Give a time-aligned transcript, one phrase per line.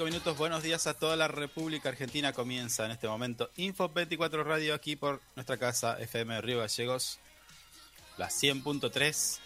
[0.00, 0.38] 25 minutos.
[0.38, 2.32] Buenos días a toda la República Argentina.
[2.32, 7.18] Comienza en este momento Info 24 Radio aquí por nuestra casa FM Río Gallegos,
[8.16, 9.38] la 100.3.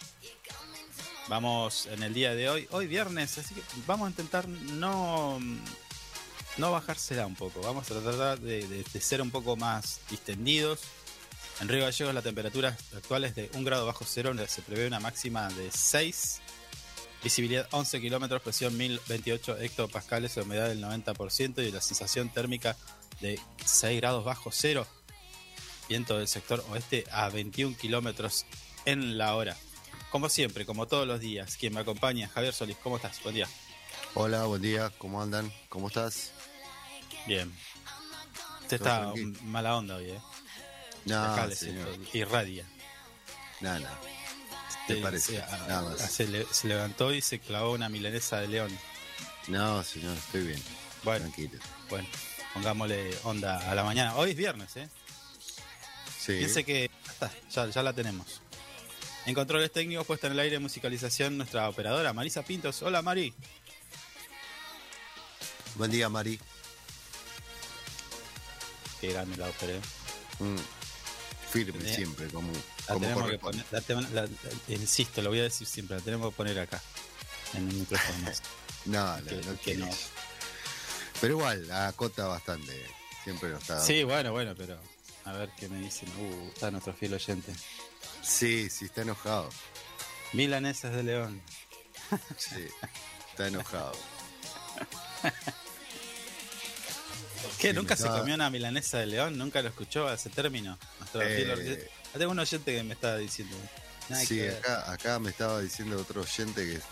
[1.27, 5.39] Vamos en el día de hoy, hoy viernes, así que vamos a intentar no,
[6.57, 7.61] no bajársela un poco.
[7.61, 10.81] Vamos a tratar de, ser un poco más distendidos.
[11.59, 14.99] En Río Gallegos la temperatura actual es de 1 grado bajo cero, se prevé una
[14.99, 16.41] máxima de 6
[17.25, 22.77] Visibilidad 11 kilómetros, presión 1028 hectopascales, humedad del 90% y la sensación térmica
[23.19, 24.85] de 6 grados bajo cero.
[25.89, 28.45] Viento del sector oeste a 21 kilómetros
[28.85, 29.57] en la hora.
[30.11, 33.19] Como siempre, como todos los días, quien me acompaña, Javier Solís, ¿cómo estás?
[33.23, 33.47] Buen día.
[34.13, 35.51] Hola, buen día, ¿cómo andan?
[35.67, 36.31] ¿Cómo estás?
[37.25, 37.51] Bien.
[38.61, 39.11] Usted está
[39.41, 40.21] mala onda hoy, ¿eh?
[41.05, 41.35] No,
[42.13, 42.69] irradia.
[43.61, 43.99] Nada.
[44.87, 45.33] ¿Te parece?
[45.37, 46.11] Se, a- Nada más.
[46.11, 48.79] se le- se levantó y se clavó una milanesa de león.
[49.47, 50.63] No, señor, estoy bien.
[51.03, 51.59] Bueno, Tranquilo.
[51.89, 52.07] bueno,
[52.53, 54.15] pongámosle onda a la mañana.
[54.15, 54.89] Hoy es viernes, ¿eh?
[56.19, 56.33] Sí.
[56.37, 58.41] Piense que ya está, ya, ya la tenemos.
[59.27, 62.81] En controles técnicos, puesta en el aire, musicalización, nuestra operadora Marisa Pintos.
[62.83, 63.33] Hola Mari.
[65.75, 66.39] Buen día, Mari.
[69.01, 69.73] Qué grande la ópera.
[69.73, 69.81] ¿eh?
[70.39, 70.55] Mm.
[71.55, 73.65] Firme Tenía- siempre, como, La como tenemos que poner,
[74.13, 74.27] la
[74.67, 76.81] insisto, lo voy a decir siempre, la tenemos que poner acá,
[77.53, 78.31] en el micrófono.
[78.85, 79.89] No, que- no que no.
[81.21, 82.85] Pero igual, acota bastante.
[83.23, 83.79] Siempre lo está.
[83.83, 84.77] sí, bueno, bueno, pero
[85.23, 86.07] a ver qué me dicen.
[86.19, 87.51] Uh, está nuestro fiel oyente.
[88.21, 89.49] sí, sí, está enojado.
[90.33, 91.41] Milanesas de León.
[92.37, 92.67] Sí,
[93.31, 93.93] está enojado.
[97.73, 99.37] ¿Nunca se estaba- comió una milanesa de León?
[99.37, 100.77] ¿Nunca lo escuchó ese término?
[101.15, 103.55] Eh, Tengo un oyente que me está diciendo.
[104.09, 106.83] Nada Sí, acá, acá me estaba diciendo otro oyente que es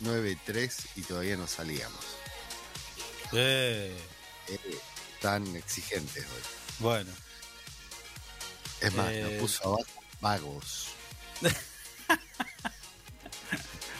[0.00, 2.04] 9 y 3 y todavía no salíamos.
[3.32, 3.96] Eh,
[4.48, 4.78] Eh,
[5.20, 6.42] tan exigentes hoy.
[6.78, 7.10] bueno.
[8.80, 9.84] Es más, Eh, nos puso abajo
[10.20, 10.88] vagos.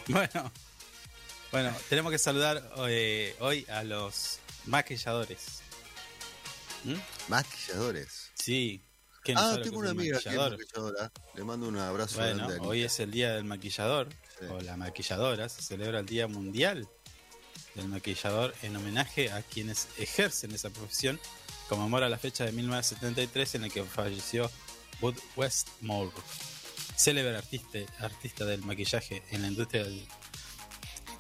[0.07, 0.53] Bueno,
[1.51, 5.63] bueno, tenemos que saludar eh, hoy a los maquilladores.
[6.85, 6.95] ¿Mm?
[7.29, 8.31] Maquilladores.
[8.35, 8.83] Sí.
[9.23, 11.11] ¿Qué no Ah, tengo una amiga que es maquilladora.
[11.35, 14.09] Le mando un abrazo Bueno, grande hoy es el día del maquillador
[14.39, 14.47] Sí.
[14.51, 15.49] o la maquilladora.
[15.49, 16.87] Se celebra el Día Mundial
[17.75, 21.19] del Maquillador en homenaje a quienes ejercen esa profesión.
[21.69, 24.51] Conmemora la fecha de 1973 en la que falleció
[25.01, 26.13] Bud Westmore,
[26.95, 29.87] célebre artista, artista del maquillaje en la industria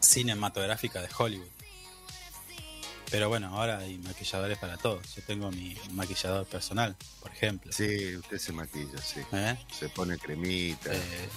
[0.00, 1.48] cinematográfica de Hollywood.
[3.14, 5.14] Pero bueno, ahora hay maquilladores para todos.
[5.14, 7.72] Yo tengo mi maquillador personal, por ejemplo.
[7.72, 9.20] Sí, usted se maquilla, sí.
[9.30, 9.56] ¿Eh?
[9.72, 10.92] Se pone cremita.
[10.92, 11.28] Eh,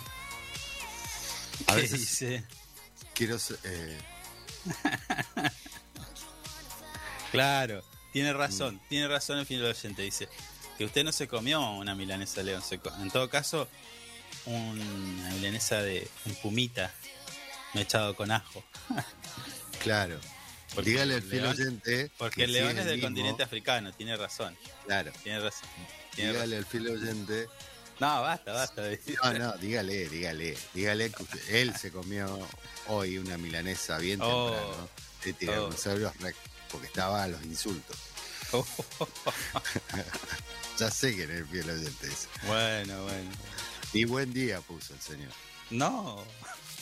[1.68, 2.44] A ¿Qué veces dice?
[3.14, 3.98] quiero eh,
[7.32, 10.02] Claro, tiene razón, tiene razón el fin del oyente.
[10.02, 10.30] Dice
[10.80, 13.68] que usted no se comió una milanesa león, se co- en todo caso,
[14.48, 16.92] una milanesa de un pumita
[17.76, 18.64] mechado con ajo.
[19.84, 20.20] claro.
[20.78, 22.12] Porque Dígale al el fiel oyente.
[22.20, 25.12] Porque que el león es el del mismo, continente africano, tiene razón, Claro.
[25.24, 25.68] tiene razón.
[26.16, 26.46] Tiene razón.
[26.50, 27.48] Dígale al fiel oyente.
[28.00, 28.84] No, basta, basta.
[29.24, 30.56] No, no, dígale, dígale.
[30.76, 32.48] Dígale que usted- él se comió
[32.90, 34.52] hoy una milanesa bien Oh.
[34.52, 34.90] temprano.
[35.26, 36.38] De tiranosaurios rex.
[36.72, 37.98] Porque estaba a los insultos.
[40.80, 42.28] Ya sé que era el fiel oyente ese.
[42.46, 43.32] bueno, bueno.
[43.94, 45.32] Y buen día puso el señor.
[45.72, 46.24] No,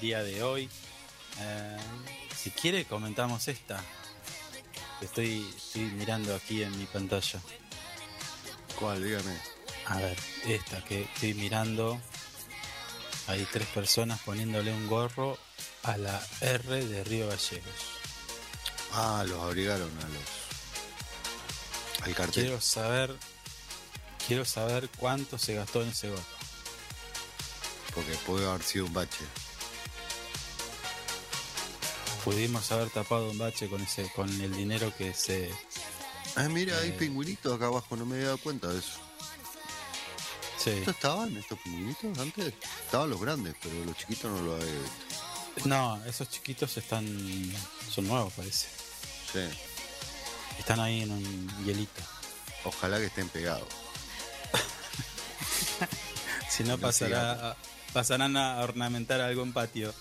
[0.00, 0.68] día de hoy.
[1.40, 1.76] Eh,
[2.36, 3.82] si quiere, comentamos esta.
[5.00, 7.40] Estoy, estoy mirando aquí en mi pantalla.
[8.78, 9.02] ¿Cuál?
[9.04, 9.38] Dígame.
[9.86, 12.00] A ver, esta que estoy mirando.
[13.26, 15.38] Hay tres personas poniéndole un gorro
[15.82, 17.98] a la R de Río Gallegos.
[18.92, 20.22] Ah, los abrigaron a los.
[22.02, 22.44] Al cartel.
[22.44, 23.16] Quiero saber.
[24.26, 26.22] Quiero saber cuánto se gastó en ese gorro.
[27.94, 29.24] Porque puede haber sido un bache.
[32.24, 35.50] Pudimos haber tapado un bache con ese, con el dinero que se.
[36.36, 36.96] Ah, mira, hay Eh.
[36.98, 38.98] pingüinitos acá abajo, no me había dado cuenta de eso.
[40.62, 40.70] Sí.
[40.70, 42.52] ¿Estos estaban, estos pingüinitos, antes?
[42.84, 45.68] Estaban los grandes, pero los chiquitos no los había visto.
[45.68, 47.06] No, esos chiquitos están.
[47.90, 48.68] son nuevos, parece.
[49.32, 49.40] Sí.
[50.58, 52.02] Están ahí en un hielito.
[52.64, 53.68] Ojalá que estén pegados.
[56.50, 57.56] Si no, No pasará,
[57.92, 59.94] pasarán a ornamentar algún patio.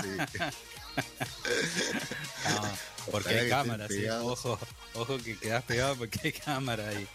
[0.00, 0.08] Sí.
[2.48, 2.62] No,
[3.10, 3.90] porque Ojalá hay cámaras.
[4.22, 4.58] Ojo,
[4.94, 7.06] ojo que quedas pegado porque hay cámara ahí.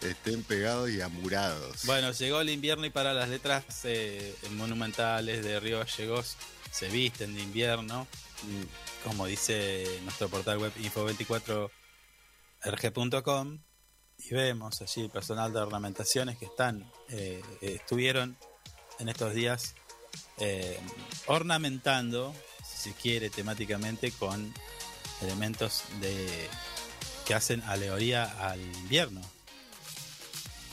[0.00, 1.84] estén pegados y amurados.
[1.84, 6.36] Bueno, llegó el invierno y para las letras eh, monumentales de Río Gallegos
[6.70, 8.06] se visten de invierno.
[8.42, 8.62] Mm,
[9.04, 13.58] como dice nuestro portal web info24rg.com
[14.18, 18.36] y vemos allí el personal de ornamentaciones que están eh, estuvieron
[18.98, 19.74] en estos días
[20.38, 20.80] eh,
[21.26, 22.34] ornamentando
[22.84, 24.52] si quiere temáticamente con
[25.22, 26.48] elementos de
[27.24, 29.22] que hacen alegoría al invierno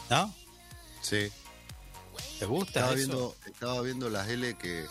[0.10, 0.34] ¿no?
[1.01, 1.32] Sí.
[2.38, 2.96] ¿te gusta Estaba eso?
[2.98, 4.86] viendo, estaba viendo las L que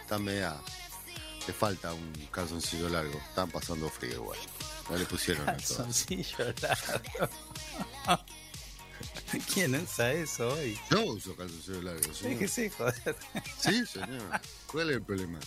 [0.00, 0.56] están media.
[1.46, 3.16] Le falta un calzoncillo largo.
[3.28, 4.38] Están pasando frío igual.
[4.90, 5.46] No le pusieron.
[5.46, 7.28] Calzoncillo largo.
[9.54, 10.78] ¿Quién usa eso hoy?
[10.90, 12.48] Yo uso calzoncillo largo, señor.
[12.76, 13.16] Joder.
[13.60, 14.40] Sí, señor.
[14.66, 15.38] ¿Cuál es el problema?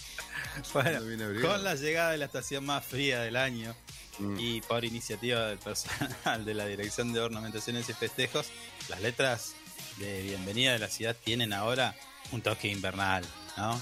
[0.74, 1.00] Bueno,
[1.42, 3.76] con la llegada de la estación más fría del año
[4.20, 4.38] Mm.
[4.38, 8.48] y por iniciativa del personal de la Dirección de Ornamentaciones y Festejos,
[8.90, 9.54] las letras
[9.98, 11.96] de bienvenida de la ciudad tienen ahora
[12.34, 13.24] un toque invernal,
[13.56, 13.82] ¿no?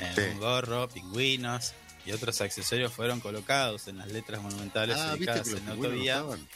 [0.00, 0.20] Eh, Sí.
[0.34, 1.72] Un gorro, pingüinos
[2.04, 6.14] y otros accesorios fueron colocados en las letras monumentales Ah, viste ubicadas en la autovía,
[6.16, 6.48] estaban.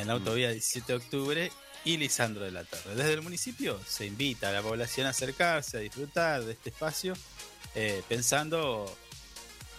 [0.00, 1.52] En la autovía 17 de octubre
[1.84, 2.94] y Lisandro de la Torre.
[2.94, 7.14] Desde el municipio se invita a la población a acercarse, a disfrutar de este espacio,
[7.74, 8.96] eh, pensando,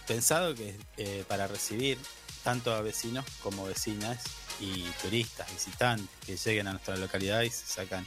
[0.06, 1.98] pensado que eh, para recibir
[2.42, 4.22] tanto a vecinos como vecinas
[4.60, 8.06] y turistas, visitantes que lleguen a nuestra localidad y se sacan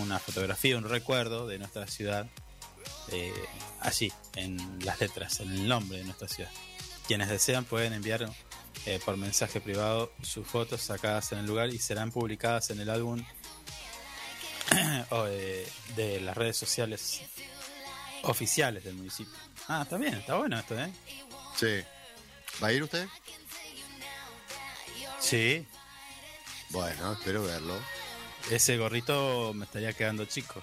[0.00, 2.26] una fotografía, un recuerdo de nuestra ciudad
[3.08, 3.32] eh,
[3.80, 6.50] allí, en las letras, en el nombre de nuestra ciudad.
[7.06, 8.28] Quienes desean pueden enviar
[8.86, 12.90] eh, por mensaje privado sus fotos sacadas en el lugar y serán publicadas en el
[12.90, 13.24] álbum
[15.10, 15.66] o, eh,
[15.96, 17.20] de las redes sociales
[18.22, 19.34] oficiales del municipio.
[19.68, 20.92] Ah, está bien, está bueno esto, ¿eh?
[21.56, 21.82] Sí.
[22.62, 23.06] ¿Va a ir usted?
[25.20, 25.66] Sí,
[26.70, 27.74] Bueno, espero verlo.
[28.50, 30.62] ese gorrito me estaría quedando chico.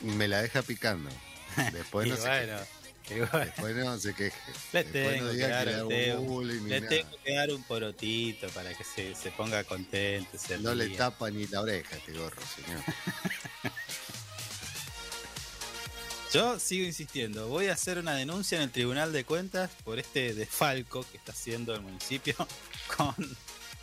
[0.00, 1.10] Me la deja picando.
[1.72, 2.79] Después no bueno, queje.
[3.44, 4.36] Después no se queje.
[4.72, 6.88] le tengo que dar, que le un hago té- bullying ni le nada.
[6.96, 10.38] tengo que dar un porotito para que se, se ponga contento.
[10.38, 12.80] se No le tapa ni la oreja este gorro, señor.
[16.32, 20.32] Yo sigo insistiendo, voy a hacer una denuncia en el Tribunal de Cuentas por este
[20.32, 22.36] desfalco que está haciendo el municipio
[22.96, 23.14] con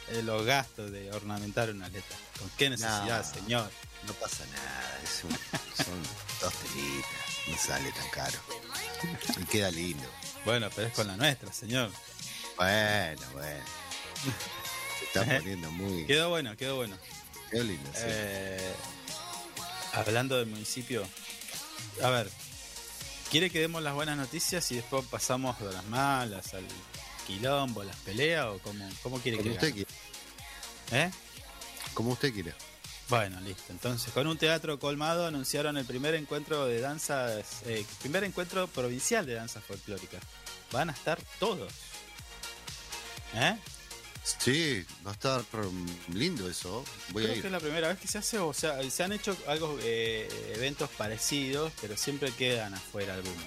[0.10, 2.16] eh, los gastos de ornamentar una letra.
[2.40, 3.34] ¿Con qué necesidad, No.
[3.42, 3.72] señor?
[4.06, 5.00] No pasa nada.
[5.04, 5.32] es un-
[5.86, 6.02] son
[6.40, 7.27] dos telitas.
[7.50, 8.40] No sale tan caro.
[9.40, 10.08] Y queda lindo.
[10.46, 11.92] Bueno, pero es con la nuestra, señor.
[12.58, 13.66] Bueno, bueno.
[15.00, 16.06] Se está poniendo muy.
[16.06, 16.98] Quedó bueno, quedó bueno.
[17.52, 18.02] Qué lindo, sí.
[18.04, 18.74] Eh,
[19.94, 21.08] hablando del municipio,
[22.04, 22.30] a ver,
[23.32, 26.66] ¿quiere que demos las buenas noticias y después pasamos de las malas, al
[27.26, 29.92] quilombo, las peleas o cómo, cómo quiere Como que usted quiere.
[30.92, 31.12] ¿Eh?
[31.94, 32.54] Como usted quiere.
[33.10, 33.72] Bueno, listo.
[33.72, 39.26] Entonces, con un teatro colmado anunciaron el primer encuentro de danzas, eh, primer encuentro provincial
[39.26, 40.22] de danzas folclóricas.
[40.72, 41.72] Van a estar todos.
[43.34, 43.58] ¿Eh?
[44.24, 45.42] Sí, va a estar
[46.14, 46.84] lindo eso.
[47.12, 49.14] Voy Creo a que es la primera vez que se hace, o sea, se han
[49.14, 53.46] hecho algo, eh, eventos parecidos, pero siempre quedan afuera algunos.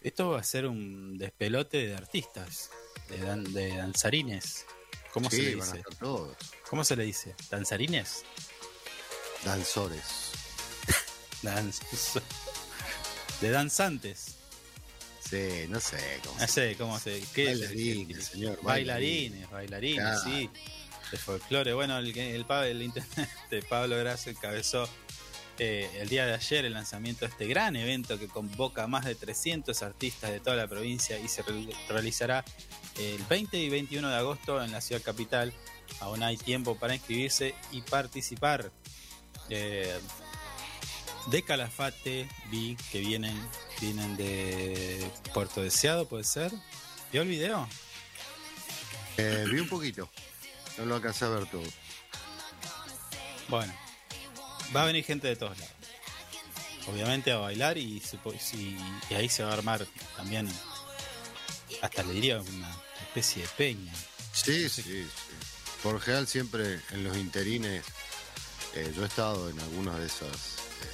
[0.00, 2.70] Esto va a ser un despelote de artistas,
[3.10, 4.64] de, dan- de danzarines.
[5.12, 5.78] ¿Cómo se Sí, le van a dice?
[5.78, 6.36] estar todos.
[6.74, 7.36] ¿Cómo se le dice?
[7.50, 8.24] ¿Danzarines?
[9.44, 10.32] Danzores.
[11.44, 12.20] Danz-
[13.40, 14.34] de danzantes.
[15.20, 17.22] Sí, no sé cómo No se sé cómo se.
[17.32, 17.60] ¿qué es?
[17.60, 18.58] Bailarines, señor.
[18.60, 20.20] Bailarines, bailarines, Claro.
[20.24, 20.50] sí.
[21.12, 21.74] De folclore.
[21.74, 24.88] Bueno, el, el, el intendente Pablo Grasso encabezó
[25.60, 29.04] eh, el día de ayer el lanzamiento de este gran evento que convoca a más
[29.04, 32.44] de 300 artistas de toda la provincia y se re- realizará
[32.98, 35.52] el 20 y 21 de agosto en la ciudad capital.
[36.00, 38.70] Aún hay tiempo para inscribirse y participar.
[39.50, 39.98] Eh,
[41.26, 43.34] de Calafate vi que vienen
[43.80, 46.52] vienen de Puerto Deseado, puede ser.
[47.12, 47.68] ¿Vio el video?
[49.16, 50.10] Eh, vi un poquito.
[50.78, 51.62] No lo alcancé a ver todo.
[53.48, 53.72] Bueno,
[54.74, 55.74] va a venir gente de todos lados.
[56.88, 58.02] Obviamente a bailar y,
[58.52, 58.76] y-
[59.10, 59.86] y ahí se va a armar
[60.16, 60.48] también,
[61.80, 62.76] hasta le diría una
[63.06, 63.92] especie de peña.
[64.32, 65.06] Sí, sí, sí.
[65.84, 67.84] Por general siempre en los interines,
[68.74, 70.88] eh, yo he estado en algunos de esos eh,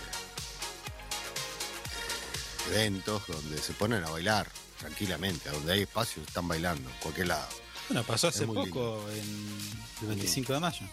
[2.66, 4.48] eh, eventos donde se ponen a bailar
[4.80, 7.46] tranquilamente, donde hay espacio están bailando, cualquier lado.
[7.88, 9.60] Bueno, pasó hace poco en
[10.00, 10.84] el 25 de mayo.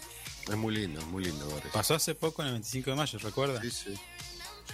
[0.48, 1.50] Es muy lindo, es muy lindo.
[1.74, 3.60] Pasó hace poco en el 25 de mayo, ¿recuerda?
[3.64, 3.96] Sí, sí.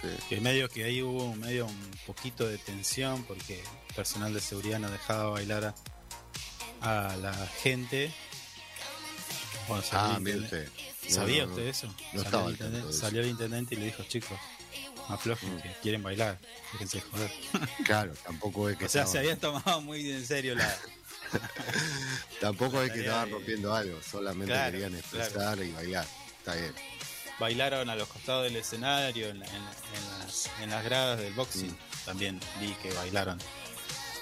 [0.02, 0.08] sí.
[0.28, 4.80] Que medio que ahí hubo medio un poquito de tensión porque el personal de seguridad
[4.80, 5.74] no dejaba bailar
[6.82, 8.12] a, a la gente.
[9.68, 10.68] Bueno, Ah, mire usted.
[11.08, 11.86] ¿Sabía No, usted eso?
[11.86, 14.38] no salió, estaba el intendente, salió el intendente y le dijo, chicos,
[15.08, 15.60] aflojen Mm.
[15.62, 16.38] que quieren bailar,
[16.72, 17.30] déjense de joder.
[17.86, 20.76] Claro, tampoco es que o sea, se habían tomado muy en serio la...
[22.40, 26.06] tampoco es que estaban rompiendo algo, solamente Claro, querían expresar y bailar.
[26.38, 26.74] Está bien.
[27.40, 31.18] Bailaron a los costados del escenario, en, la- en la- en las, en las gradas
[31.18, 31.76] del boxing.
[32.04, 33.38] También vi que bailaron.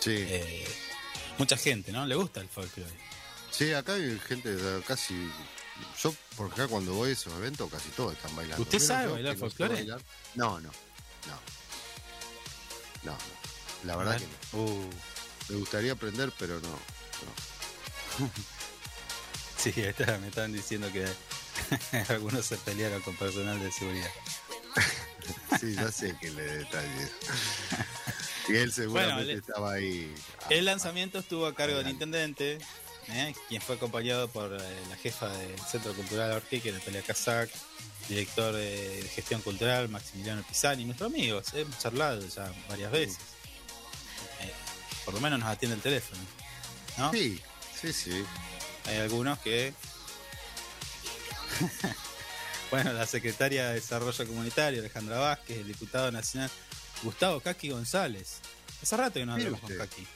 [0.00, 0.66] Sí, Eh,
[1.38, 2.06] mucha gente, ¿no?
[2.06, 2.90] Le gusta el folclore.
[3.52, 4.56] Sí, acá hay gente
[4.86, 5.14] casi.
[6.02, 8.62] Yo, por acá cuando voy a esos eventos, casi todos están bailando.
[8.62, 9.84] ¿Usted Menos sabe yo, bailar folclore?
[9.84, 9.96] No,
[10.34, 10.70] no, no.
[13.04, 13.16] No, no.
[13.84, 14.62] La verdad que no.
[14.64, 14.90] Uh,
[15.48, 16.68] Me gustaría aprender, pero no.
[16.68, 18.30] no.
[19.56, 21.06] Sí, está- me estaban diciendo que
[22.12, 24.10] algunos se pelearon con personal de seguridad.
[25.60, 27.10] Sí, ya sé que le detalles.
[28.48, 30.12] Y él seguramente le- estaba ahí.
[30.50, 32.58] El lanzamiento estuvo a cargo del intendente,
[33.12, 33.34] ¿eh?
[33.48, 37.50] quien fue acompañado por eh, la jefa del Centro Cultural Orquique, Natalia Casac,
[38.08, 43.18] director de gestión cultural, Maximiliano Pisani, nuestro amigo, hemos charlado ya varias veces.
[44.40, 44.52] Eh,
[45.04, 46.20] por lo menos nos atiende el teléfono.
[46.98, 47.12] ¿no?
[47.12, 47.40] Sí,
[47.80, 48.24] sí, sí.
[48.86, 49.72] Hay algunos que.
[52.70, 56.50] bueno, la secretaria de Desarrollo Comunitario, Alejandra Vázquez, el diputado nacional
[57.02, 58.40] Gustavo Kaki González.
[58.82, 59.76] Hace rato que no hablamos con.
[59.76, 60.06] Kaki.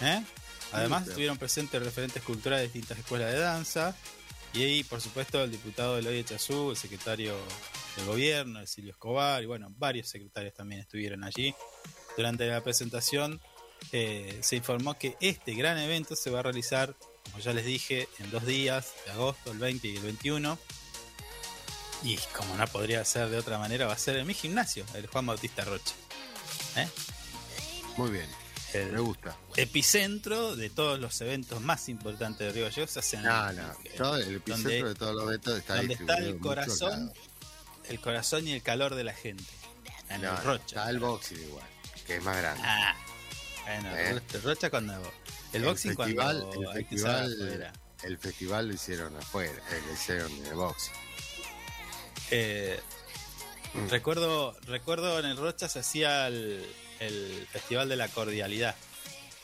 [0.00, 0.24] ¿Eh?
[0.72, 3.96] Además estuvieron presentes referentes culturales de distintas escuelas de danza.
[4.52, 7.36] Y ahí, por supuesto, el diputado Eloy Chazú, el secretario
[7.96, 11.54] del gobierno, el Silvio Escobar, y bueno, varios secretarios también estuvieron allí.
[12.16, 13.40] Durante la presentación
[13.92, 18.08] eh, se informó que este gran evento se va a realizar, como ya les dije,
[18.18, 20.58] en dos días, de agosto, el 20 y el 21.
[22.02, 25.06] Y como no podría ser de otra manera, va a ser en mi gimnasio, el
[25.06, 25.94] Juan Bautista Rocha.
[26.76, 26.88] ¿Eh?
[27.96, 28.45] Muy bien.
[28.82, 29.36] El Me gusta.
[29.56, 33.74] epicentro de todos los eventos más importantes de Río Gallegos se hacen No, no.
[33.96, 37.12] Todo el epicentro donde- de todos los eventos está donde está el corazón,
[37.88, 39.44] el corazón y el calor de la gente.
[40.08, 40.64] En No, el Rocha.
[40.66, 41.66] Está el boxing igual,
[42.06, 42.62] que es más grande.
[42.64, 42.96] Ah,
[43.64, 44.20] bueno, ¿Eh?
[44.34, 45.12] el Rocha cuando.
[45.52, 50.46] El, boxing festival, cuando el festival, el festival lo hicieron afuera, eh, lo hicieron en
[50.46, 50.92] el boxing.
[52.30, 52.80] Eh,
[53.74, 53.88] Mm.
[53.88, 56.64] recuerdo, recuerdo en el Rocha se hacía el,
[57.00, 58.74] el Festival de la Cordialidad.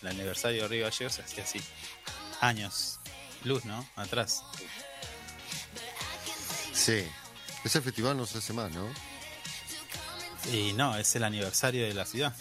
[0.02, 1.60] El aniversario de Río Gallegos se hacía así.
[2.40, 2.98] Años.
[3.44, 3.88] Luz, ¿no?
[3.96, 4.42] Atrás.
[6.72, 7.04] Sí.
[7.64, 8.88] Ese festival no se hace más, ¿no?
[10.52, 12.34] Y no, es el aniversario de la ciudad.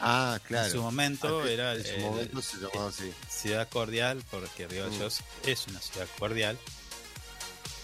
[0.00, 0.66] Ah, claro.
[0.66, 3.12] En su momento era En su momento se llamaba así.
[3.30, 4.90] ciudad cordial, porque Río Mm.
[4.90, 6.58] Gallegos es una ciudad cordial,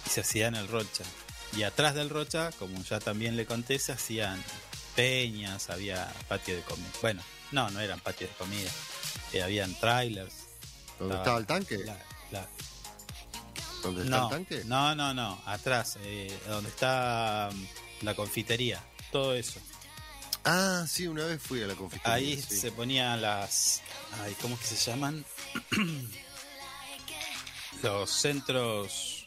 [0.06, 1.04] y se hacía en el Rocha.
[1.56, 4.42] Y atrás del Rocha, como ya también le conté, se hacían
[5.02, 6.88] peñas, había patio de comida.
[7.00, 8.68] Bueno, no, no eran patios de comida,
[9.32, 10.34] eh, habían trailers.
[10.98, 11.78] ¿Dónde Estaba estaba el tanque?
[11.84, 11.96] la-
[12.32, 12.48] la-
[13.84, 14.62] ¿Dónde está no, el tanque?
[14.64, 18.82] no, no, no, atrás, eh, donde está mm, la confitería,
[19.12, 19.60] todo eso.
[20.44, 22.14] Ah, sí, una vez fui a la confitería.
[22.14, 22.58] Ahí sí.
[22.58, 23.82] se ponían las.
[24.24, 25.24] Ay, ¿Cómo es que se llaman?
[27.84, 29.26] Los centros.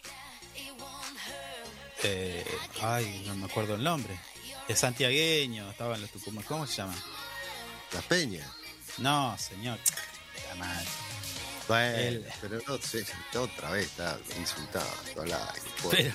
[2.04, 2.46] eh,
[2.82, 4.20] ay, no me acuerdo el nombre.
[4.68, 6.46] De santiagueño, estaban los tucumanos.
[6.48, 6.98] ¿Cómo se llaman?
[7.94, 8.48] Las peñas.
[9.00, 9.78] No, señor.
[10.50, 10.88] La madre.
[11.68, 13.06] Bueno, pero no sé,
[13.38, 14.90] otra vez está insultado.
[15.16, 15.54] Hola,
[15.90, 16.14] Pero-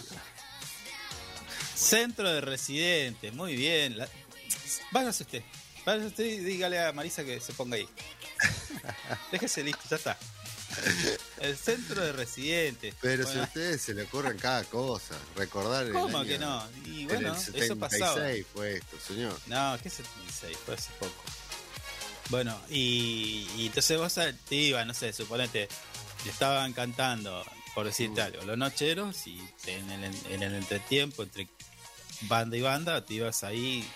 [1.74, 3.98] Centro de residentes, muy bien.
[3.98, 4.08] La-
[4.90, 5.42] Váyase usted.
[5.84, 7.88] Váyase usted y dígale a Marisa que se ponga ahí.
[9.32, 10.18] Déjese listo, ya está.
[11.40, 12.94] El centro de residentes.
[13.00, 16.62] Pero si a ustedes se le ocurren cada cosa, recordar el ¿Cómo año- que no?
[16.86, 18.26] Y en bueno, el eso 76 pasaba.
[18.54, 19.38] fue esto, señor.
[19.46, 20.56] No, ¿qué 76?
[20.64, 21.24] Fue hace poco.
[22.28, 24.14] Bueno, y, y entonces vos
[24.48, 25.68] te ibas, no sé, suponete,
[26.24, 31.48] le estaban cantando, por decirte algo, los nocheros y en el, en el entretiempo, entre
[32.22, 33.88] banda y banda, te ibas ahí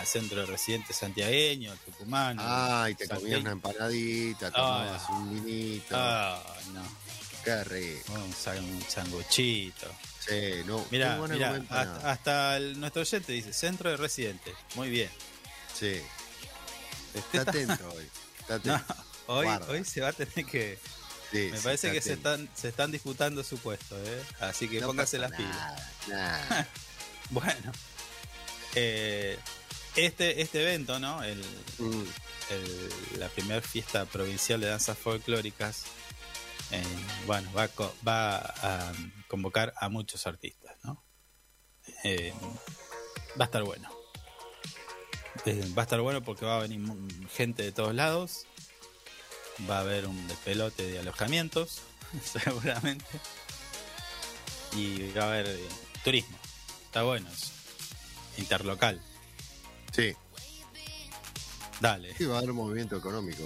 [0.00, 2.42] al centro de residentes santiagueño, tucumano.
[2.44, 5.94] Ah, y te comías una empanadita, tomabas un vinito.
[5.96, 6.82] Ah, no,
[7.44, 8.12] Qué rico.
[8.14, 9.88] un, san- un sanguchito.
[10.20, 10.84] Sí, no.
[10.84, 11.02] Comer
[11.56, 11.94] empanada.
[11.96, 14.54] hasta, hasta el- nuestro oyente dice centro de residentes.
[14.76, 15.10] Muy bien.
[15.74, 16.00] Sí,
[17.14, 18.08] Este está atento hoy.
[18.40, 18.94] Está No, atento.
[19.26, 20.78] hoy, hoy se va a tener que.
[21.32, 24.22] Sí, Me parece que se están, se están disputando su puesto, ¿eh?
[24.40, 25.56] Así que No póngase las pilas.
[25.56, 26.68] nada, nada.
[27.30, 27.72] Bueno,
[28.74, 29.38] eh,
[29.96, 31.22] este, este evento, ¿no?
[31.22, 31.42] El,
[31.78, 32.04] Mm,
[32.50, 35.84] el- la primera fiesta provincial de danzas folclóricas,
[36.70, 36.82] eh,
[37.26, 38.92] bueno, va a, co- va a
[39.28, 41.02] convocar a muchos artistas, ¿no?
[42.04, 42.32] Eh,
[43.40, 43.88] va a estar bueno.
[45.46, 46.80] Eh, va a estar bueno porque va a venir
[47.34, 48.46] gente de todos lados.
[49.68, 51.80] Va a haber un despelote de alojamientos,
[52.24, 53.04] seguramente.
[54.76, 55.58] Y va a haber
[56.04, 56.38] turismo.
[56.84, 57.48] Está bueno eso.
[58.38, 59.00] Interlocal.
[59.92, 60.14] Sí,
[61.80, 62.14] Dale.
[62.16, 63.42] sí, va a haber un movimiento económico.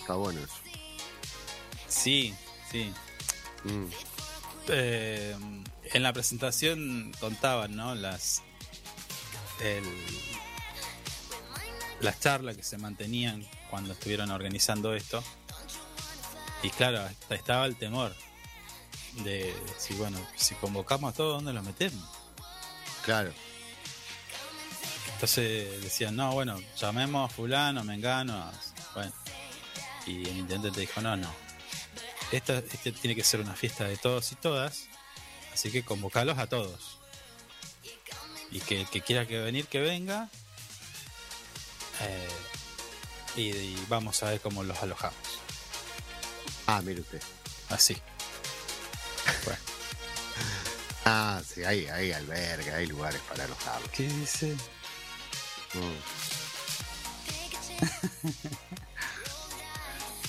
[0.00, 0.54] Está bueno eso.
[1.88, 2.34] Sí,
[2.70, 2.92] sí.
[3.64, 3.84] Mm,
[4.68, 5.36] Eh,
[5.92, 7.94] en la presentación contaban, ¿no?
[7.94, 8.42] Las.
[9.60, 9.84] el-
[12.00, 15.22] las charlas que se mantenían cuando estuvieron organizando esto.
[16.62, 18.14] Y claro, hasta estaba el temor
[19.24, 22.04] de si, bueno, si convocamos a todos, ¿dónde los metemos?
[23.02, 23.32] claro.
[25.16, 28.52] Entonces decían, no, bueno, llamemos a fulano, mengano.
[28.94, 29.12] Bueno.
[30.06, 31.32] Y el intendente dijo, no, no.
[32.32, 34.88] Esta, este tiene que ser una fiesta de todos y todas.
[35.54, 36.98] Así que convocalos a todos.
[38.50, 40.28] Y que el que quiera que venir, que venga.
[42.02, 42.28] Eh,
[43.36, 45.16] y, y vamos a ver cómo los alojamos.
[46.66, 47.22] Ah, mire usted.
[47.70, 47.96] Así.
[49.46, 49.60] Bueno,
[51.06, 53.88] Ah, sí, hay, hay alberga, hay lugares para alojarlo.
[53.92, 54.54] ¿qué dice?
[55.76, 55.96] Mm.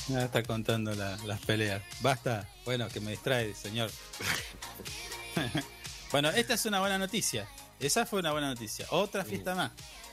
[0.15, 1.81] Ah, está contando la- las peleas.
[1.99, 2.47] Basta.
[2.63, 3.91] Bueno, que me distrae, señor.
[6.13, 7.45] bueno, esta es una buena noticia.
[7.77, 8.85] Esa fue una buena noticia.
[8.91, 9.71] Otra fiesta más.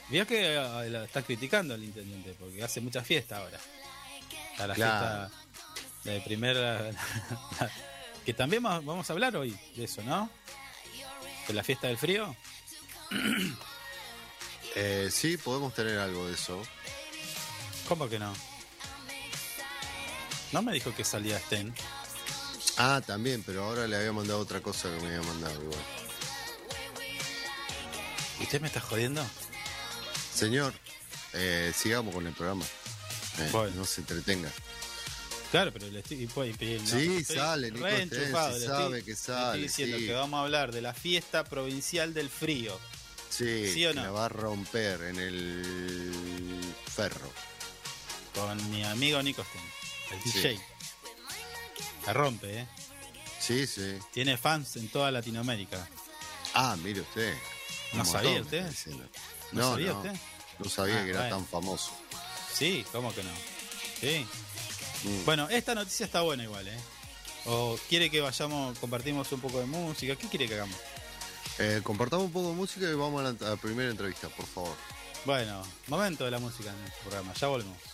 [0.09, 0.57] Vio que
[0.91, 3.61] la está criticando el intendente porque hace mucha fiesta ahora.
[4.59, 5.29] A la Claro.
[5.31, 6.91] fiesta de primera.
[8.27, 10.29] que también va- vamos a hablar hoy de eso, ¿no?
[11.47, 12.35] De la fiesta del frío.
[14.75, 16.61] Eh, sí, podemos tener algo de eso.
[17.89, 18.33] ¿Cómo que no?
[20.53, 21.75] No me dijo que salía Sten.
[22.77, 25.79] Ah, también, pero ahora le había mandado otra cosa que me había mandado igual.
[28.41, 29.25] ¿Usted me está jodiendo?
[30.35, 30.75] Señor,
[31.35, 32.65] eh, sigamos con el programa.
[33.39, 33.77] Eh, Bueno.
[33.77, 34.51] No se entretenga.
[35.53, 36.27] Claro, pero le estoy.
[36.27, 36.89] puede impedir, ¿no?
[36.89, 40.07] Sí, Estoy sale, Nico Sten, sabe estoy- que le sale, Estoy diciendo sí.
[40.07, 42.79] que vamos a hablar de la fiesta provincial del frío.
[43.37, 44.03] Sí, ¿Sí o no?
[44.03, 47.31] la va a romper en el ferro.
[48.35, 49.63] Con mi amigo Nico Sten,
[50.13, 50.39] el Sí.
[50.41, 50.61] DJ.
[52.07, 52.67] La rompe, ¿eh?
[53.41, 53.99] Sí, sí.
[54.13, 55.89] Tiene fans en toda Latinoamérica.
[56.55, 57.35] Ah, mire usted.
[57.93, 58.71] ¿No montón sabía usted?
[59.53, 60.13] ¿No No, sabía no, usted?
[60.59, 61.37] no sabía Ah, que era bueno.
[61.37, 61.91] tan famoso.
[62.53, 63.31] Sí, ¿cómo que no?
[64.01, 64.27] Sí.
[65.05, 65.25] Mm.
[65.25, 66.79] Bueno, esta noticia está buena igual, ¿eh?
[67.47, 70.17] O quiere que vayamos, compartimos un poco de música.
[70.17, 70.77] ¿Qué quiere que hagamos?
[71.59, 74.47] Eh, compartamos un poco de música y vamos a la, a la primera entrevista, por
[74.47, 74.77] favor.
[75.25, 77.33] Bueno, momento de la música en el programa.
[77.35, 77.94] Ya volvemos.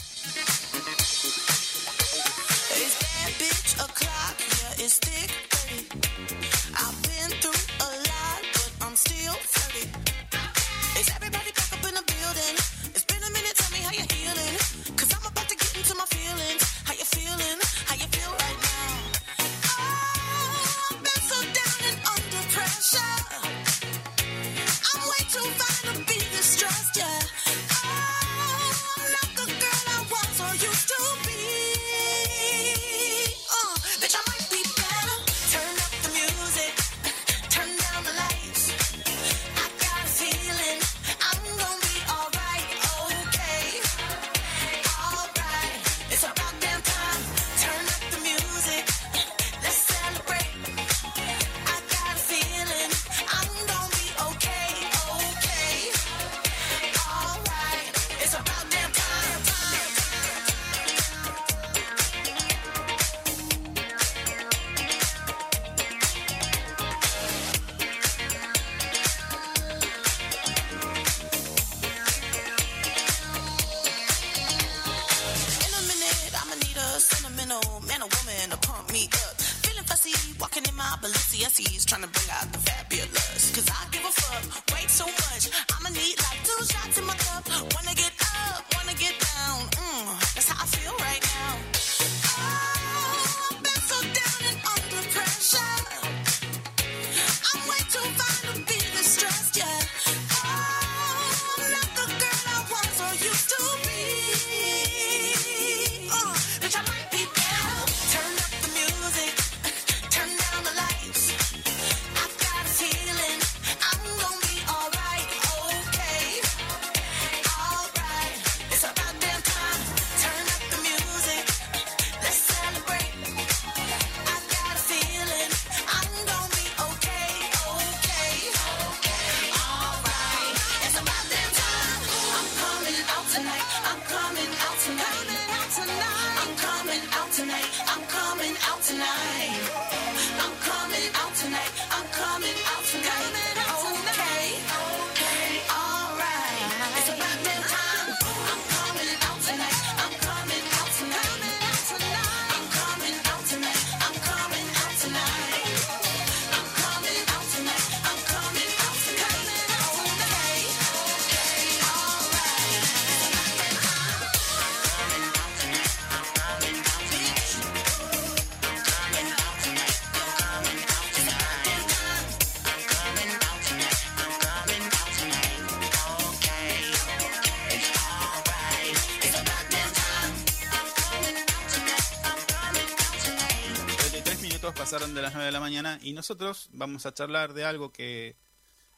[184.91, 188.35] De las 9 de la mañana y nosotros vamos a charlar de algo que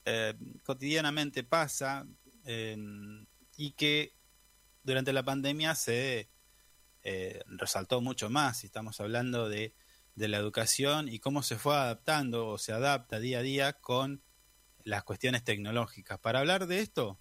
[0.06, 2.08] eh, cotidianamente pasa
[2.46, 2.76] eh,
[3.58, 4.16] y que
[4.82, 6.32] durante la pandemia se
[7.04, 8.64] eh, resaltó mucho más.
[8.64, 9.76] Estamos hablando de,
[10.16, 14.24] de la educación y cómo se fue adaptando o se adapta día a día con
[14.84, 16.18] las cuestiones tecnológicas.
[16.18, 17.20] Para hablar de esto,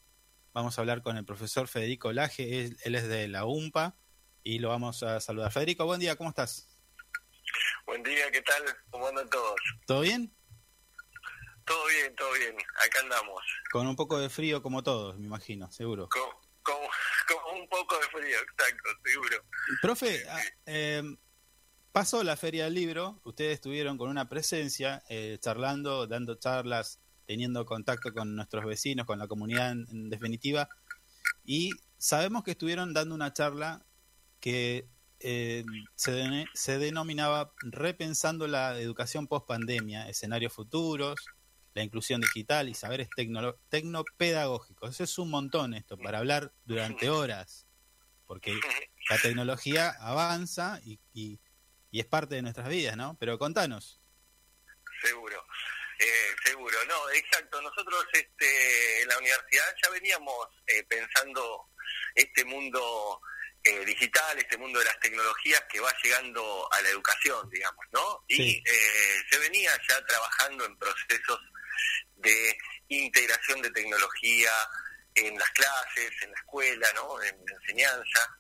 [0.55, 3.99] vamos a hablar con el profesor Federico Laje, él es de la UMPA
[4.43, 5.53] y lo vamos a saludar.
[5.53, 6.72] Federico, buen día, ¿cómo estás?
[7.87, 8.63] Buen día, ¿qué tal?
[8.91, 9.61] ¿Cómo andan todos?
[9.87, 10.33] ¿Todo bien?
[11.65, 12.57] Todo bien, todo bien.
[12.85, 13.43] Acá andamos.
[13.71, 16.09] Con un poco de frío como todos, me imagino, seguro.
[16.09, 16.23] Con,
[16.63, 16.77] con,
[17.29, 19.37] con un poco de frío, exacto, seguro.
[19.81, 20.23] Profe,
[20.67, 21.03] eh,
[21.91, 27.67] pasó la Feria del Libro, ustedes estuvieron con una presencia, eh, charlando, dando charlas, teniendo
[27.67, 30.69] contacto con nuestros vecinos, con la comunidad en, en definitiva,
[31.45, 33.85] y sabemos que estuvieron dando una charla
[34.41, 34.89] que
[35.23, 41.27] eh, se, se denominaba Repensando la educación post pandemia, escenarios futuros,
[41.75, 43.09] la inclusión digital y saberes
[43.69, 44.91] tecnopedagógicos.
[44.91, 47.67] Eso es un montón esto, para hablar durante horas,
[48.27, 48.59] porque
[49.09, 51.41] la tecnología avanza y, y-
[51.91, 53.19] y es parte de nuestras vidas, ¿no?
[53.21, 54.01] Pero contanos.
[55.03, 55.45] Seguro.
[55.99, 57.61] Eh, seguro, no, exacto.
[57.61, 60.35] Nosotros este, en la universidad ya veníamos
[60.69, 61.69] eh, pensando
[62.15, 63.21] este mundo
[63.65, 68.25] eh, digital, este mundo de las tecnologías que va llegando a la educación, digamos, ¿no?
[68.29, 68.63] Y Sí.
[68.67, 71.41] eh, se venía ya trabajando en procesos
[72.17, 72.57] de
[72.89, 74.51] integración de tecnología
[75.15, 77.23] en las clases, en la escuela, ¿no?
[77.23, 78.39] En la enseñanza.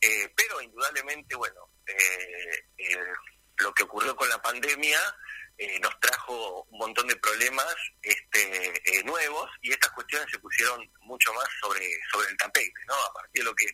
[0.00, 2.96] Eh, pero indudablemente, bueno, eh, eh,
[3.58, 5.00] lo que ocurrió con la pandemia
[5.58, 10.80] eh, nos trajo un montón de problemas este, eh, nuevos y estas cuestiones se pusieron
[11.00, 12.94] mucho más sobre, sobre el tapete, ¿no?
[12.94, 13.66] A partir de lo que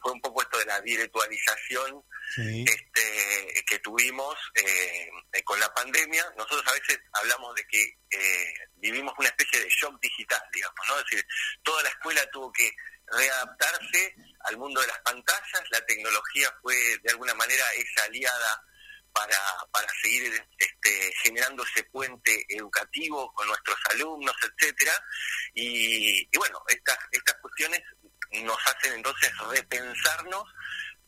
[0.00, 2.02] fue un poco esto de la virtualización
[2.34, 2.64] Sí.
[2.64, 8.54] este, que tuvimos eh, eh, con la pandemia, nosotros a veces hablamos de que eh,
[8.76, 10.98] vivimos una especie de shock digital, digamos, ¿no?
[10.98, 11.26] Es decir,
[11.64, 12.72] toda la escuela tuvo que
[13.06, 18.62] readaptarse al mundo de las pantallas, la tecnología fue de alguna manera esa aliada
[19.12, 19.36] para,
[19.72, 24.92] para seguir este, generando ese puente educativo con nuestros alumnos, etcétera,
[25.54, 27.80] y, y bueno, estas, estas cuestiones
[28.42, 30.44] nos hacen entonces repensarnos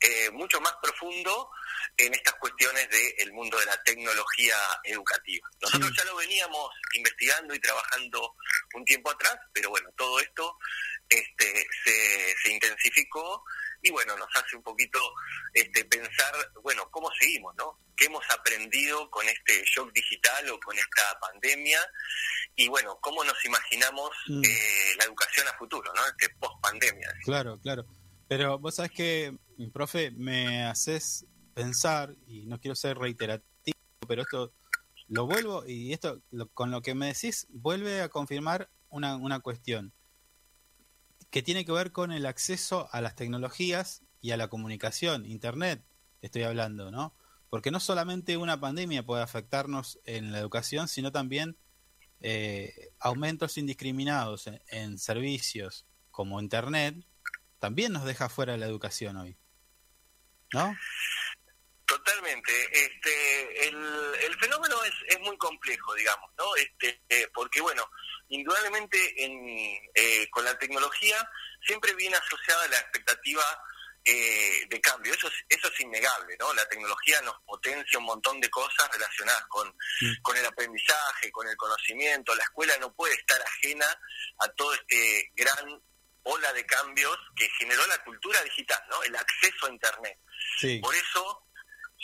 [0.00, 1.48] eh, mucho más profundo
[1.96, 5.48] en estas cuestiones del mundo de la tecnología educativa.
[5.60, 5.96] Nosotros Sí.
[5.98, 8.34] ya lo veníamos investigando y trabajando
[8.74, 10.58] un tiempo atrás, pero bueno, todo esto
[11.08, 13.44] este, se, se intensificó
[13.82, 14.98] y bueno, nos hace un poquito
[15.52, 17.78] este, pensar, bueno, ¿cómo seguimos, no?
[17.96, 21.78] ¿Qué hemos aprendido con este shock digital o con esta pandemia?
[22.56, 24.42] Y bueno, ¿cómo nos imaginamos Mm.
[24.44, 26.00] eh, la educación a futuro, ¿no?
[26.06, 27.08] Este post-pandemia.
[27.24, 27.84] Claro, claro.
[28.28, 29.36] Pero vos sabés que,
[29.74, 33.76] profe, me haces pensar, y no quiero ser reiterativo,
[34.08, 34.52] pero esto
[35.08, 39.40] lo vuelvo, y esto lo- con lo que me decís, vuelve a confirmar una, una
[39.40, 39.92] cuestión
[41.32, 45.82] que tiene que ver con el acceso a las tecnologías y a la comunicación, Internet,
[46.20, 47.12] estoy hablando, ¿no?
[47.52, 51.58] porque no solamente una pandemia puede afectarnos en la educación, sino también
[52.22, 56.94] eh, aumentos indiscriminados en, servicios como Internet,
[57.58, 59.36] también nos deja fuera de la educación hoy.
[60.54, 60.74] ¿No?
[61.84, 62.52] Totalmente.
[62.72, 66.56] Este, el, el fenómeno es, es muy complejo, digamos, ¿no?
[66.56, 67.84] Este, eh, porque, bueno,
[68.28, 71.28] indudablemente en, eh, con la tecnología
[71.64, 73.42] siempre viene asociada la expectativa
[74.04, 75.14] eh, de cambio.
[75.14, 76.52] Eso es, eso es innegable, ¿no?
[76.54, 79.72] La tecnología nos potencia un montón de cosas relacionadas con,
[80.22, 82.34] con el aprendizaje, con el conocimiento.
[82.34, 83.86] La escuela no puede estar ajena
[84.38, 85.80] a todo este gran
[86.24, 89.02] ola de cambios que generó la cultura digital, ¿no?
[89.02, 90.18] El acceso a Internet.
[90.58, 90.78] Sí.
[90.78, 91.46] Por eso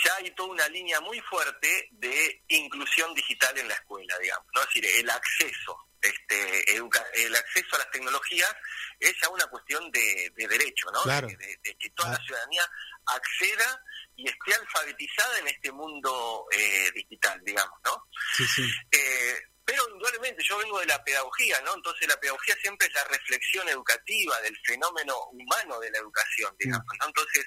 [0.05, 4.61] ya hay toda una línea muy fuerte de inclusión digital en la escuela, digamos, ¿no?
[4.61, 8.55] Es decir, el acceso, este, educa- el acceso a las tecnologías
[9.01, 11.03] es ya una cuestión de, de derecho, ¿no?
[11.03, 11.29] Claro.
[11.29, 12.13] De, de- de que toda Ah.
[12.19, 12.71] la ciudadanía
[13.07, 13.83] acceda
[14.17, 18.05] y esté alfabetizada en este mundo eh, digital, digamos, ¿no?
[18.37, 18.63] Sí, sí.
[18.91, 21.75] Eh, pero indudablemente yo vengo de la pedagogía, ¿no?
[21.75, 26.87] Entonces la pedagogía siempre es la reflexión educativa del fenómeno humano de la educación, digamos,
[26.99, 27.07] ¿no?
[27.07, 27.45] Entonces,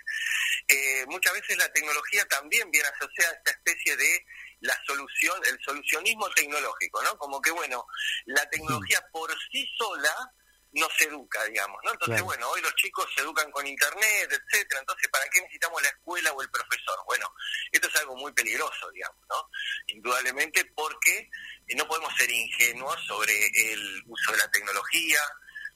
[0.67, 4.25] eh, muchas veces la tecnología también viene asociada a esta especie de
[4.61, 7.17] la solución, el solucionismo tecnológico, ¿no?
[7.17, 7.85] Como que, bueno,
[8.25, 10.33] la tecnología por sí sola
[10.73, 11.91] nos educa, digamos, ¿no?
[11.91, 12.25] Entonces, Claro.
[12.25, 16.31] bueno, hoy los chicos se educan con internet, etcétera, entonces, ¿para qué necesitamos la escuela
[16.31, 16.97] o el profesor?
[17.05, 17.33] Bueno,
[17.71, 19.49] esto es algo muy peligroso, digamos, ¿no?
[19.87, 21.29] Indudablemente porque
[21.75, 25.19] no podemos ser ingenuos sobre el uso de la tecnología,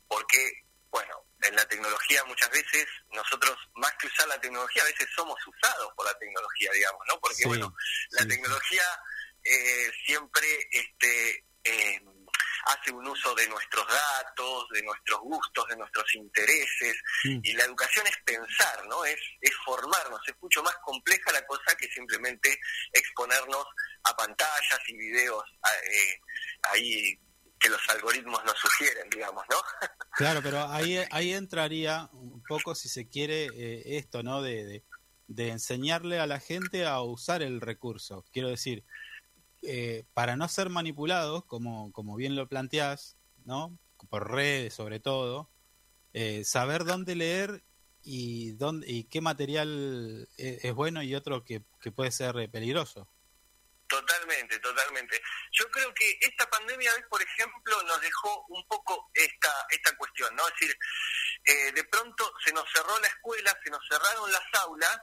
[0.08, 5.08] porque, bueno, en la tecnología muchas veces nosotros, más que usar la tecnología, a veces
[5.16, 7.20] somos usados por la tecnología, digamos, ¿no?
[7.20, 7.76] Porque, Sí, bueno,
[8.12, 8.84] la sí, tecnología
[9.44, 12.02] eh, siempre este, eh,
[12.66, 17.40] hace un uso de nuestros datos, de nuestros gustos, de nuestros intereses, Mm.
[17.44, 19.06] y la educación es pensar, ¿no?
[19.06, 22.60] Es, es formarnos, es mucho más compleja la cosa que simplemente
[22.92, 23.66] exponernos
[24.04, 25.44] a pantallas y videos
[25.92, 26.20] eh,
[26.72, 27.20] ahí
[27.66, 29.58] que los algoritmos nos sugieren, digamos, ¿no?
[30.18, 34.42] Claro, pero ahí, ahí entraría un poco, si se quiere, eh, esto, ¿no?
[34.42, 34.84] De,
[35.28, 38.24] de, enseñarle a la gente a usar el recurso.
[38.32, 38.86] Quiero decir,
[39.62, 43.78] eh, para no ser manipulados, como, como bien lo planteás, ¿no?
[44.10, 45.50] Por redes sobre todo,
[46.14, 47.64] eh, saber dónde leer
[48.04, 52.48] y, dónde, y qué material es, es bueno y otro que, que puede ser eh,
[52.48, 53.10] peligroso.
[53.88, 55.22] Totalmente, totalmente.
[55.52, 60.48] Yo creo que esta pandemia, por ejemplo, nos dejó un poco esta esta cuestión, ¿no?
[60.48, 60.78] Es decir,
[61.44, 65.02] eh, de pronto se nos cerró la escuela, se nos cerraron las aulas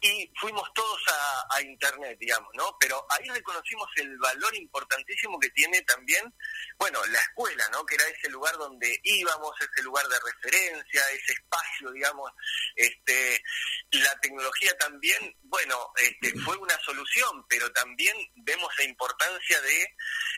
[0.00, 2.76] Y fuimos todos a, a internet, digamos, ¿no?
[2.80, 6.32] Pero ahí reconocimos el valor importantísimo que tiene también,
[6.78, 7.84] bueno, la escuela, ¿no?
[7.84, 12.30] Que era ese lugar donde íbamos, ese lugar de referencia, ese espacio, digamos,
[12.74, 13.42] este,
[13.92, 19.96] la tecnología también, bueno, este, fue una solución, pero también vemos la importancia de,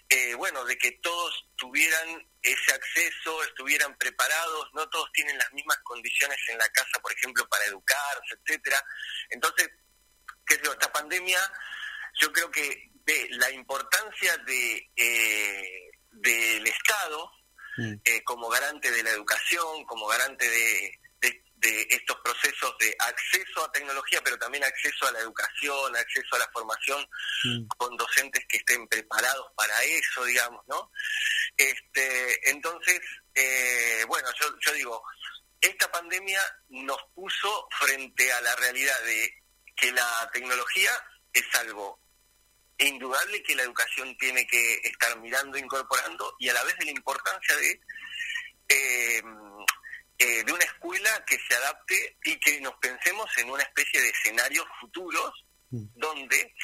[0.09, 5.79] eh, bueno, de que todos tuvieran ese acceso, estuvieran preparados, no todos tienen las mismas
[5.85, 8.85] condiciones en la casa, por ejemplo, para educarse, etcétera.
[9.31, 9.71] Entonces,
[10.45, 11.39] qué sé yo, esta pandemia,
[12.21, 17.31] yo creo que ve la importancia de eh, del Estado
[17.77, 17.95] Mm.
[18.05, 21.01] eh, como garante de la educación, como garante de,
[21.63, 26.39] de- estos procesos de acceso a tecnología, pero también acceso a la educación, acceso a
[26.41, 27.09] la formación
[27.45, 27.67] Mm.
[27.79, 30.91] con docentes que estén preparados para eso, digamos, ¿no?
[31.57, 33.01] Este, entonces,
[33.35, 35.03] eh, bueno, yo, yo digo,
[35.61, 36.41] esta pandemia
[36.71, 39.43] nos puso frente a la realidad de
[39.77, 40.91] que la tecnología
[41.33, 41.99] es algo
[42.79, 46.91] indudable que la educación tiene que estar mirando, incorporando, y a la vez de la
[46.91, 47.81] importancia de
[48.69, 49.23] eh,
[50.23, 54.09] eh, de una escuela que se adapte y que nos pensemos en una especie de
[54.11, 55.33] escenarios futuros
[55.75, 55.87] Mm.
[55.95, 56.55] donde,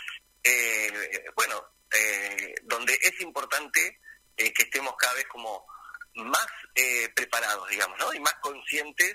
[0.45, 1.65] eh, bueno,
[1.99, 3.99] eh, donde es importante
[4.37, 5.65] que estemos cada vez como
[6.15, 8.13] más eh, preparados, digamos, ¿no?
[8.13, 9.15] Y más conscientes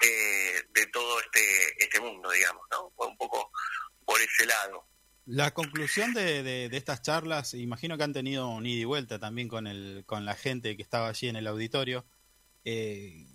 [0.00, 2.90] eh, de todo este este mundo, digamos, ¿no?
[2.96, 3.50] Fue un poco
[4.06, 4.86] por ese lado.
[5.26, 9.18] La conclusión de, de- de estas charlas, imagino que han tenido un ida y vuelta
[9.18, 12.06] también con, el, con la gente que estaba allí en el auditorio.
[12.64, 13.26] Eh,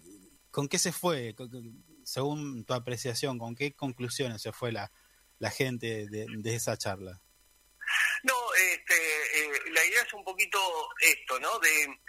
[0.53, 1.35] ¿Con qué se fue?
[2.05, 4.91] Según tu apreciación, ¿con qué conclusiones se fue la,
[5.39, 7.19] la gente de, de esa charla?
[8.21, 10.59] No, este, eh, la idea es un poquito
[10.99, 11.57] esto, ¿no?
[11.57, 11.99] De,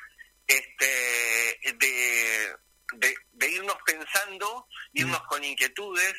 [0.47, 2.55] este, de,
[2.99, 6.14] de, de irnos pensando, irnos con inquietudes.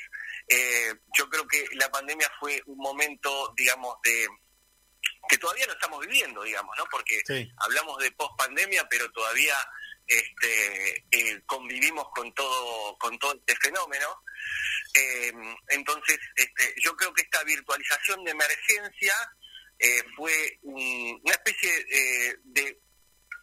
[0.47, 4.27] Eh, yo creo que la pandemia fue un momento, digamos, de
[5.29, 6.85] que todavía no estamos viviendo, digamos, ¿no?
[6.89, 7.47] Porque Sí.
[7.57, 9.55] hablamos de post pandemia, pero todavía
[10.07, 14.21] este, eh, convivimos con todo con todo este fenómeno.
[14.93, 15.33] Eh,
[15.69, 19.13] entonces, este, yo creo que esta virtualización de emergencia
[19.79, 22.79] eh, fue un- una especie eh, de,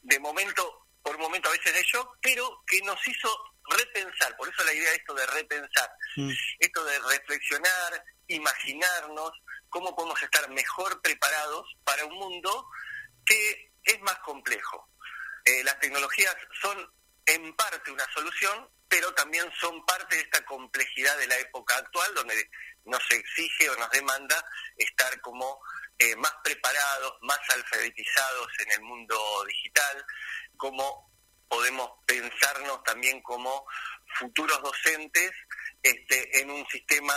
[0.03, 3.29] de momento, por momento a veces de shock, pero que nos hizo
[3.69, 6.31] repensar, por eso la idea de esto de repensar, Mm.
[6.59, 9.31] esto de reflexionar, imaginarnos
[9.69, 12.67] cómo podemos estar mejor preparados para un mundo
[13.27, 14.89] que es más complejo.
[15.45, 16.93] Eh, las tecnologías son
[17.27, 22.15] en parte una solución, pero también son parte de esta complejidad de la época actual,
[22.15, 22.51] donde
[22.85, 24.45] nos exige o nos demanda
[24.77, 25.61] estar como
[25.99, 30.05] eh, más preparados, más alfabetizados en el mundo digital,
[30.57, 31.11] cómo
[31.49, 33.67] podemos pensarnos también como
[34.19, 35.31] futuros docentes
[35.83, 37.15] este, en un sistema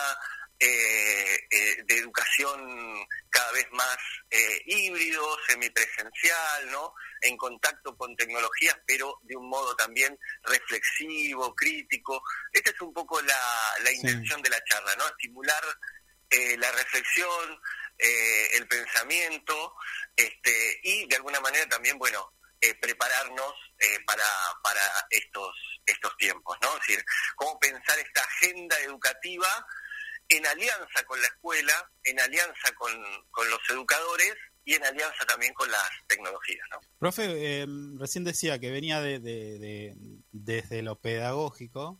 [0.59, 3.97] de educación cada vez más
[4.29, 6.93] eh, híbrido, semipresencial, ¿no?
[7.21, 12.23] En contacto con tecnologías, pero de un modo también reflexivo, crítico.
[12.51, 13.39] Esta es un poco la,
[13.83, 15.07] la intención de la charla, ¿no?
[15.07, 15.63] Estimular
[16.29, 17.61] eh, la reflexión,
[17.97, 19.75] eh, el pensamiento,
[20.15, 24.23] este, y de alguna manera también, bueno, eh, prepararnos eh, para,
[24.63, 26.69] para estos, estos tiempos, ¿no?
[26.77, 29.67] Es decir, cómo pensar esta agenda educativa
[30.29, 31.73] en alianza con la escuela,
[32.03, 32.91] en alianza con,
[33.49, 36.79] los educadores y en alianza también con las tecnologías, ¿no?
[36.97, 37.67] Profe, eh,
[37.97, 39.95] recién decía que venía de, de- de-
[40.31, 41.99] desde lo pedagógico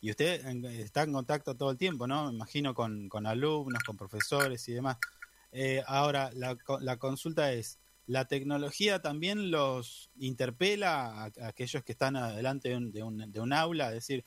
[0.00, 0.46] y usted
[0.80, 2.28] está en contacto todo el tiempo, ¿no?
[2.30, 4.96] Me imagino con, con alumnos, con profesores y demás.
[5.52, 11.92] Eh, ahora, la, la consulta es, ¿la tecnología también los interpela a, a aquellos que
[11.92, 13.88] están adelante de un, de un- de un aula?
[13.88, 14.24] Es decir,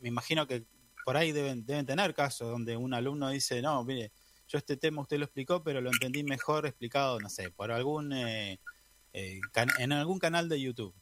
[0.00, 0.64] me imagino que
[1.06, 4.10] por ahí deben, deben tener casos donde un alumno dice, no, mire,
[4.48, 8.12] yo este tema usted lo explicó, pero lo entendí mejor explicado, no sé, por algún
[8.12, 8.58] eh,
[9.12, 9.38] eh,
[9.78, 10.92] en algún canal de YouTube.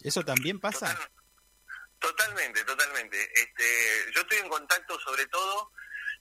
[0.00, 0.86] ¿Eso también pasa?
[0.88, 1.10] Total-
[1.98, 3.18] totalmente, totalmente.
[3.34, 5.70] Este, yo estoy en contacto sobre todo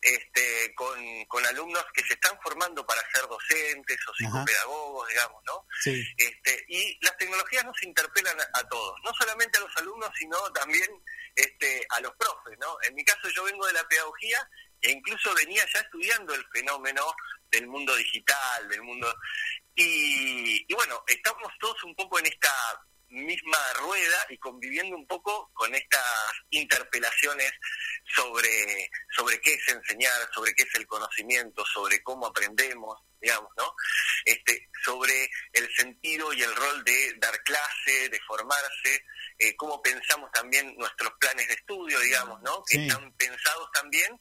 [0.02, 5.68] este, con, con alumnos que se están formando para ser docentes o psicopedagogos, digamos, ¿no?
[5.82, 10.10] Sí, Este, y las tecnologías nos interpelan a, a todos, no solamente a los alumnos,
[10.18, 10.90] sino también
[11.36, 12.78] este, a los profes, ¿no?
[12.82, 14.50] En mi caso yo vengo de la pedagogía
[14.82, 17.14] e incluso venía ya estudiando el fenómeno
[17.52, 19.14] del mundo digital, del mundo...
[19.76, 22.52] Y, y bueno, estamos todos un poco en esta
[23.12, 26.02] misma rueda y conviviendo un poco con estas
[26.50, 27.52] interpelaciones
[28.16, 33.76] sobre, sobre qué es enseñar, sobre qué es el conocimiento, sobre cómo aprendemos, digamos, ¿no?
[34.26, 39.04] Este, sobre el sentido y el rol de dar clase, de formarse,
[39.38, 42.64] eh, cómo pensamos también nuestros planes de estudio, digamos, ¿no?
[42.64, 44.20] Que están pensados también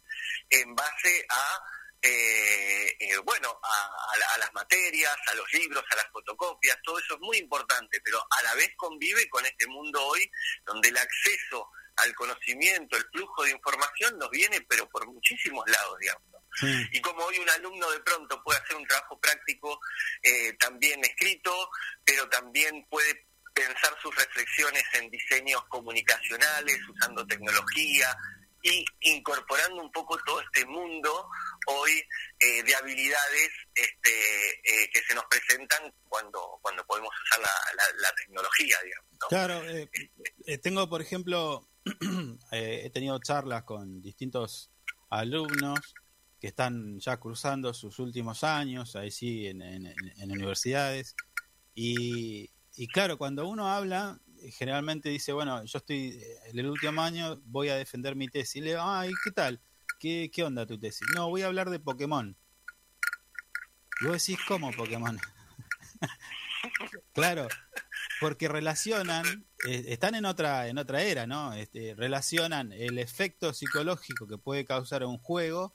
[0.51, 1.63] en base a
[2.03, 6.79] eh, eh, bueno, a, a la- a las materias, a los libros, a las fotocopias,
[6.83, 10.31] todo eso es muy importante, pero a la vez convive con este mundo hoy
[10.65, 15.99] donde el acceso al conocimiento, el flujo de información nos viene, pero por muchísimos lados,
[15.99, 16.23] digamos.
[16.33, 16.39] ¿no?
[16.55, 19.79] sí, Y como hoy un alumno de pronto puede hacer un trabajo práctico
[20.23, 21.71] eh, también escrito,
[22.05, 28.17] pero también puede pensar sus reflexiones en diseños comunicacionales, usando tecnología
[28.63, 31.29] y incorporando un poco todo este mundo
[31.67, 31.93] hoy
[32.41, 38.01] eh, de habilidades este, eh, que se nos presentan cuando cuando podemos usar la, la-
[38.09, 39.11] la tecnología, digamos.
[39.21, 39.29] ¿no?
[39.29, 39.71] claro.
[39.71, 39.91] eh,
[40.47, 41.69] eh, tengo, por ejemplo,
[42.53, 44.71] eh, he tenido charlas con distintos
[45.11, 45.79] alumnos
[46.41, 49.95] que están ya cruzando sus últimos años, ahí sí, en, en-
[50.31, 51.15] universidades.
[51.75, 54.19] Y, y claro, cuando uno habla,
[54.57, 58.57] generalmente dice, bueno, yo estoy en el último año, voy a defender mi tesis.
[58.57, 59.61] Y le digo, ay, ¿qué tal?
[60.01, 61.07] ¿Qué, ¿Qué onda tu tesis?
[61.15, 62.37] No, voy a hablar de Pokémon.
[64.01, 65.19] Y vos decís, ¿cómo Pokémon?
[67.13, 67.47] claro,
[68.21, 71.53] porque relacionan, eh, están en otra, en otra era, ¿no?
[71.53, 75.73] Este, relacionan el efecto psicológico que puede causar un juego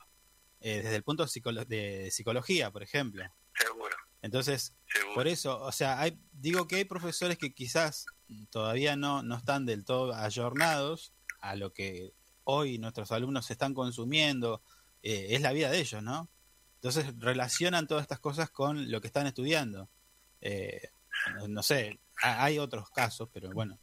[0.59, 3.23] eh, desde el punto psicolo- de psicología, por ejemplo.
[3.53, 5.13] Seguro, Entonces, seguro.
[5.13, 8.07] por eso, o sea, hay, digo que hay profesores que quizás
[8.49, 12.13] todavía no, no están del todo ayornados a lo que
[12.46, 14.62] hoy nuestros alumnos están consumiendo,
[15.04, 16.30] eh, es la vida de ellos, ¿no?
[16.76, 19.89] Entonces relacionan todas estas cosas con lo que están estudiando.
[20.41, 20.89] Eh,
[21.48, 23.78] no- sé, ha- hay otros casos, pero bueno.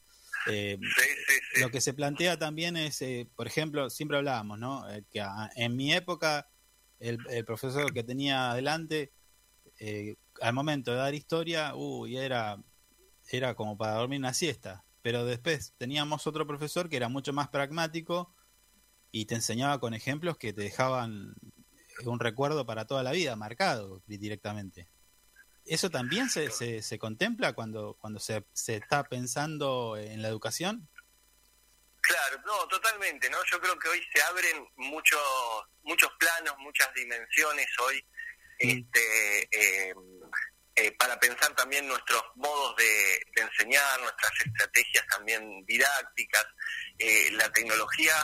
[0.49, 1.61] Eh, Sí, sí, sí.
[1.61, 4.85] lo que se plantea también es, eh, por ejemplo, siempre hablábamos, ¿no?
[5.11, 6.49] Que a- en mi época
[7.01, 9.13] el, el profesor que tenía adelante,
[10.41, 12.63] al momento de dar historia, uy, era,
[13.31, 14.85] era como para dormir una siesta.
[15.03, 18.33] Pero después teníamos otro profesor que era mucho más pragmático
[19.13, 21.35] y te enseñaba con ejemplos que te dejaban
[22.05, 24.89] un recuerdo para toda la vida, marcado directamente.
[25.65, 30.89] ¿Eso también se, se, se contempla cuando, cuando se, se está pensando en la educación?
[32.01, 33.39] Claro, no, totalmente, ¿no?
[33.49, 35.21] Yo creo que hoy se abren muchos
[35.85, 38.05] muchos planos, muchas dimensiones hoy,
[38.59, 39.95] este, eh,
[40.75, 46.47] eh, para pensar también nuestros modos de, de enseñar, nuestras estrategias también didácticas.
[46.99, 48.15] Eh, la tecnología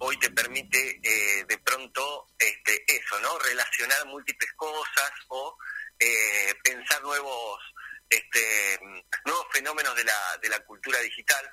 [0.00, 3.38] hoy te permite eh, de pronto este, eso, ¿no?
[3.38, 5.56] Relacionar múltiples cosas o
[5.98, 7.58] eh, pensar nuevos
[8.08, 8.78] este,
[9.24, 11.48] nuevos fenómenos de la, de la cultura digital.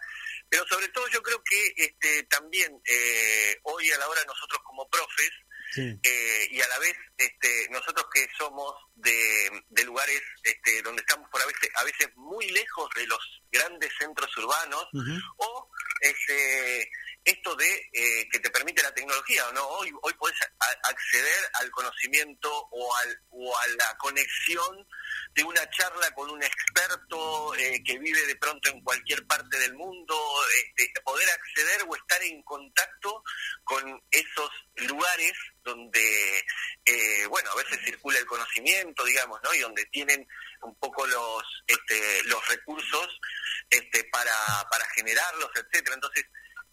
[0.50, 4.90] Pero sobre todo yo creo que este, también eh, hoy a la hora nosotros como
[4.90, 5.32] profes
[5.70, 5.82] Sí.
[6.02, 11.30] eh, y a la vez este, nosotros que somos de, de lugares este, donde estamos
[11.30, 13.20] por a veces, a veces muy lejos de los
[13.52, 14.88] grandes centros urbanos
[15.36, 15.70] o
[16.00, 16.90] este,
[17.28, 19.66] esto de eh, que te permite la tecnología, ¿no?
[19.68, 20.14] Hoy, hoy
[20.60, 24.88] a- acceder al conocimiento o, al, o a la conexión
[25.34, 29.74] de una charla con un experto eh, que vive de pronto en cualquier parte del
[29.76, 30.16] mundo,
[30.78, 33.24] este, poder acceder o estar en contacto
[33.66, 34.50] con esos
[34.88, 36.46] lugares donde,
[36.86, 39.54] eh, bueno, a veces circula el conocimiento, digamos, ¿no?
[39.54, 40.26] Y donde tienen
[40.62, 43.20] un poco los, este, los recursos
[43.70, 44.34] este, para,
[44.72, 45.96] para generarlos, etcétera.
[45.96, 46.26] Entonces,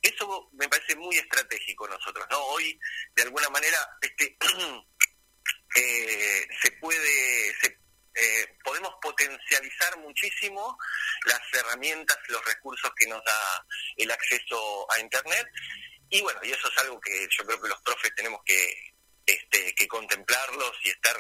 [0.09, 2.38] eso me parece muy estratégico nosotros, ¿no?
[2.38, 2.78] Hoy,
[3.14, 4.36] de alguna manera, este,
[5.76, 7.78] eh, se puede, se,
[8.14, 10.78] eh, podemos potencializar muchísimo
[11.26, 15.48] las herramientas, los recursos que nos da el acceso a Internet.
[16.11, 18.94] Y bueno, y eso es algo que yo creo que los profes tenemos que,
[19.26, 21.16] este, que contemplarlos y estar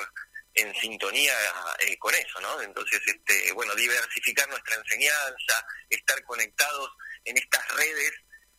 [0.54, 1.34] en sintonía
[1.80, 2.60] eh, con eso, ¿no?
[2.60, 6.90] Entonces, este, bueno, diversificar nuestra enseñanza, estar conectados
[7.24, 8.12] en estas redes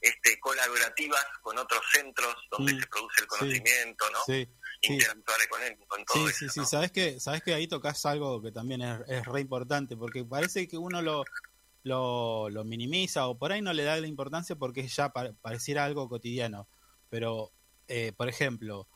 [0.08, 4.20] este, colaborativas con otros centros donde Mm, se produce el sí, conocimiento, ¿no?
[4.26, 4.47] Sí,
[4.82, 4.93] sí.
[4.93, 6.66] Interactuar con él, con todo Sí, eso, sí, sí, ¿no?
[6.68, 10.68] sabes que, sabes que ahí tocas algo que también es, es re importante, porque parece
[10.68, 11.24] que uno lo,
[11.84, 15.86] lo, lo minimiza o por ahí no le da la importancia porque ya pa- pareciera
[15.86, 16.68] algo cotidiano.
[17.10, 17.51] Pero,
[17.88, 18.88] eh, por ejemplo,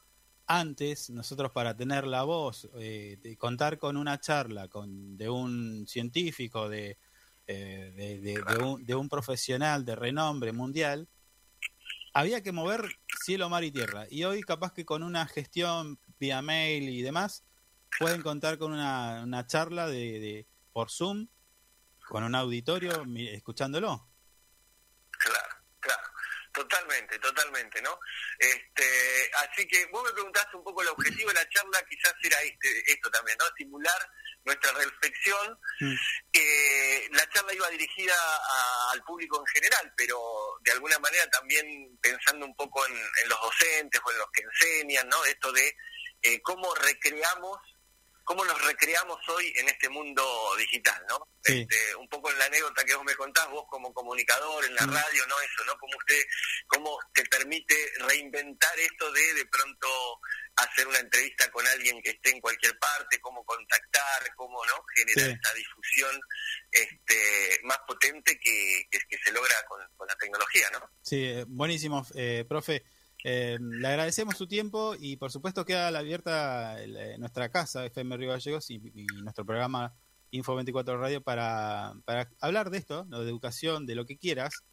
[0.45, 6.70] antes nosotros para tener la voz, eh, contar con una charla con, de un científico,
[6.70, 6.97] de,
[7.52, 11.08] eh, de, de- de un, de un profesional de renombre mundial,
[12.14, 12.82] había que mover
[13.24, 14.06] cielo, mar y tierra.
[14.10, 17.43] Y hoy capaz que con una gestión vía mail y demás,
[17.97, 21.28] pueden contar con una, una charla de, de- por Zoom,
[22.08, 24.08] con un auditorio, escuchándolo.
[25.12, 26.04] Claro, claro.
[26.54, 28.00] Totalmente, totalmente, ¿no?
[28.38, 32.41] Este, así que vos me preguntaste un poco el objetivo de la charla, quizás era
[32.41, 33.45] este, esto también, ¿no?
[33.47, 34.00] Estimular
[34.46, 35.60] nuestra reflexión.
[35.80, 35.94] Mm.
[36.34, 40.20] Eh, la charla iba dirigida a- al público en general, pero
[40.62, 44.42] de alguna manera también pensando un poco en, en los docentes o en los que
[44.44, 45.24] enseñan, ¿no?
[45.26, 45.76] Esto de
[46.22, 47.58] eh, cómo recreamos
[48.30, 50.23] cómo nos recreamos hoy en este mundo
[50.55, 51.27] digital, ¿no?
[51.43, 51.61] Sí.
[51.67, 54.86] Este, un poco en la anécdota que vos me contás, vos como comunicador en la
[54.86, 54.93] Mm.
[54.93, 55.36] radio, ¿no?
[55.41, 55.75] Eso, ¿no?
[55.80, 56.21] Cómo usted,
[56.67, 57.73] cómo te permite
[58.07, 59.88] reinventar esto de de pronto
[60.57, 64.73] hacer una entrevista con alguien que esté en cualquier parte, cómo contactar, cómo, ¿no?
[64.95, 65.32] Generar Sí.
[65.32, 66.21] esta difusión
[66.71, 70.88] este, más potente que, que, que se logra con, con la tecnología, ¿no?
[71.01, 72.84] Sí, eh, buenísimo, eh, profe.
[73.24, 78.15] Eh, le agradecemos su tiempo y por supuesto queda abierta el, eh, nuestra casa, FM
[78.17, 79.93] Río Gallegos, y, y nuestro programa
[80.32, 83.22] Info 24 Radio para, para hablar de esto, ¿no?
[83.22, 84.63] de educación, de lo que quieras,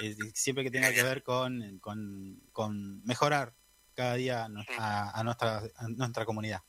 [0.00, 3.52] eh, siempre que tenga que ver con, con, con mejorar
[3.94, 6.60] cada día a nuestra, a nuestra comunidad.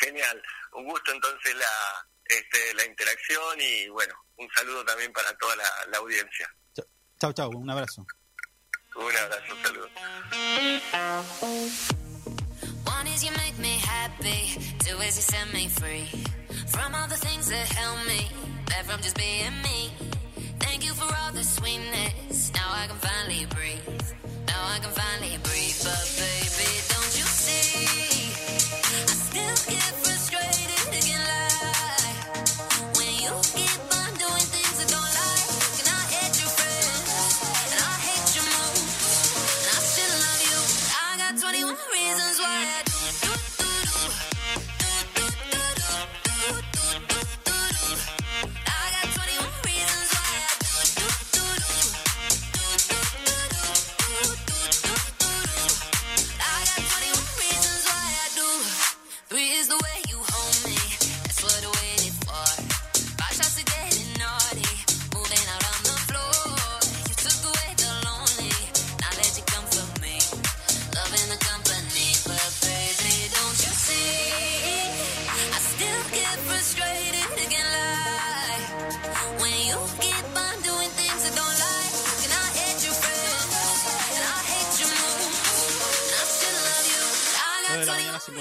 [0.00, 0.40] Genial,
[0.74, 5.68] un gusto entonces la, este, la interacción y bueno, un saludo también para toda la,
[5.90, 6.48] la audiencia.
[7.18, 8.06] Chau, chau, un abrazo.
[8.96, 9.88] Un abrazo, un saludo.
[12.84, 16.06] One is you make me happy, two is you set me free
[16.66, 18.28] from all the things that held me
[18.66, 19.92] back from just being me.
[20.58, 22.52] Thank you for all the sweetness.
[22.54, 24.12] Now I can finally breathe.
[24.48, 25.78] Now I can finally breathe.
[25.84, 27.89] But baby, don't you see?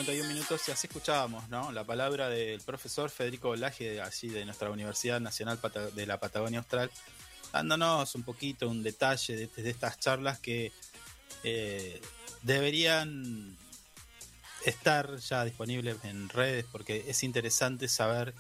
[0.10, 1.72] 51 minutos y así escuchábamos ¿no?
[1.72, 5.60] la palabra del profesor Federico Laje, así de nuestra Universidad Nacional
[5.94, 6.90] de la Patagonia Austral,
[7.54, 10.72] dándonos un poquito un detalle de, estas charlas que
[11.44, 12.02] eh,
[12.42, 13.56] deberían
[14.66, 18.34] estar ya disponibles en redes porque es interesante saber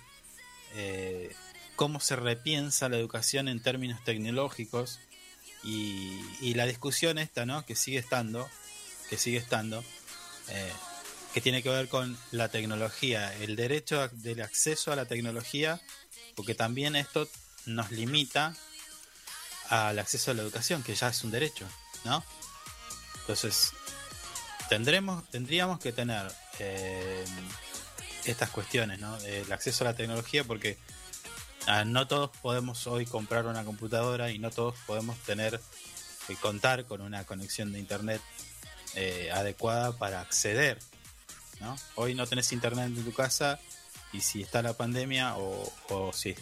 [0.74, 1.36] eh,
[1.76, 5.00] cómo se repiensa la educación en términos tecnológicos
[5.64, 7.64] y, la discusión esta, ¿no?
[7.64, 8.50] Que sigue estando,
[9.08, 9.84] que sigue estando.
[10.48, 10.72] Eh,
[11.34, 15.80] que tiene que ver con la tecnología, el derecho del acceso a la tecnología,
[16.36, 17.30] porque también esto
[17.66, 18.56] nos limita
[19.70, 21.68] al acceso a la educación, que ya es un derecho,
[22.04, 22.24] ¿no?
[23.22, 23.74] Entonces,
[24.70, 27.24] tendremos, tendríamos que tener eh,
[28.26, 29.16] estas cuestiones, ¿no?
[29.18, 30.78] El acceso a la tecnología, porque
[31.68, 35.62] ah, no todos podemos hoy comprar una computadora y no todos podemos tener
[36.28, 38.22] y contar con una conexión de internet
[38.96, 40.80] eh, adecuada para acceder
[41.60, 41.76] ¿no?
[41.96, 43.60] Hoy no tenés internet en tu casa
[44.12, 46.36] y si está la pandemia o, si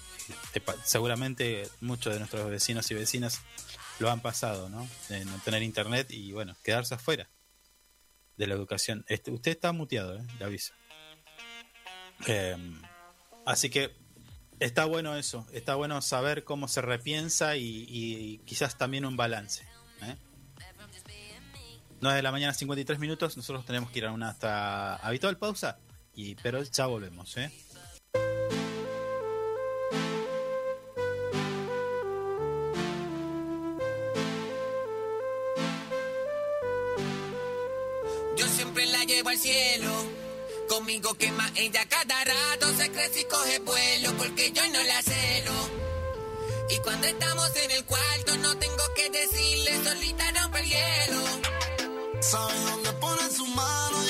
[0.54, 3.42] te, seguramente muchos de nuestros vecinos y vecinas
[4.00, 4.88] lo han pasado, ¿no?
[5.10, 7.28] De no tener internet y bueno, quedarse afuera
[8.38, 9.04] de la educación.
[9.08, 10.18] Este, usted está muteado.
[10.18, 10.24] ¿eh?
[10.40, 10.74] Le aviso.
[12.26, 12.82] Em,
[13.46, 13.96] así que
[14.60, 19.67] está bueno eso, está bueno saber cómo se repiensa y quizás también un balance.
[22.02, 23.38] 9 de la mañana, 53 minutos.
[23.38, 25.78] Nosotros tenemos que ir a una hasta habitual pausa,
[26.14, 27.36] y, pero ya volvemos.
[27.38, 27.52] ¿eh?
[38.38, 39.92] Yo siempre la llevo al cielo.
[40.70, 45.54] Conmigo quema ella cada rato, se crece y coge vuelo porque yo no la celo.
[46.70, 51.57] Y cuando estamos en el cuarto no tengo que decirle, solita rompe el hielo.
[52.20, 54.10] Sabe dónde pone su mano y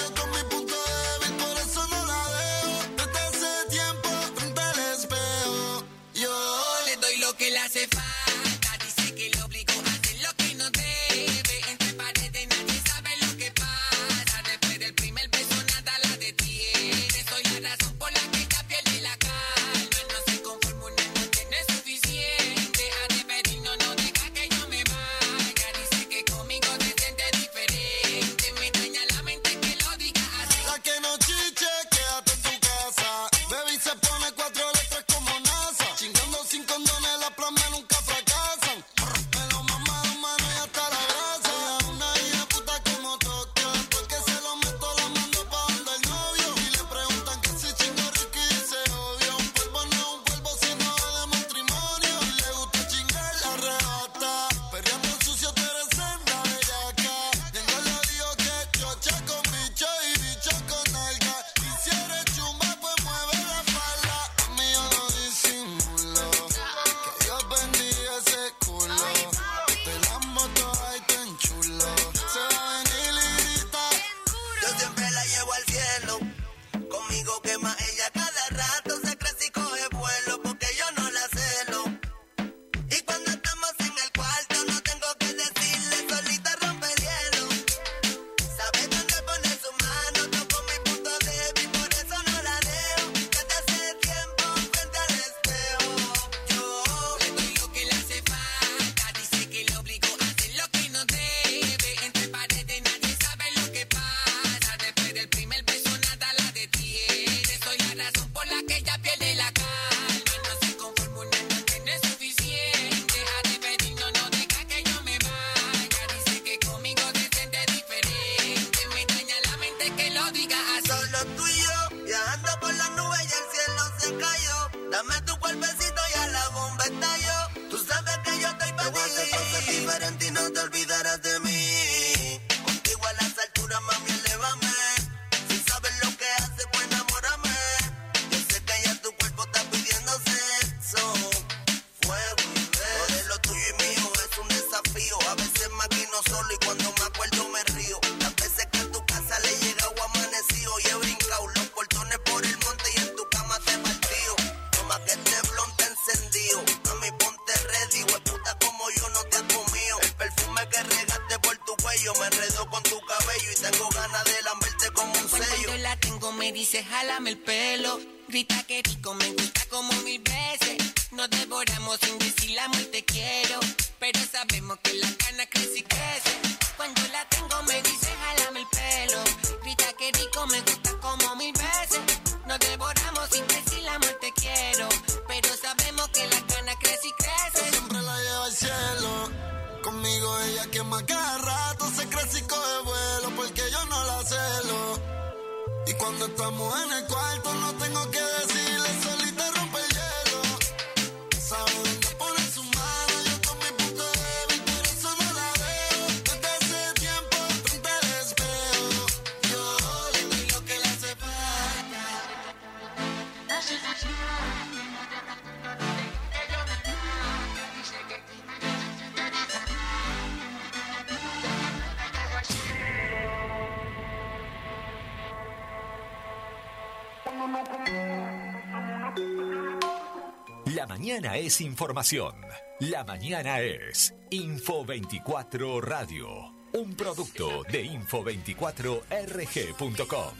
[231.17, 232.35] mañana es información.
[232.79, 236.53] La mañana es Info 24 Radio.
[236.73, 240.33] Un producto de info24rg.com.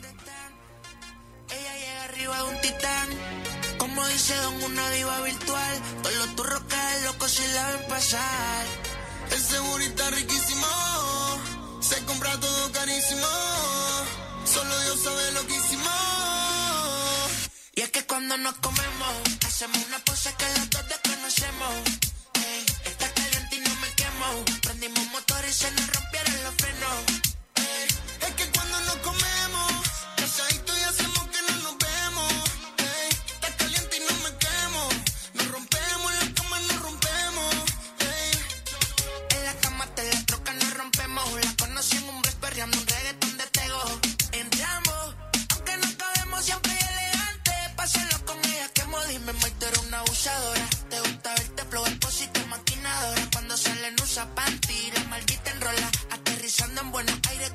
[1.49, 3.09] Ella llega arriba de un titán.
[3.79, 5.81] Como dice Don, una diva virtual.
[6.03, 8.65] Todos los turros caen locos si la ven pasar.
[9.31, 10.67] El segurita riquísimo,
[11.79, 13.25] se compra todo carísimo.
[14.45, 16.16] Solo Dios sabe lo que hicimos.
[17.77, 19.13] Y es que cuando nos comemos,
[19.45, 21.73] hacemos una pose que los dos desconocemos.
[22.83, 24.45] Está caliente y no me quemo.
[24.63, 27.03] Prendimos motor y se nos rompieron los frenos.
[28.25, 29.71] Es que cuando nos comemos,
[30.15, 30.66] casadito
[49.09, 50.67] dime, tú eres una abusadora.
[50.89, 53.21] Te gusta verte flow, expósito, maquinadora.
[53.33, 55.91] Cuando sale no usa panty, la maldita enrola.
[56.11, 57.51] Aterrizando en Buenos Aires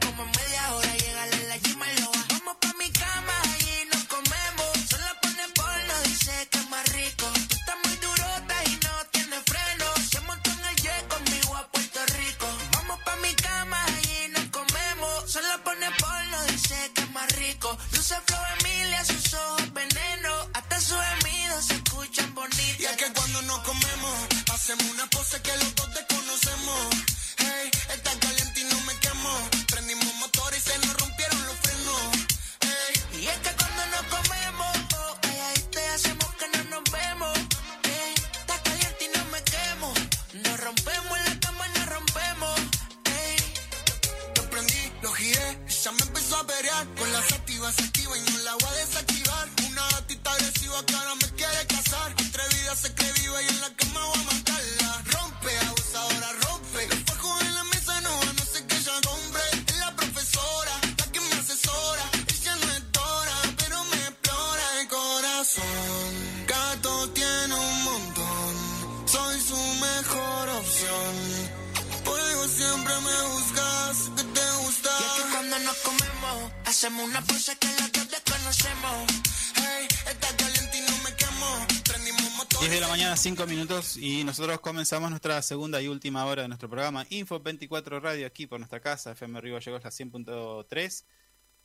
[84.05, 88.49] y nosotros comenzamos nuestra segunda y última hora de nuestro programa Info 24 Radio aquí
[88.49, 91.05] por nuestra casa, FM Río Gallegos, la 100.3.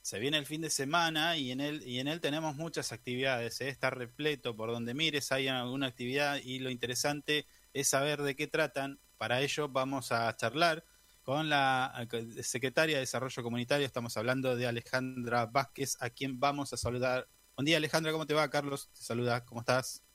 [0.03, 3.59] Se viene el fin de semana y en él, y en él tenemos muchas actividades,
[3.61, 3.69] ¿eh?
[3.69, 8.45] está repleto por donde mires, hay alguna actividad y lo interesante es saber de qué
[8.45, 8.99] tratan.
[9.17, 10.85] Para ello vamos a charlar
[11.23, 16.71] con la eh, secretaria de Desarrollo Comunitario, estamos hablando de Alejandra Vázquez, a quien vamos
[16.71, 17.27] a saludar.
[17.55, 18.47] Buen día Alejandra, ¿cómo te va?
[18.51, 20.06] Carlos te saluda, ¿cómo estás?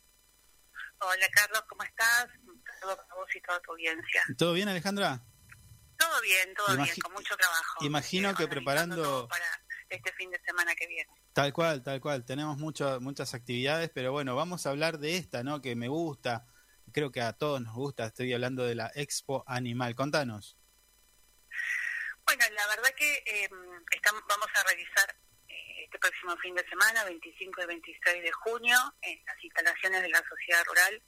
[1.04, 2.26] Hola Carlos, ¿cómo estás?
[2.80, 4.22] Saludo para vos y toda tu audiencia.
[4.38, 5.20] ¿Todo bien Alejandra?
[5.98, 7.84] Todo bien, todo bien, con mucho trabajo.
[7.84, 9.44] imagino Eh, que preparando- todo Para
[9.88, 11.10] este fin de semana que viene.
[11.32, 12.24] Tal cual, tal cual.
[12.24, 15.60] Tenemos mucho, muchas actividades, pero bueno, vamos a hablar de esta, ¿no?
[15.60, 16.46] Que me gusta,
[16.92, 18.06] creo que a todos nos gusta.
[18.06, 19.94] Estoy hablando de la Expo Animal.
[19.94, 20.56] Contanos.
[22.26, 25.31] Bueno, la verdad que eh, estam- vamos a realizar eh,
[25.92, 30.22] este próximo fin de semana, 25 y 26 de junio, en las instalaciones de la
[30.26, 31.02] Sociedad Rural,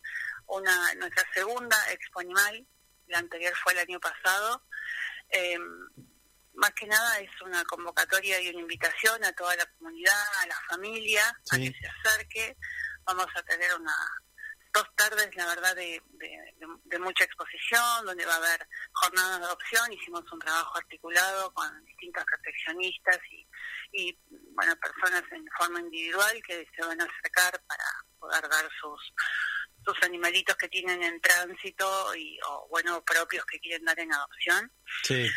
[0.47, 2.67] una nuestra segunda Expo Animal.
[3.07, 4.63] La anterior fue el año pasado.
[5.31, 5.59] Eh,
[6.55, 10.57] más que nada es una convocatoria y una invitación a toda la comunidad, a la
[10.69, 12.57] familia, a que se acerque.
[13.05, 13.95] Vamos a tener una
[14.73, 19.39] dos tardes, la verdad, de, de- de- de mucha exposición, donde va a haber jornadas
[19.39, 19.93] de adopción.
[19.93, 23.47] Hicimos un trabajo articulado con distintos proteccionistas y,
[23.93, 24.17] y
[24.55, 27.85] bueno, personas en forma individual que se van a acercar para
[28.19, 29.13] poder dar sus
[29.85, 34.71] sus animalitos que tienen en tránsito y o bueno propios que quieren dar en adopción
[35.03, 35.29] Sí.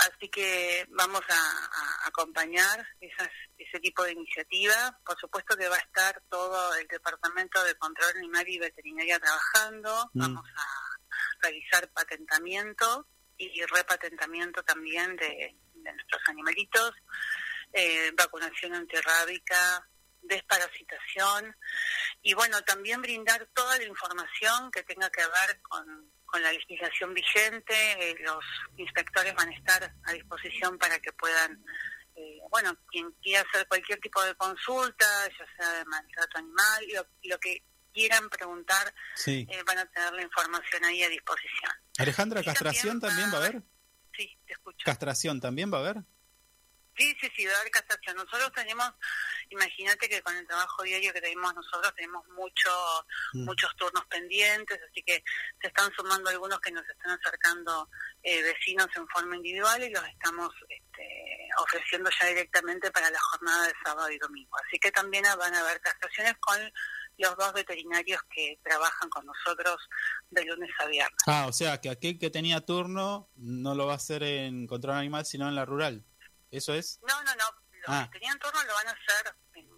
[0.00, 3.28] Así que vamos a, a acompañar esas,
[3.58, 4.98] ese tipo de iniciativa.
[5.04, 10.08] Por supuesto que va a estar todo el Departamento de Control Animal y Veterinaria trabajando.
[10.14, 10.20] Mm.
[10.20, 10.98] Vamos a
[11.42, 16.92] realizar patentamiento y repatentamiento también de, de nuestros animalitos,
[17.72, 19.88] eh, vacunación antirrábica,
[20.22, 21.56] desparasitación
[22.22, 27.14] y bueno, también brindar toda la información que tenga que ver con, con la legislación
[27.14, 27.74] vigente.
[28.10, 28.44] Eh, los
[28.76, 31.64] inspectores van a estar a disposición para que puedan,
[32.16, 37.06] eh, bueno, quien quiera hacer cualquier tipo de consulta, ya sea de maltrato animal, lo,
[37.24, 39.46] lo que quieran preguntar, Sí.
[39.50, 41.72] eh, van a tener la información ahí a disposición.
[41.98, 43.62] Alejandra, ¿castración también también va a haber?
[44.16, 44.84] Sí, te escucho.
[44.84, 45.96] ¿Castración también va a haber?
[47.00, 48.14] Sí, sí, sí, va a haber castración.
[48.16, 48.92] Nosotros tenemos,
[49.48, 52.70] imagínate que con el trabajo diario que tenemos nosotros, tenemos mucho,
[53.32, 53.44] Mm.
[53.46, 55.24] muchos turnos pendientes, así que
[55.62, 57.88] se están sumando algunos que nos están acercando
[58.22, 63.66] eh, vecinos en forma individual y los estamos este, ofreciendo ya directamente para la jornada
[63.68, 64.54] de sábado y domingo.
[64.66, 66.58] Así que también van a haber castraciones con
[67.16, 69.76] los dos veterinarios que trabajan con nosotros
[70.30, 71.18] de lunes a viernes.
[71.26, 74.96] Ah, o sea, que aquel que tenía turno no lo va a hacer en control
[74.96, 76.04] animal, sino en la rural.
[76.50, 76.98] ¿Eso es?
[77.06, 77.44] No, no, no.
[77.72, 78.08] Los Ah.
[78.12, 79.68] que tenían turno lo van a hacer en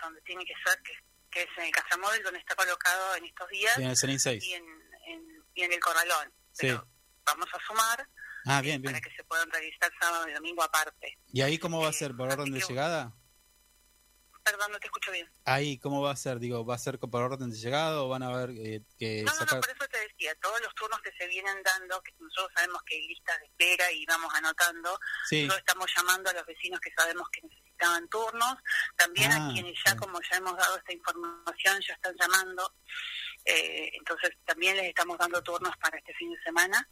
[0.00, 0.92] donde tiene que ser, que,
[1.30, 4.42] que es en el Casamóvil, donde está colocado en estos días, En el Senin 6.
[4.44, 4.64] y en,
[5.06, 6.32] en- y en el Corralón.
[6.52, 6.66] Sí.
[6.66, 6.88] Pero
[7.24, 8.08] vamos a sumar
[8.46, 8.92] Ah, eh, bien, bien.
[8.94, 11.18] para que se puedan realizar sábado y domingo aparte.
[11.32, 12.16] ¿Y ahí cómo va a Eh, ser?
[12.16, 13.12] ¿Por orden de que- llegada?
[14.44, 15.30] Perdón, no te escucho bien.
[15.44, 16.38] Ahí, ¿cómo va a ser?
[16.40, 19.32] Digo, ¿va a ser por orden de llegada o van a haber eh, que No,
[19.32, 19.54] no, sacar...?
[19.56, 22.82] no, por eso te decía, todos los turnos que se vienen dando, que nosotros sabemos
[22.84, 26.80] que hay listas de espera y vamos anotando, Sí, nosotros estamos llamando a los vecinos
[26.80, 28.56] que sabemos que necesitaban turnos,
[28.96, 32.74] también Ah, a quienes ya, como ya hemos dado esta información, ya están llamando,
[33.44, 36.88] eh, entonces también les estamos dando turnos para este fin de semana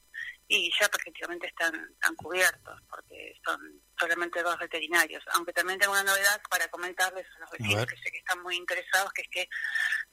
[0.49, 6.03] y ya prácticamente están, están cubiertos porque son solamente dos veterinarios, aunque también tengo una
[6.03, 9.49] novedad para comentarles a los vecinos que sé que están muy interesados, que es que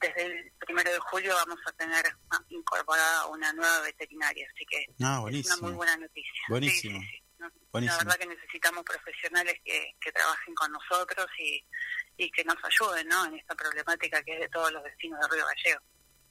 [0.00, 4.86] desde el primero de julio vamos a tener ah, incorporada una nueva veterinaria, así que
[5.02, 6.32] ah, es una muy buena noticia.
[6.32, 7.00] Sí, Buenísimo.
[7.00, 7.22] sí, sí.
[7.38, 7.98] No, Buenísimo.
[7.98, 11.64] La verdad que necesitamos profesionales que, que trabajen con nosotros y,
[12.16, 13.26] y que nos ayuden ¿no?
[13.26, 15.82] en esta problemática que es de todos los vecinos de Río Gallego.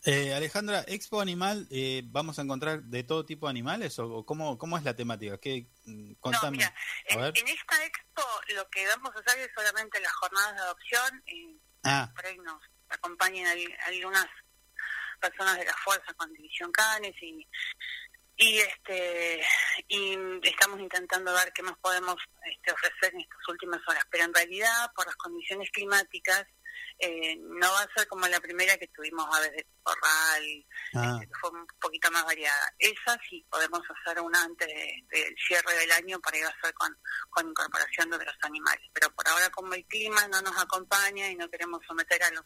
[0.05, 4.57] Eh, Alejandra, Expo Animal, eh, ¿vamos a encontrar de todo tipo de animales o, cómo,
[4.57, 5.37] cómo es la temática?
[5.39, 6.57] ¿Qué, mm, No, contame.
[6.57, 6.73] mira,
[7.09, 8.23] a en, esta expo
[8.55, 12.37] lo que vamos a hacer es solamente las jornadas de adopción y Ah, por ahí
[12.39, 14.25] nos acompañan al- algunas
[15.19, 17.47] personas de la fuerza con División Canes y
[18.39, 19.41] y este
[19.87, 22.15] y estamos intentando ver qué más podemos
[22.51, 26.45] este, ofrecer en estas últimas horas pero en realidad por las condiciones climáticas
[26.99, 31.29] eh, no va a ser como la primera que tuvimos aves de corral ah, este,
[31.39, 35.91] fue un poquito más variada esa sí podemos hacer una antes de- del cierre del
[35.91, 36.97] año para ir a hacer con,
[37.29, 41.35] con incorporación de otros animales pero por ahora como el clima no nos acompaña y
[41.35, 42.45] no queremos someter a los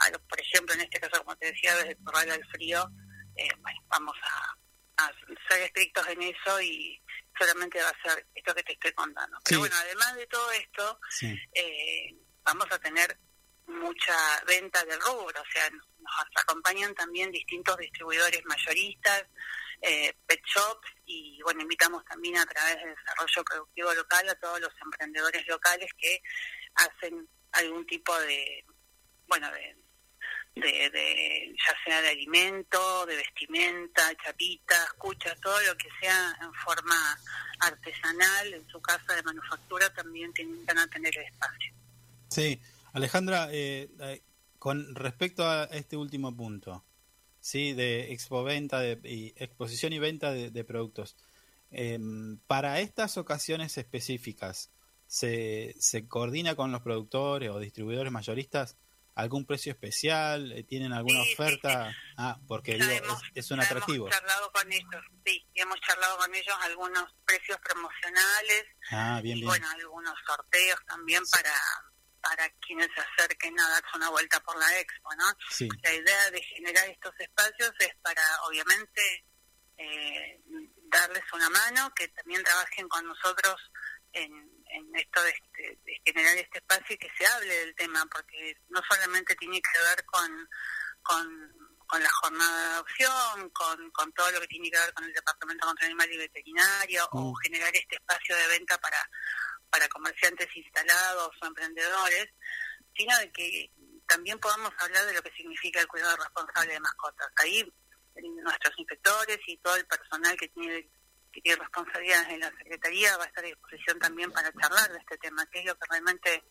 [0.00, 2.88] a los, por ejemplo, en este caso, como te decía, desde el corral al frío,
[3.34, 5.12] eh, bueno, vamos a, a
[5.48, 7.02] ser estrictos en eso y
[7.36, 9.36] solamente va a ser esto que te estoy contando.
[9.44, 9.58] Pero Sí.
[9.60, 11.36] bueno, además de todo esto, sí.
[11.52, 12.14] eh,
[12.44, 13.18] vamos a tener
[13.68, 14.16] mucha
[14.46, 15.86] venta del rubro, o sea, nos,
[16.42, 19.24] acompañan también distintos distribuidores mayoristas,
[19.82, 24.60] eh, pet shops y bueno, invitamos también a través del desarrollo productivo local a todos
[24.60, 26.20] los emprendedores locales que
[26.74, 28.64] hacen algún tipo de,
[29.26, 29.76] bueno, de,
[30.56, 36.52] de, de- ya sea de alimento, de vestimenta, chapitas, cuchas, todo lo que sea en
[36.54, 37.18] forma
[37.60, 41.72] artesanal en su casa de manufactura también tienen, a tener el espacio.
[42.30, 42.60] Sí,
[42.92, 44.22] Alejandra, eh, eh,
[44.58, 46.84] con respecto a este último punto,
[47.40, 51.16] sí, de expo venta, de, y exposición y venta de, de productos,
[51.70, 54.70] em, para estas ocasiones específicas,
[55.06, 58.76] ¿se, ¿se coordina con los productores o distribuidores mayoristas
[59.14, 60.52] algún precio especial?
[60.52, 61.94] Eh, ¿Tienen alguna Sí, sí, oferta?
[62.16, 64.06] Ah, porque digo, hemos- es, es un atractivo.
[64.06, 69.38] Hemos charlado con ellos, sí, y hemos charlado con ellos algunos precios promocionales Ah, bien,
[69.38, 69.50] y bien.
[69.50, 71.52] bueno, algunos sorteos también para
[72.28, 75.24] para quienes se acerquen a darse una vuelta por la expo, ¿no?
[75.50, 79.24] Sí, La idea de generar estos espacios es para, obviamente,
[79.78, 80.40] eh,
[80.90, 83.56] darles una mano, que también trabajen con nosotros
[84.12, 84.32] en,
[84.70, 88.56] en esto de, este- de generar este espacio y que se hable del tema, porque
[88.68, 90.48] no solamente tiene que ver con,
[91.02, 91.26] con,
[91.86, 95.12] con la jornada de adopción, con, con todo lo que tiene que ver con el
[95.14, 97.36] Departamento de Control Animal y Veterinario, o Mm.
[97.42, 98.98] generar este espacio de venta para,
[99.70, 102.28] para comerciantes instalados o emprendedores,
[102.96, 103.70] sino de que
[104.06, 107.28] también podamos hablar de lo que significa el cuidado responsable de mascotas.
[107.36, 107.72] Ahí
[108.42, 110.90] nuestros inspectores y todo el personal que tiene
[111.32, 114.98] que tiene responsabilidades en la Secretaría va a estar a disposición también para charlar de
[114.98, 116.42] este tema, que es lo que realmente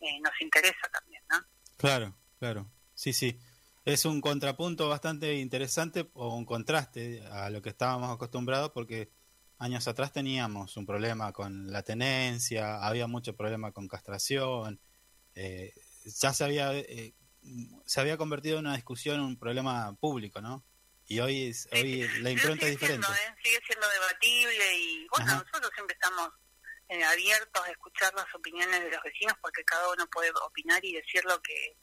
[0.00, 1.38] eh, nos interesa también, ¿no?
[1.76, 2.68] claro, claro.
[2.94, 3.38] Sí, sí.
[3.84, 9.12] Es un contrapunto bastante interesante o un contraste a lo que estábamos acostumbrados porque
[9.58, 14.80] años atrás teníamos un problema con la tenencia, había mucho problema con castración,
[15.34, 15.72] eh,
[16.04, 17.14] ya se había, eh,
[17.86, 20.64] se había convertido en una discusión, en un problema público, ¿no?
[21.06, 23.06] Y hoy, es- hoy la impronta es diferente.
[23.06, 23.36] Siendo, ¿eh?
[23.42, 25.44] Sigue siendo debatible y bueno, Ajá.
[25.44, 26.28] nosotros siempre estamos
[26.90, 30.94] eh, abiertos a escuchar las opiniones de los vecinos porque cada uno puede opinar y
[30.94, 31.76] decir lo que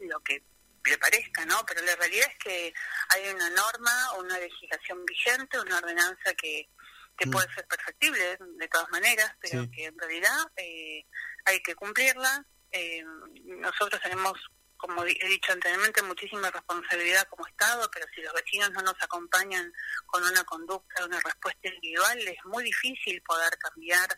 [0.00, 0.42] lo que
[0.84, 1.64] le parezca, ¿no?
[1.66, 2.74] Pero la realidad es que
[3.10, 6.68] hay una norma, una legislación vigente, una ordenanza que,
[7.16, 9.70] que puede ser perfectible de todas maneras, pero Sí.
[9.70, 11.04] que en realidad eh,
[11.44, 12.44] hay que cumplirla.
[12.70, 13.04] Eh,
[13.44, 14.32] nosotros tenemos,
[14.76, 19.72] como he dicho anteriormente, muchísima responsabilidad como Estado, pero si los vecinos no nos acompañan
[20.06, 24.08] con una conducta, una respuesta individual, es muy difícil poder cambiar,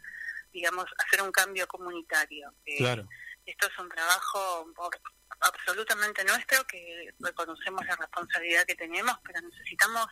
[0.53, 2.55] digamos, hacer un cambio comunitario.
[2.65, 3.09] Eh, Claro,
[3.45, 4.99] esto es un trabajo por-
[5.41, 10.07] absolutamente nuestro, que reconocemos la responsabilidad que tenemos, pero necesitamos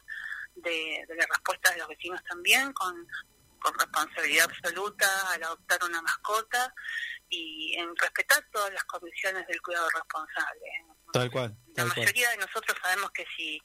[0.55, 3.07] de, de la respuesta de los vecinos también, con,
[3.59, 6.75] con responsabilidad absoluta al adoptar una mascota
[7.29, 10.67] y en respetar todas las condiciones del cuidado responsable.
[11.13, 11.97] tal cual, La cual.
[11.97, 13.63] mayoría de nosotros sabemos que si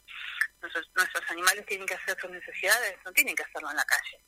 [0.62, 4.24] nuestros, nuestros animales tienen que hacer sus necesidades, no tienen que hacerlo en la calle.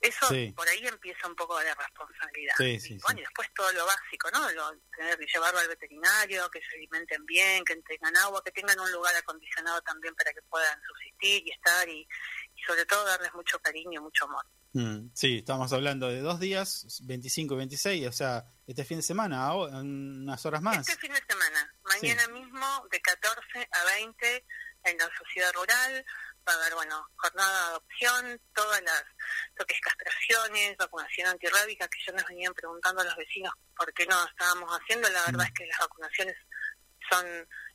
[0.00, 0.52] Eso Sí.
[0.54, 2.54] por ahí empieza un poco la responsabilidad.
[2.58, 4.50] Sí, sí, y, bueno, y después todo lo básico, ¿no?
[4.50, 8.78] Lo, tener que llevarlo al veterinario, que se alimenten bien, que tengan agua, que tengan
[8.78, 12.06] un lugar acondicionado también para que puedan subsistir y estar y,
[12.54, 14.44] y sobre todo darles mucho cariño y mucho amor.
[14.74, 19.04] Mm, sí, estamos hablando de dos días, 25 y 26, o sea, este fin de
[19.04, 20.86] semana, ahora, en unas horas más.
[20.86, 24.44] Este fin de semana, mañana mismo de 14 a 20
[24.84, 26.04] en la sociedad rural
[26.46, 29.04] va a haber, bueno, jornada de adopción, todas las,
[29.56, 33.92] lo que es castraciones, vacunación antirrábica, que ya nos venían preguntando a los vecinos por
[33.92, 35.08] qué no estábamos haciendo.
[35.10, 36.36] La verdad es que las vacunaciones
[37.10, 37.26] son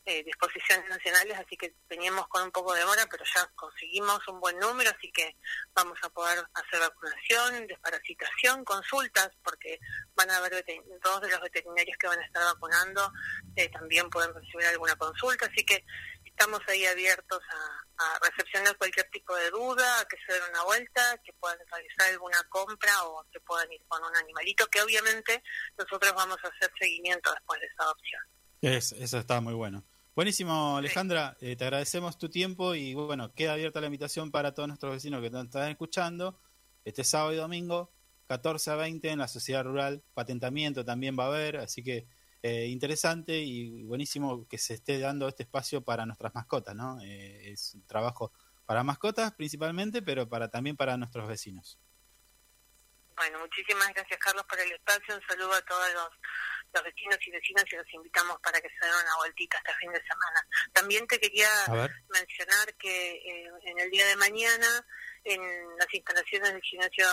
[0.06, 4.40] eh, disposiciones nacionales, así que veníamos con un poco de demora, pero ya conseguimos un
[4.40, 5.36] buen número, así que
[5.74, 9.80] vamos a poder hacer vacunación, desparasitación, consultas, porque
[10.16, 10.66] van a haber
[11.04, 13.12] todos de los veterinarios que van a estar vacunando
[13.56, 15.86] eh, también pueden recibir alguna consulta, así que
[16.40, 20.64] estamos ahí abiertos a, a recepcionar cualquier tipo de duda, a que se den una
[20.64, 25.44] vuelta, que puedan realizar alguna compra o que puedan ir con un animalito, que obviamente
[25.78, 28.22] nosotros vamos a hacer seguimiento después de esa adopción.
[28.62, 29.84] Es, eso está muy bueno.
[30.16, 34.68] Buenísimo, Alejandra, eh, te agradecemos tu tiempo y bueno, queda abierta la invitación para todos
[34.70, 36.40] nuestros vecinos que nos están escuchando.
[36.86, 37.92] Este sábado y domingo,
[38.28, 42.08] 14 a 20 en la sociedad rural, patentamiento también va a haber, así que
[42.42, 47.02] eh, interesante y buenísimo que se esté dando este espacio para nuestras mascotas, ¿no?
[47.02, 48.32] Eh, es un trabajo
[48.66, 51.78] para mascotas principalmente, pero para también para nuestros vecinos.
[53.18, 56.10] Bueno, muchísimas gracias Carlos por el espacio, un saludo a todos los,
[56.74, 59.92] los vecinos y vecinas y los invitamos para que se den una vueltita este fin
[59.92, 60.48] de semana.
[60.72, 61.50] También te quería
[62.08, 64.86] mencionar que eh, en el día de mañana
[65.26, 65.42] en
[65.78, 67.06] las instalaciones del gimnasio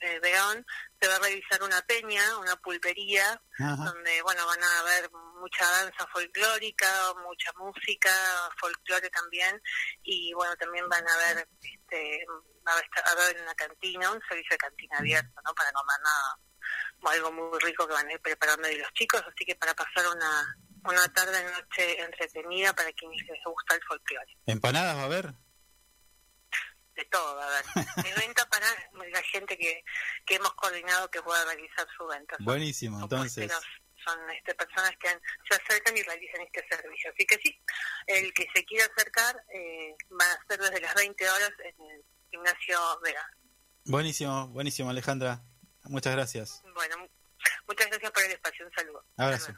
[0.00, 0.64] eh, Verón
[1.00, 3.76] se va a realizar una peña, una pulpería, Ajá.
[3.84, 6.86] donde bueno van a haber mucha danza folclórica,
[7.22, 8.10] mucha música,
[8.60, 9.60] folclore también,
[10.02, 12.26] y bueno también van a haber este
[12.66, 15.54] va a estar- a haber una cantina, un servicio de cantina abierto, ¿no?
[15.54, 16.38] Para comer nada,
[17.14, 20.06] algo muy rico que van a ir preparando ahí los chicos, así que para pasar
[20.14, 20.56] una
[20.88, 24.36] una tarde noche entretenida para quienes les gusta el folclore.
[24.46, 25.34] ¿Empanadas va a haber?
[26.96, 27.64] De todo, a ver.
[28.06, 28.66] Es venta para
[29.10, 29.84] la gente que,
[30.24, 32.36] que hemos coordinado que pueda realizar su venta.
[32.40, 33.52] Buenísimo, son entonces.
[34.04, 37.10] son este, personas que han- se acercan y realizan este servicio.
[37.12, 37.60] Así que sí,
[38.06, 42.04] el que se quiera acercar eh, va a ser desde las 20 horas en el
[42.30, 43.28] gimnasio Vera.
[43.84, 45.40] Buenísimo, buenísimo, Alejandra.
[45.84, 46.62] Muchas gracias.
[46.74, 47.08] Bueno, mu-
[47.68, 48.66] muchas gracias por el espacio.
[48.66, 49.04] Un saludo.
[49.16, 49.52] Abrazo.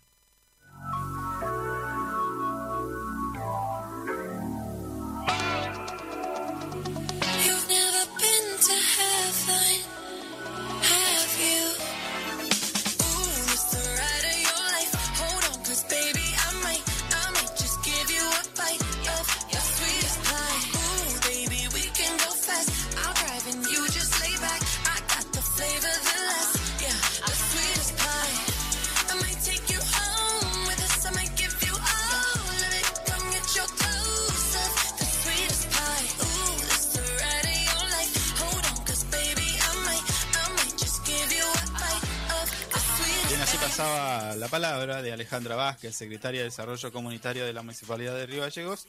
[43.79, 48.41] Pasaba la palabra de Alejandra Vázquez, secretaria de Desarrollo Comunitario de la Municipalidad de Río
[48.41, 48.89] Gallegos,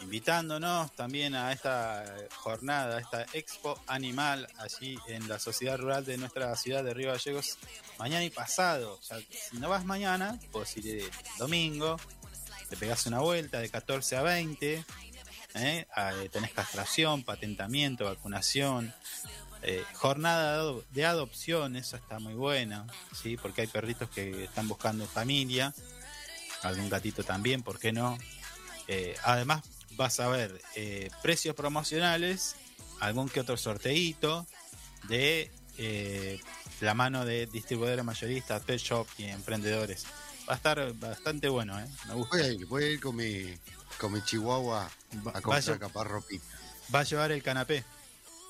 [0.00, 2.04] invitándonos también a esta
[2.36, 7.10] jornada, a esta expo animal allí en la sociedad rural de nuestra ciudad de Río
[7.10, 7.58] Gallegos,
[7.98, 8.92] mañana y pasado.
[8.92, 11.96] O si no vas mañana, puedes ir el domingo,
[12.68, 14.84] te pegas una vuelta de 14 a 20
[15.54, 15.86] ¿eh?
[15.96, 18.94] Eh, tenés castración, patentamiento, vacunación,
[19.62, 22.86] eh, jornada de ado- de adopción, eso está muy bueno,
[23.20, 23.36] ¿sí?
[23.36, 25.74] porque hay perritos que están buscando familia,
[26.62, 28.18] algún gatito también, ¿por qué no?
[28.88, 29.62] Eh, además
[29.96, 32.56] vas a ver eh, precios promocionales,
[33.00, 34.46] algún que otro sorteíto
[35.08, 35.50] de
[36.80, 40.04] la mano de distribuidores mayoristas, pet shop y emprendedores.
[40.48, 41.86] Va a estar bastante bueno, ¿eh?
[42.08, 42.36] me gusta.
[42.36, 43.54] Voy a ir, voy a ir con mi,
[43.98, 46.44] con mi chihuahua a comprar vaya- capaz ropita.
[46.94, 47.84] Va a llevar el canapé.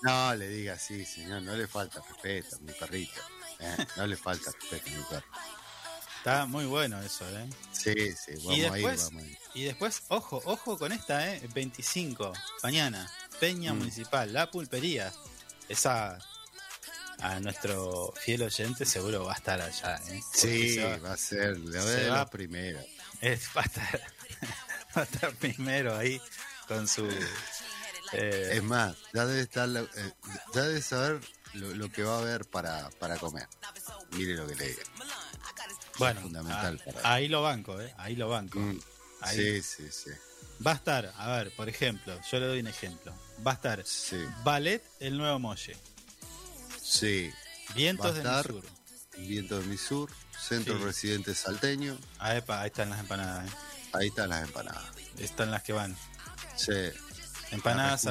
[0.02, 3.20] No, le diga así, señor, no le falta respeto a mi perrito.
[3.58, 3.86] ¿eh?
[3.96, 5.26] No le falta respeto a mi perro.
[6.18, 7.48] Está muy bueno eso, ¿eh?
[7.72, 9.38] Sí, sí, vamos y a ir, después, vamos a ir.
[9.54, 11.40] y después, ojo, ojo con esta, ¿eh?
[11.54, 12.32] 25,
[12.62, 13.78] mañana, Peña Mm.
[13.78, 15.12] Municipal, La Pulpería.
[15.68, 16.18] Esa,
[17.20, 20.20] a nuestro fiel oyente seguro va a estar allá, ¿eh?
[20.34, 22.82] Sí, va- va a ser, le se va- la primera.
[23.20, 24.00] es- va, a estar,
[24.96, 26.20] va a estar primero ahí
[26.68, 27.08] con su...
[28.12, 30.12] eh, Es más, ya debe estar, la- eh,
[30.54, 31.20] ya debe saber
[31.54, 33.48] lo, lo que va a haber para, para comer.
[34.12, 34.82] Mire lo que le diga.
[35.98, 37.94] bueno, fundamental ah, para- ahí lo banco, ¿eh?
[37.98, 38.58] Ahí lo banco.
[38.58, 38.80] Mm,
[39.22, 39.36] Ahí.
[39.36, 40.10] Sí, sí, sí.
[40.66, 43.14] Va a estar, a ver, por ejemplo, yo le doy un ejemplo.
[43.46, 45.76] Va a estar Sí, Ballet El Nuevo Molle,
[46.82, 47.30] sí.
[47.74, 48.64] Vientos del estar- Sur.
[49.18, 50.84] Viento de mi sur, centro Sí.
[50.84, 51.98] residente salteño.
[52.18, 53.54] Ah, epa, ahí están las empanadas, ¿eh?
[53.92, 54.84] Ahí están las empanadas.
[55.18, 55.96] Están las que van.
[56.56, 56.72] Sí.
[57.50, 58.06] Empanadas,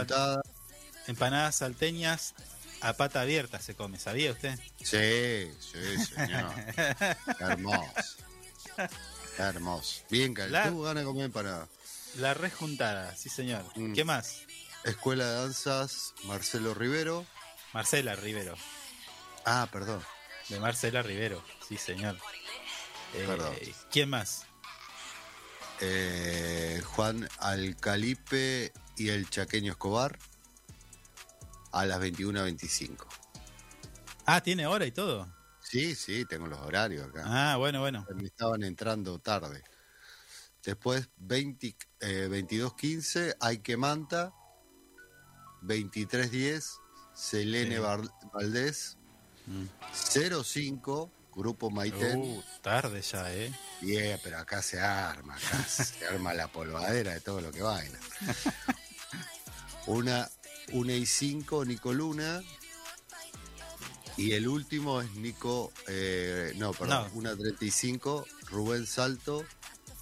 [1.08, 2.34] empanadas salteñas
[2.82, 4.58] a pata abierta se come, ¿sabía usted?
[4.78, 6.54] Sí, sí, señor.
[7.40, 7.94] Hermoso.
[9.38, 10.02] Hermoso.
[10.10, 10.34] Bien.
[10.50, 11.68] La- Tengo ganas de comer para
[12.18, 13.64] La rejuntada, sí señor.
[13.76, 13.94] Mm.
[13.94, 14.42] ¿Qué más?
[14.84, 17.26] Escuela de Danzas Marcelo Rivero.
[17.74, 18.56] Marcela Rivero.
[19.46, 20.04] Ah, perdón.
[20.50, 22.18] De Marcela Rivero, sí señor.
[23.14, 23.56] Eh, Perdón.
[23.92, 24.46] ¿Quién más?
[25.82, 30.18] Eh, Juan Alcalipe y el Chaqueño Escobar
[31.72, 33.06] a las 21.25.
[34.26, 35.28] Ah, tiene hora y todo.
[35.62, 37.24] Sí, sí, tengo los horarios acá.
[37.26, 38.06] Ah, bueno, bueno.
[38.16, 39.64] Me estaban entrando tarde.
[40.64, 44.34] Después 20, eh, 22.15, Hay que Manta.
[45.62, 46.80] 23.10,
[47.14, 47.82] Selene Sí.
[47.82, 48.98] Val- Valdés.
[49.46, 49.66] Mm.
[50.44, 52.18] 05, Grupo Maiten.
[52.20, 53.52] Uh, tarde ya, ¿eh?
[53.82, 57.98] Bien, pero acá se arma, acá se arma la polvadera de todo lo que baila.
[59.90, 60.30] Una,
[60.72, 62.42] una y cinco, Nico Luna.
[64.18, 67.20] Y el último es Nico, eh, no, perdón, No.
[67.20, 69.46] una 35, Rubén Salto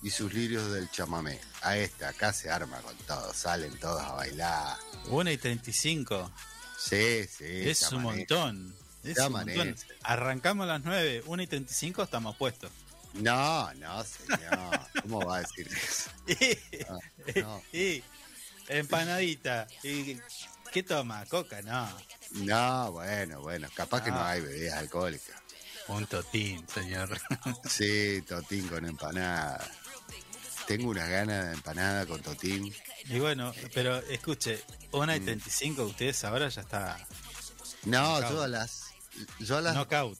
[0.02, 1.40] y sus lirios del chamamé.
[1.62, 4.78] A esta, acá se arma con todo, salen todos a bailar.
[5.10, 6.32] 1 y 35.
[6.80, 7.46] Sí, sí.
[7.70, 8.18] es un chamané.
[8.18, 8.76] montón.
[9.04, 9.76] Es un montón.
[10.04, 12.72] Arrancamos a las 9, 1 y 35 estamos puestos.
[13.14, 14.80] No, no, señor.
[15.04, 16.10] ¿Cómo va a decir eso?
[16.90, 17.00] Ah,
[17.36, 17.62] no.
[18.68, 19.68] Empanadita.
[19.84, 20.18] Y,
[20.72, 21.26] ¿Qué toma?
[21.26, 21.62] ¿Coca?
[21.62, 21.90] No.
[22.32, 24.32] No, bueno, bueno, capaz que no Ah.
[24.32, 25.36] hay bebidas alcohólicas.
[25.88, 27.18] Un totín, señor.
[27.70, 29.66] Sí, totín con empanada.
[30.68, 32.74] Tengo unas ganas de empanada con totín.
[33.06, 34.62] y bueno, pero escuche,
[34.92, 35.26] 1 y Mm.
[35.26, 36.98] 35, ustedes ahora ya está
[37.86, 38.32] No, Knockout.
[38.34, 38.84] yo a las
[39.40, 40.20] yo a las knockout.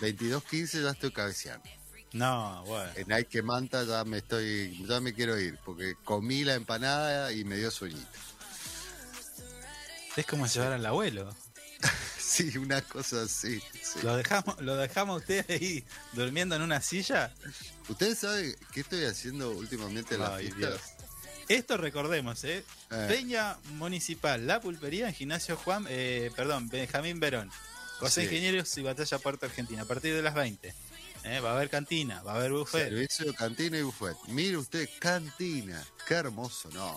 [0.00, 1.66] 22.15 ya estoy cabeceando.
[2.12, 2.90] No, bueno.
[2.96, 7.32] En Ay que Manta ya me estoy ya me quiero ir porque comí la empanada
[7.32, 8.06] y me dio sueñito.
[10.16, 11.34] Es como llevar al abuelo.
[12.18, 13.58] Sí, una cosa así.
[13.82, 14.00] sí.
[14.02, 15.82] Lo dejamos, lo dejamos a usted ahí
[16.12, 17.32] durmiendo en una silla.
[17.88, 20.94] ¿Ustedes saben qué estoy haciendo últimamente en las fiestas?
[21.48, 22.62] Esto recordemos, ¿eh?
[22.90, 23.06] Eh.
[23.08, 27.50] Peña Municipal, La Pulpería en Gimnasio Juan, eh, perdón, Benjamín Verón.
[28.08, 28.20] Sí.
[28.22, 30.74] Ingenieros y Batalla Puerto Argentina, a partir de las 20.
[31.24, 31.40] ¿Eh?
[31.40, 32.88] Va a haber cantina, va a haber buffet.
[32.88, 34.16] Servicio de cantina y buffet.
[34.28, 35.82] Mire usted, cantina.
[36.06, 36.94] Qué hermoso, no.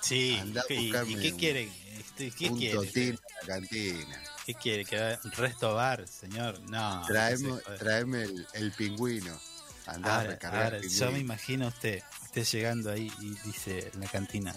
[0.00, 1.70] Sí, Andá a ¿y, qué quiere?
[1.98, 2.74] Este, ¿Qué quiere?
[2.74, 4.22] totín en la cantina.
[4.44, 4.84] ¿Qué quiere?
[4.84, 6.58] ¿Que va- un resto bar, señor?
[6.62, 7.04] No.
[7.06, 9.38] Traeme, traeme el, el pingüino.
[9.86, 11.18] Andá a recargar ahora, el yo me pingüino.
[11.20, 14.54] imagino usted, usted llegando ahí y dice en la cantina,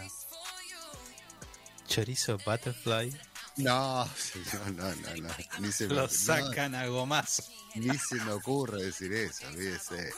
[1.87, 3.15] chorizo butterfly,
[3.57, 5.29] No, no, no, no.
[5.59, 7.43] Ni se, me, lo no, sacan a gomazo.
[7.75, 10.11] ni se me ocurre decir eso, olvídese.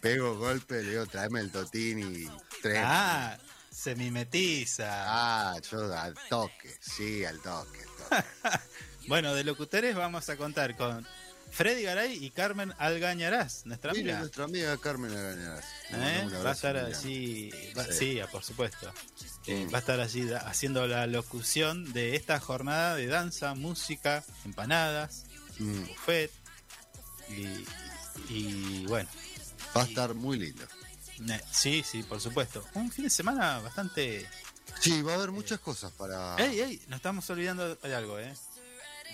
[0.00, 2.28] Pego golpe, le digo, tráeme el totín y
[2.62, 2.82] tres.
[2.84, 3.36] Ah,
[3.70, 4.86] se mimetiza.
[4.88, 7.80] Ah, yo al toque, sí, al toque.
[7.80, 8.58] al toque.
[9.08, 11.06] Bueno, de locutores vamos a contar con
[11.50, 14.18] Freddy Garay y Carmen Algañarás, nuestra Mire, amiga.
[14.20, 15.64] nuestra amiga Carmen Agañarás.
[15.90, 16.24] Le ¿eh?
[16.26, 17.92] un Va a estar allí, va- Sí.
[17.92, 18.92] sí, por supuesto.
[19.46, 25.24] Eh, va a estar allí haciendo la locución de esta jornada de danza, música, empanadas,
[25.58, 26.30] Mm, buffet
[27.30, 27.64] y,
[28.28, 29.08] y bueno,
[29.76, 30.64] Va a estar muy lindo.
[31.50, 32.62] Sí, sí, por supuesto.
[32.74, 34.26] Un fin de semana bastante...
[34.80, 36.36] Sí, va a haber muchas cosas para.
[36.36, 36.82] ¡Ey, ey!
[36.88, 38.34] Nos estamos olvidando de algo, ¿eh?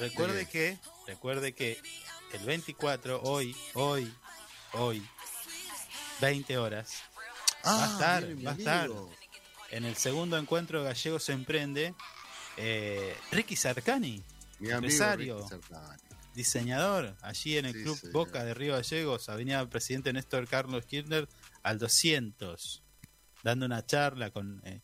[0.01, 1.81] Recuerde ¿De que, recuerde que
[2.33, 4.13] el 24, hoy, hoy,
[4.75, 5.07] hoy,
[6.21, 7.03] 20 horas,
[7.65, 8.91] va a estar, viene mi va a estar.
[9.71, 11.95] en el segundo encuentro Gallego se emprende,
[12.57, 14.23] eh, Ricky Sarcani,
[14.59, 15.49] Mi amigo empresario.
[15.49, 15.67] Ricky
[16.35, 18.13] diseñador, allí en el Sí, Club señor.
[18.13, 21.29] Boca de Río Gallegos, Avenida Presidente Néstor Carlos Kirchner,
[21.63, 22.83] al 200,
[23.43, 24.63] dando una charla con...
[24.65, 24.81] eh,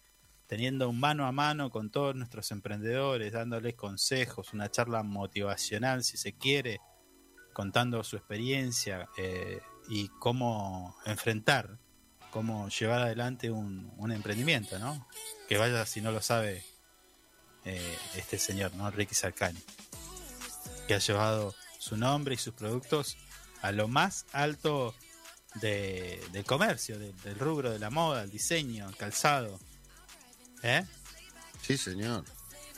[0.46, 6.16] teniendo un mano a mano con todos nuestros emprendedores, dándoles consejos, una charla motivacional si
[6.16, 6.80] se quiere,
[7.58, 11.76] contando su experiencia eh, y cómo enfrentar,
[12.30, 15.08] cómo llevar adelante un, un emprendimiento, ¿no?
[15.48, 16.64] Que vaya si no lo sabe
[17.64, 18.88] eh, este señor, ¿no?
[18.92, 19.58] Ricky Sarcani,
[20.86, 23.16] que ha llevado su nombre y sus productos
[23.60, 24.94] a lo más alto
[25.56, 29.58] de- del comercio, de- del rubro de la moda, el diseño, el calzado.
[30.62, 30.84] ¿Eh?
[31.60, 32.24] Sí, señor.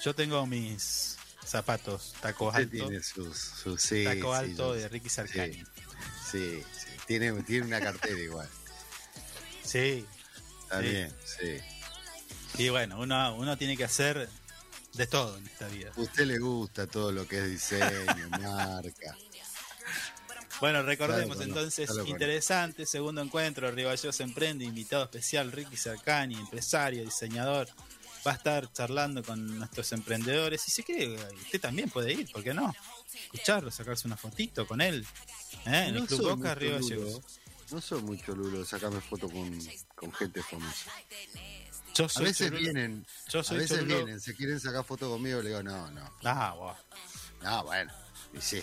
[0.02, 1.18] Yo tengo mis
[1.50, 3.36] zapatos taco Usted alto, tiene sus.
[3.36, 5.54] sus sí, taco sí, alto de Ricky Sarcani.
[6.30, 6.86] Sí, sí.
[7.06, 8.48] Tiene, tiene una cartera igual.
[9.64, 10.06] Sí.
[10.62, 10.88] Está Sí.
[10.88, 11.58] bien, sí.
[12.62, 14.28] Y bueno, uno, uno tiene que hacer
[14.94, 15.90] de todo en esta vida.
[15.96, 17.86] A usted le gusta todo lo que es diseño,
[18.40, 19.16] marca.
[20.60, 22.10] Bueno, recordemos Claro, entonces, claro, claro.
[22.10, 27.66] interesante, segundo encuentro, Río Gallegos Emprende, invitado especial Ricky Sarcani, empresario, diseñador,
[28.26, 32.42] va a estar charlando con nuestros emprendedores y si quiere, usted también puede ir, ¿por
[32.42, 32.74] qué no?
[33.24, 35.06] Escucharlo, sacarse una fotito con él,
[35.66, 35.86] ¿eh?
[35.88, 37.20] en el No Club Boca, Río Gallegos.
[37.70, 39.58] No soy mucho lulo, sacarme foto con,
[39.94, 40.90] con gente famosa.
[41.94, 45.08] Yo A soy veces cholulo- vienen, yo a veces cholulo- vienen, se quieren sacar foto
[45.10, 46.54] conmigo, le digo, no, no, Ah,
[47.42, 47.92] no, bueno,
[48.34, 48.60] y sí,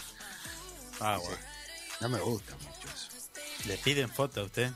[1.00, 1.32] Ah, y sí.
[2.02, 3.68] no me gusta mucho eso.
[3.68, 4.72] ¿Le piden foto a usted?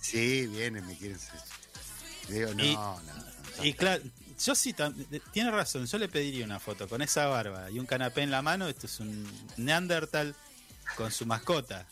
[0.00, 1.18] Sí, vienen, me quieren.
[2.28, 3.64] Le digo, no, Y- no, no.
[3.64, 4.02] Y claro,
[4.42, 4.74] yo sí,
[5.32, 8.42] tiene razón, yo le pediría una foto con esa barba y un canapé en la
[8.42, 10.34] mano, esto es un Neandertal
[10.96, 11.86] con su mascota.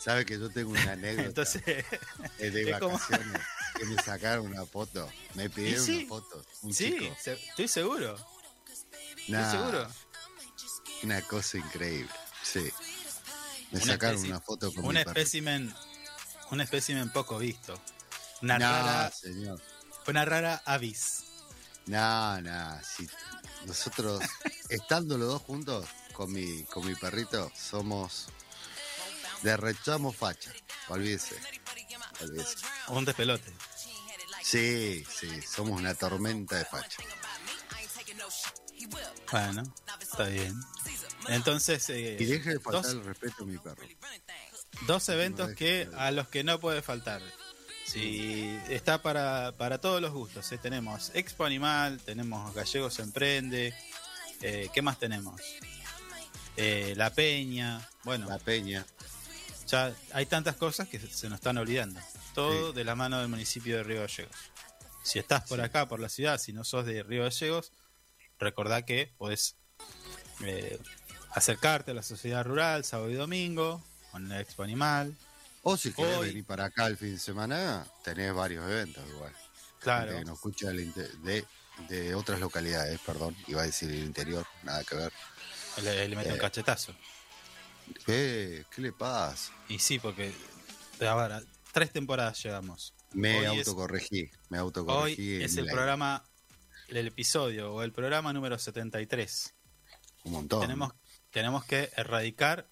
[0.00, 3.40] Sabe que yo tengo una anécdota Entonces, de es como- vacaciones
[3.76, 5.08] que me sacaron una foto.
[5.34, 6.44] Me pidieron sí, una foto.
[6.62, 7.16] Un sí, chico.
[7.20, 8.16] se- estoy seguro,
[9.28, 9.88] Nah, estoy seguro.
[11.04, 12.10] Una cosa increíble.
[12.42, 12.68] Sí.
[13.70, 15.72] Me sacaron una foto con Un espécimen,
[16.50, 17.80] un espécimen poco visto.
[18.42, 19.60] Una No, rara, señor.
[20.08, 21.24] una rara avis.
[21.86, 22.80] No, no.
[22.82, 23.08] Si
[23.66, 24.22] nosotros,
[24.68, 28.28] estando los dos juntos con mi, con mi perrito, somos.
[29.42, 30.52] Derrechamos facha.
[30.88, 31.36] Olvídese.
[32.20, 32.56] Olvídese.
[32.88, 33.52] Un despelote.
[34.42, 37.02] Sí, sí, somos una tormenta de facha.
[39.30, 39.62] Bueno,
[40.00, 40.54] está bien.
[41.28, 43.82] Entonces, eh, Y deje de faltar dos, el respeto a mi perro.
[44.86, 47.22] dos eventos que a los que no puede faltar.
[47.92, 50.50] Sí, está para, para todos los gustos.
[50.52, 50.58] eh.
[50.58, 53.74] Tenemos Expo Animal, tenemos Gallegos Emprende.
[54.40, 55.40] eh, ¿Qué más tenemos?
[56.56, 57.86] Eh, la Peña.
[58.04, 58.84] Bueno, La peña.
[59.66, 62.00] ya hay tantas cosas que se- nos están olvidando.
[62.34, 62.76] Todo Sí.
[62.76, 64.36] de la mano del municipio de Río Gallegos.
[65.04, 67.72] Si estás por acá, por la ciudad, si no sos de Río Gallegos,
[68.38, 69.56] recordá que podés
[70.44, 70.78] eh,
[71.32, 75.14] acercarte a la sociedad rural sábado y domingo con la Expo Animal.
[75.62, 79.32] O si querés Hoy- venir para acá el fin de semana, tenés varios eventos igual.
[79.78, 80.18] Claro.
[80.18, 81.44] Que nos escucha de,
[81.88, 83.36] de otras localidades, perdón.
[83.46, 85.12] Iba a decir el interior, nada que ver.
[85.82, 86.38] Le, le meto un Eh.
[86.38, 86.94] cachetazo.
[88.06, 89.52] ¿Qué, ¿Qué le pasa?
[89.68, 90.32] Y sí, porque
[91.00, 92.94] ahora, tres temporadas llevamos.
[93.12, 95.36] Me Hoy es- autocorregí, me Hoy autocorregí.
[95.36, 96.24] en es el programa,
[96.88, 99.54] el episodio o el programa número 73.
[100.24, 100.60] Un montón.
[100.60, 100.92] Tenemos,
[101.30, 102.68] tenemos que erradicar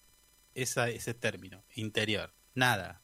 [0.55, 2.33] esa, ese término, interior.
[2.55, 3.01] Nada.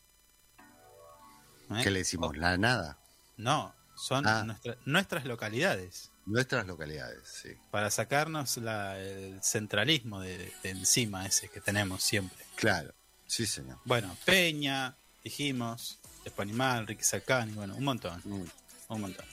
[1.71, 1.81] ¿Eh?
[1.83, 2.37] ¿Qué le decimos?
[2.37, 2.97] La nada.
[3.37, 4.43] No, son Ah.
[4.43, 6.11] nuestra- nuestras localidades.
[6.25, 7.49] Nuestras localidades, sí.
[7.71, 12.45] Para sacarnos la- el centralismo de, de encima ese que tenemos siempre.
[12.55, 12.93] Claro,
[13.27, 13.79] sí, señor.
[13.85, 18.43] Bueno, Peña, dijimos, Expo Animal, Ricky Sacani, bueno, un montón, Mm.
[18.89, 19.25] un montón.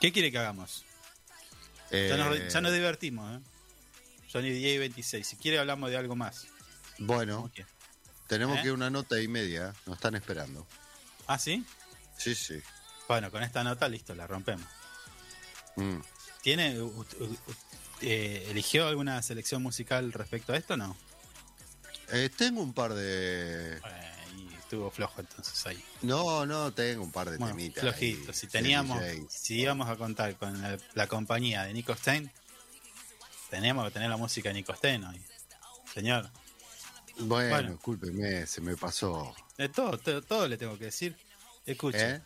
[0.00, 0.84] ¿Qué quiere que hagamos?
[1.90, 3.40] Eh, Ya nos, ya nos divertimos, ¿eh?
[4.28, 5.24] Sony DJ 26.
[5.26, 6.46] Si quiere hablamos de algo más.
[6.98, 7.50] bueno.
[8.26, 8.62] Tenemos ¿Eh?
[8.62, 9.74] que una nota y media.
[9.86, 10.66] Nos están esperando.
[11.26, 11.64] ¿Ah, sí?
[12.16, 12.60] Sí, sí.
[13.08, 14.66] Bueno, con esta nota, listo, la rompemos.
[15.76, 15.98] Mm.
[16.42, 17.38] ¿Tiene, u- u- u-
[18.00, 20.96] eh, eligió alguna selección musical respecto a esto o no?
[22.12, 23.80] Eh, tengo un par de.
[24.36, 25.82] Y estuvo flojo entonces ahí.
[26.02, 27.80] No, no, tengo un par de Bueno, temitas.
[27.82, 28.30] flojito.
[28.30, 32.30] ahí, Si teníamos, si íbamos a contar con la, la compañía de Nico Stein,
[33.50, 35.22] teníamos que tener la música de Nico Stein hoy.
[35.92, 36.28] Señor,
[37.18, 37.70] Bueno, Bueno.
[37.72, 39.34] discúlpeme, se me pasó.
[39.56, 41.16] de todo, todo, todo le tengo que decir.
[41.66, 42.10] Escuche.
[42.16, 42.20] ¿Eh?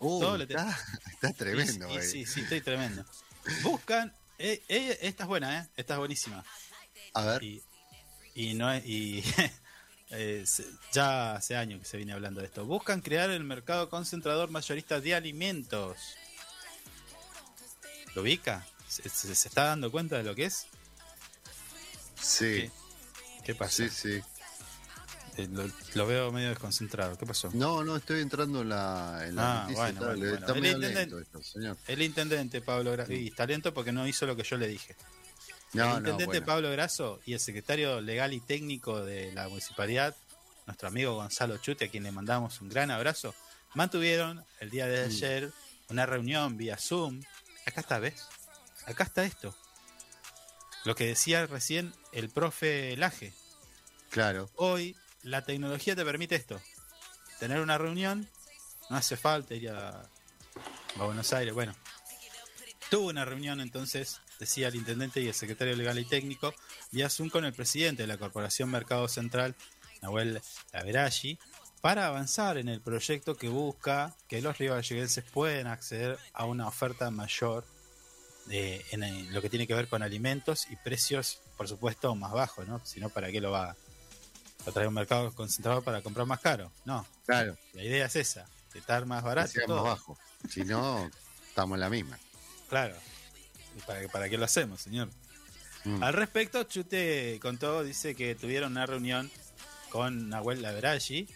[0.00, 0.78] Uh, Todo está,
[1.12, 2.08] está tremendo, Y- y güey.
[2.08, 3.04] sí, sí, estoy tremendo.
[3.62, 4.12] Buscan.
[4.38, 5.68] eh, eh, esta es buena, ¿eh?
[5.76, 6.44] Esta es buenísima.
[7.14, 7.62] A ver, Y,
[8.34, 8.84] y no es.
[8.84, 9.22] Y,
[10.10, 10.44] eh,
[10.92, 12.64] ya hace años que se viene hablando de esto.
[12.66, 15.96] Buscan crear el mercado concentrador mayorista de alimentos.
[18.16, 18.66] ¿Lo ubica?
[18.88, 20.66] ¿Se, se- se está dando cuenta de lo que es?
[22.20, 22.70] sí,
[23.44, 23.88] ¿Qué pasa?
[23.88, 24.22] sí, sí.
[25.38, 25.64] Eh, Lo,
[25.94, 27.16] lo veo medio desconcentrado.
[27.16, 27.50] ¿Qué pasó?
[27.54, 30.34] No, no, estoy entrando en la, en la Ah, bueno, tal, bueno, bueno.
[30.46, 31.76] Está El intendente- esto, señor.
[31.86, 33.12] El intendente Pablo Grasso.
[33.12, 34.94] Y está lento porque no hizo lo que yo le dije.
[35.72, 36.42] No, el intendente.
[36.42, 40.14] Pablo Grasso y el secretario legal y técnico de la municipalidad,
[40.66, 43.34] nuestro amigo Gonzalo Chute, a quien le mandamos un gran abrazo,
[43.74, 45.10] mantuvieron el día de Mm.
[45.10, 45.52] ayer
[45.88, 47.22] una reunión vía Zoom.
[47.66, 48.22] Acá está, ¿ves?
[48.84, 49.56] Acá está esto.
[50.84, 53.32] Lo que decía recién el profe Laje.
[54.10, 56.60] Claro, Hoy la tecnología te permite esto.
[57.38, 58.28] Tener una reunión,
[58.90, 60.08] no hace falta ir a,
[60.96, 61.54] Buenos Aires.
[61.54, 61.74] Bueno,
[62.90, 66.54] tuvo una reunión entonces, decía el intendente y el secretario legal y técnico,
[66.90, 69.54] vía Zoom con el presidente de la Corporación Mercado Central,
[70.02, 70.42] Nahuel
[70.72, 71.38] Laverashi,
[71.80, 77.10] para avanzar en el proyecto que busca que los rivalleguenses puedan acceder a una oferta
[77.10, 77.64] mayor
[78.46, 82.32] de- en el- lo que tiene que ver con alimentos y precios, por supuesto, más
[82.32, 82.84] bajos, ¿no?
[82.84, 83.76] Si no, ¿para qué lo va a
[84.70, 86.70] traer un mercado concentrado para comprar más caro?
[86.84, 87.56] No, claro.
[87.72, 89.52] la idea es esa, de estar más barato.
[89.66, 89.82] todo.
[89.82, 90.18] más bajo.
[90.48, 91.10] Si no,
[91.48, 92.18] estamos en la misma.
[92.68, 92.94] Claro.
[93.76, 95.08] ¿Y para, para qué lo hacemos, señor?
[95.84, 96.02] Mm.
[96.02, 99.30] Al respecto, Chute contó, dice que tuvieron una reunión
[99.90, 101.28] con Nahuel Laverashi,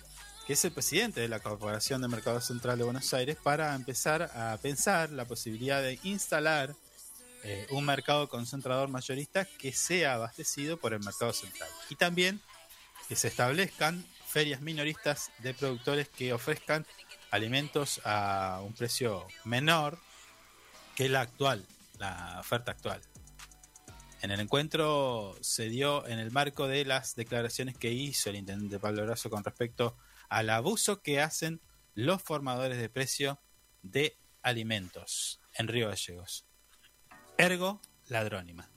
[0.46, 4.30] que es el presidente de la Corporación de Mercado Central de Buenos Aires, para empezar
[4.34, 6.74] a pensar la posibilidad de instalar
[7.42, 11.68] eh, un mercado concentrador mayorista que sea abastecido por el mercado central.
[11.90, 12.40] Y también
[13.08, 16.86] que se establezcan ferias minoristas de productores que ofrezcan
[17.30, 19.98] alimentos a un precio menor
[20.94, 21.64] que la actual,
[21.98, 23.00] la oferta actual.
[24.22, 28.78] En el encuentro se dio en el marco de las declaraciones que hizo el intendente
[28.78, 29.96] Pablo Grasso con respecto
[30.28, 31.60] al abuso que hacen
[31.94, 33.40] los formadores de precio
[33.82, 36.46] de alimentos en Río Gallegos.
[37.38, 38.75] Ergo, ladrónima.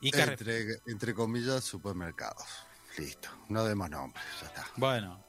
[0.00, 2.44] Y Entre, entre comillas, supermercados.
[2.98, 3.28] Listo.
[3.48, 4.66] No demos nombres, ya está.
[4.76, 5.22] Bueno,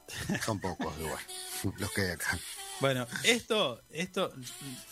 [0.44, 1.22] Son pocos igual.
[1.78, 2.38] Los que hay acá.
[2.80, 4.32] Bueno, esto, esto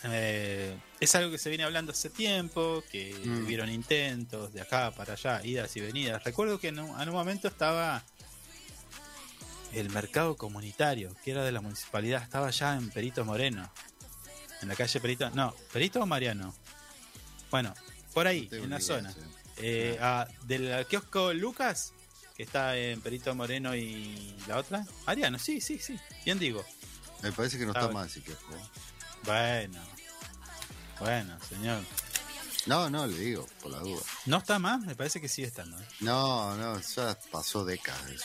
[0.04, 3.44] eh, es algo que se viene hablando hace tiempo, que Mm.
[3.44, 6.22] tuvieron intentos de acá para allá, idas y venidas.
[6.24, 8.02] Recuerdo que en un, en un momento estaba
[9.72, 13.70] el mercado comunitario, que era de la municipalidad, estaba ya en Perito Moreno,
[14.62, 16.54] en la calle Perito, no, Perito o Mariano.
[17.50, 17.72] Bueno,
[18.14, 19.12] por ahí, No en la zona.
[19.12, 19.20] sí.
[19.58, 21.92] Eh, ah, del kiosco Lucas,
[22.36, 26.64] que está en Perito Moreno y la otra, Mariano, sí, sí, sí, bien digo.
[27.22, 28.32] Me parece que no Ah, está mal, así que.
[29.24, 29.80] Bueno,
[31.00, 31.82] bueno, señor.
[32.66, 34.02] No, no, le digo, por la duda.
[34.26, 34.80] ¿No está más?
[34.80, 35.78] Me parece que sigue estando.
[35.80, 35.86] ¿eh?
[36.00, 38.10] No, no, ya pasó décadas.
[38.10, 38.24] eso.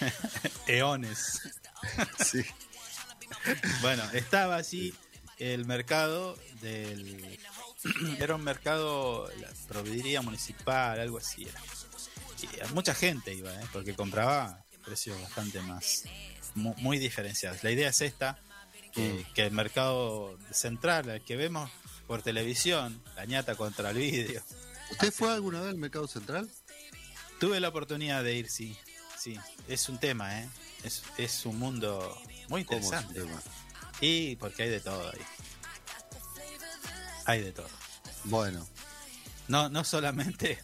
[0.66, 1.40] Eones.
[2.24, 2.42] Sí.
[3.82, 4.94] Bueno, estaba así
[5.38, 7.38] el mercado del...
[8.18, 11.60] Era un mercado, la proveeduría municipal, algo así era.
[12.42, 13.64] Y mucha gente iba, ¿eh?
[13.72, 16.04] porque compraba precios bastante más,
[16.54, 17.62] mu- muy, diferenciados.
[17.64, 18.38] La idea es esta,
[18.92, 21.70] que, que el mercado central, el que vemos
[22.06, 24.42] por televisión, la ñata contra el vídeo,
[24.90, 26.48] ¿Usted fue alguna vez al Mercado Central?
[27.40, 28.76] Tuve la oportunidad de ir, sí.
[29.18, 29.36] Sí,
[29.66, 30.48] es un tema, ¿eh?
[30.84, 32.16] Es, es un mundo
[32.48, 33.42] muy ¿Cómo es el interesante.
[34.02, 35.20] Y porque hay de todo ahí.
[37.26, 37.68] Hay de todo.
[38.24, 38.66] Bueno,
[39.48, 40.58] No, no solamente,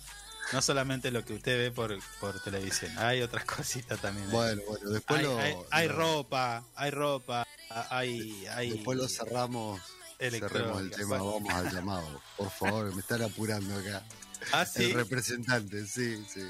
[0.53, 2.97] no solamente lo que usted ve por, por televisión.
[2.99, 4.31] Hay otras cositas también.
[4.31, 5.39] bueno, bueno, después hay, lo.
[5.39, 7.47] hay- hay lo- ropa, hay ropa,
[7.91, 9.81] hay, hay Después lo cerramos.
[10.19, 11.32] Cerremos el tema, bueno.
[11.32, 12.23] vamos al llamado.
[12.37, 14.03] Por favor, me están apurando acá.
[14.53, 14.85] Ah, sí.
[14.85, 16.41] El representante, sí, sí.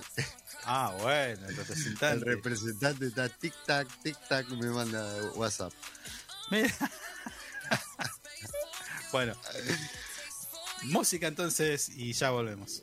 [0.65, 2.25] Ah, bueno, el El representante.
[2.25, 5.05] representante está tic-tac, tic-tac, me manda
[5.35, 5.73] WhatsApp.
[6.53, 6.73] Mira.
[9.13, 9.35] bueno.
[10.85, 12.83] Música entonces y ya volvemos.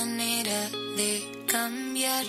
[0.00, 2.24] manera de cambiar.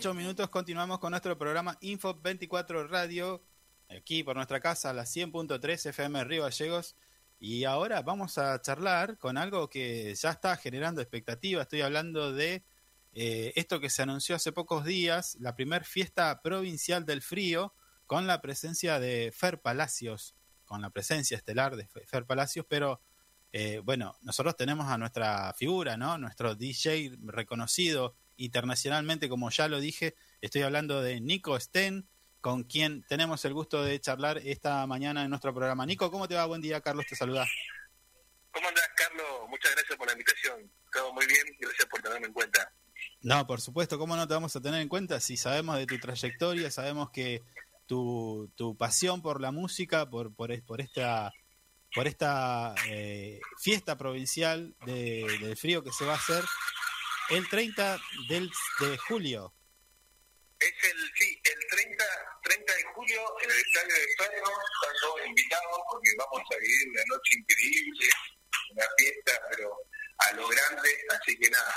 [0.00, 3.44] 18 minutos continuamos con nuestro programa Info 24 Radio,
[3.90, 6.96] aquí por nuestra casa, la 100.3 FM Río Gallegos.
[7.38, 11.60] Y ahora vamos a charlar con algo que ya está generando expectativa.
[11.60, 12.64] Estoy hablando de
[13.12, 17.74] eh, esto que se anunció hace pocos días, la primer fiesta provincial del frío,
[18.06, 23.02] con la presencia de Fer Palacios, con la presencia estelar de Fer Palacios, pero
[23.52, 26.16] eh, bueno, nosotros tenemos a nuestra figura, ¿no?
[26.16, 32.08] Nuestro DJ reconocido internacionalmente, como ya lo dije, estoy hablando de Nico Sten,
[32.40, 35.84] con quien tenemos el gusto de charlar esta mañana en nuestro programa.
[35.84, 36.46] Nico, ¿cómo te va?
[36.46, 37.46] Buen día, Carlos, te saluda.
[38.50, 39.26] ¿Cómo andás, Carlos?
[39.48, 40.70] Muchas gracias por la invitación.
[40.92, 42.72] Todo muy bien, gracias por tenerme en cuenta.
[43.22, 45.20] No, por supuesto, ¿cómo no te vamos a tener en cuenta?
[45.20, 47.42] Si sabemos de tu trayectoria, sabemos que
[47.86, 51.32] tu, tu pasión por la música, por, por, por esta,
[51.94, 56.44] por esta eh, fiesta provincial de, del frío que se va a hacer,
[57.30, 58.50] el 30 del,
[58.80, 59.54] de julio.
[60.58, 62.04] Es el, sí, el 30,
[62.42, 66.88] 30 de julio en el estadio de Ferro, están todos invitados porque vamos a vivir
[66.90, 68.06] una noche increíble,
[68.72, 69.76] una fiesta, pero
[70.18, 71.74] a lo grande, así que nada,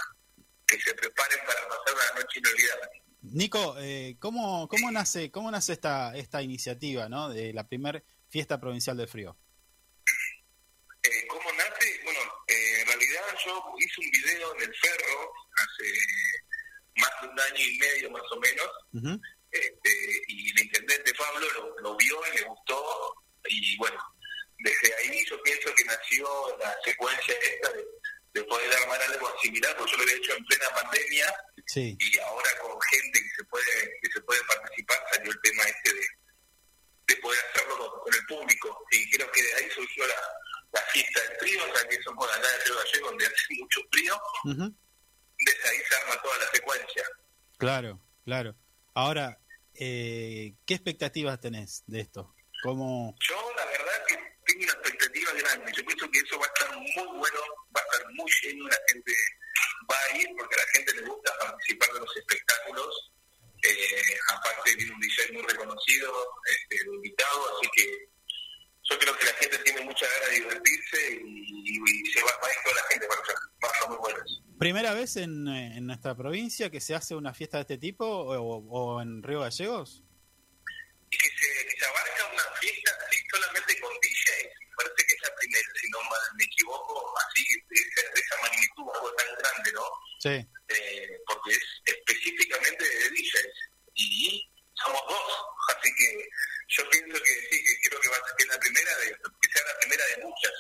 [0.68, 3.04] que se preparen para pasar una noche inolvidable.
[3.22, 7.30] Nico, eh, ¿cómo, cómo nace, cómo nace esta, esta iniciativa ¿no?
[7.30, 9.38] de la primer fiesta provincial del frío?
[11.04, 12.02] Eh, ¿Cómo nace?
[12.04, 15.92] Bueno, eh, en realidad yo hice un video en el Ferro hace
[16.96, 18.70] más de un año y medio más o menos,
[19.52, 19.90] este,
[20.28, 23.16] y el intendente Pablo lo, lo vio y le gustó.
[23.46, 24.00] Y bueno
[24.64, 27.86] desde ahí yo pienso que nació la secuencia esta de,
[28.34, 31.36] de poder armar algo similar porque yo lo había hecho en plena pandemia.
[31.68, 35.64] Sí, y ahora con gente que se puede que se puede participar salió el tema
[35.64, 36.06] este de,
[37.08, 38.86] de poder hacerlo con, con el público.
[38.92, 40.16] Y creo que de ahí surgió la,
[40.74, 43.82] la fiesta del frío ya que somos de acá de Río Gallego donde hace mucho
[43.92, 44.22] frío
[45.46, 47.04] desde ahí se arma toda la secuencia
[47.58, 48.56] claro, claro.
[48.96, 49.40] Ahora,
[49.74, 52.36] eh, ¿qué expectativas tenés de esto?
[52.62, 55.72] ¿Cómo, Yo la verdad que tengo una expectativa grande.
[55.76, 57.40] Yo pienso que eso va a estar muy bueno,
[57.76, 59.14] va a estar muy lleno, la gente
[59.90, 63.12] va a ir porque a la gente le gusta participar de los espectáculos.
[63.64, 66.12] Eh, aparte viene un DJ muy reconocido,
[66.46, 68.10] este, invitado, así que
[68.90, 72.48] yo creo que la gente tiene mucha ganas de divertirse y, y se va, va
[72.48, 74.20] a la gente, va a ser, va a ser muy bueno.
[74.60, 78.06] ¿Primera vez en, eh, en nuestra provincia que se hace una fiesta de este tipo
[78.06, 80.04] o, o en Río Gallegos?
[81.14, 85.22] y que se, que se abarca una fiesta así solamente con DJs, parece que es
[85.22, 89.28] la primera, si no mal me equivoco, así de esa, de esa magnitud, algo tan
[89.38, 89.86] grande, ¿no?
[90.20, 90.36] Sí,
[90.70, 93.54] Eh, porque es específicamente de DJs
[93.96, 94.50] y
[94.84, 95.20] somos dos,
[95.78, 96.30] así que
[96.68, 99.06] yo pienso que sí, que creo que va a ser que es la primera, de,
[99.42, 100.54] que sea la primera de muchas.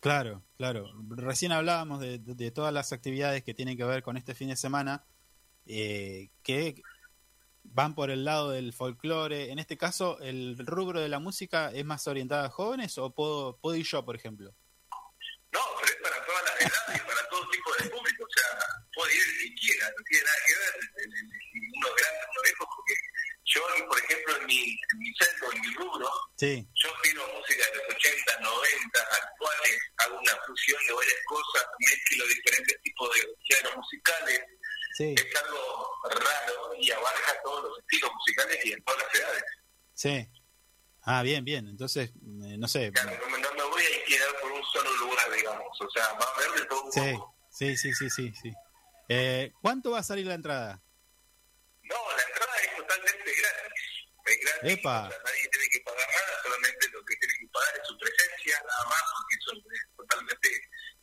[0.00, 0.84] claro, claro.
[1.16, 4.48] Recién hablábamos de, de- de todas las actividades que tienen que ver con este fin
[4.48, 5.04] de semana,
[5.66, 6.80] eh, que
[7.64, 9.50] van por el lado del folclore.
[9.50, 13.58] En este caso, ¿el rubro de la música es más orientada a jóvenes o puedo,
[13.58, 14.54] puedo ir yo, por ejemplo?
[15.52, 18.24] No, pero es para todas las edades y para todo tipo de público.
[18.24, 18.58] O sea,
[18.94, 22.42] puede ir que quiera, no tiene nada que ver el- el- el- uno grande, uno
[22.44, 22.94] lejos, porque
[23.56, 27.64] yo, por ejemplo, en mi, en mi centro, en mi rubro, Sí, yo tiro música
[27.70, 33.20] de los 80, 90, actuales, hago una fusión de varias cosas, mezclo diferentes tipos de
[33.48, 34.40] géneros musicales.
[34.94, 39.44] sí, Es algo raro y abarca todos los estilos musicales y en todas las edades.
[39.94, 40.28] sí.
[41.08, 41.68] Ah, bien, bien.
[41.68, 42.90] Entonces, eh, no sé.
[42.90, 45.80] Claro, no, no me voy a quedar por un solo lugar, digamos.
[45.80, 47.36] O sea, va a haber de todo un Sí, poco.
[47.48, 48.32] sí, sí, sí, sí.
[48.42, 48.52] sí.
[49.08, 50.82] Eh, ¿Cuánto va a salir la entrada?
[51.84, 52.45] No, la entrada
[52.86, 54.06] totalmente gratis.
[54.26, 55.06] Es gratis, Epa.
[55.06, 57.98] o sea, nadie tiene que pagar nada, solamente lo que tiene que pagar es su
[57.98, 60.48] presencia, nada más, porque eso es totalmente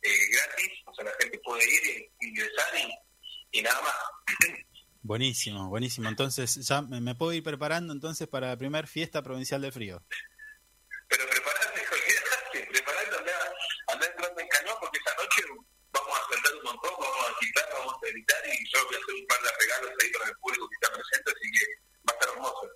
[0.02, 0.72] eh, gratis.
[0.86, 3.94] O sea, la gente puede ir e ingresar y, y nada más.
[5.02, 6.08] Buenísimo, buenísimo.
[6.08, 10.02] Entonces, ya me, me puedo ir preparando entonces para la primera fiesta provincial del frío.
[11.08, 11.43] Pero preparate,
[18.64, 20.88] y yo voy a hacer un par de regalos ahí para el público que está
[20.92, 21.66] presente, así que
[22.08, 22.70] va a estar hermoso.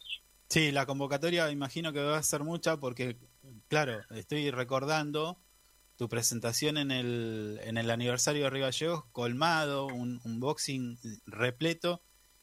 [0.51, 3.17] Sí, la convocatoria imagino que va a ser mucha porque,
[3.69, 5.39] claro, estoy recordando
[5.97, 12.03] tu presentación en el, en el aniversario de Río Gallegos, colmado, un, un boxing repleto,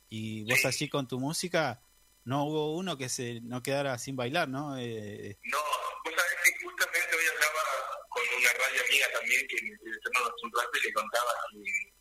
[0.09, 0.67] y vos Sí.
[0.67, 1.81] allí con tu música,
[2.25, 4.77] no hubo uno que se no quedara sin bailar, ¿no?
[4.77, 7.61] Eh, No, vos sabés que justamente hoy hablaba
[8.09, 11.94] con una radio amiga también que me un rato y le contaba que,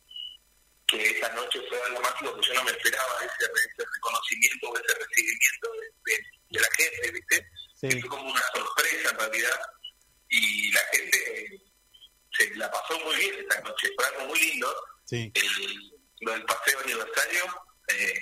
[0.87, 4.77] que esa noche fue algo mágico que yo no me esperaba, ese, ese reconocimiento o
[4.77, 7.47] ese recibimiento de, de- de la gente, ¿viste?
[7.75, 9.59] sí, Que fue como una sorpresa en realidad
[10.29, 11.61] y la gente
[12.37, 14.75] se la pasó muy bien esa noche, fue algo muy lindo.
[15.05, 15.31] sí.
[15.33, 15.91] El,
[16.21, 17.43] lo del paseo aniversario
[17.89, 18.19] eh,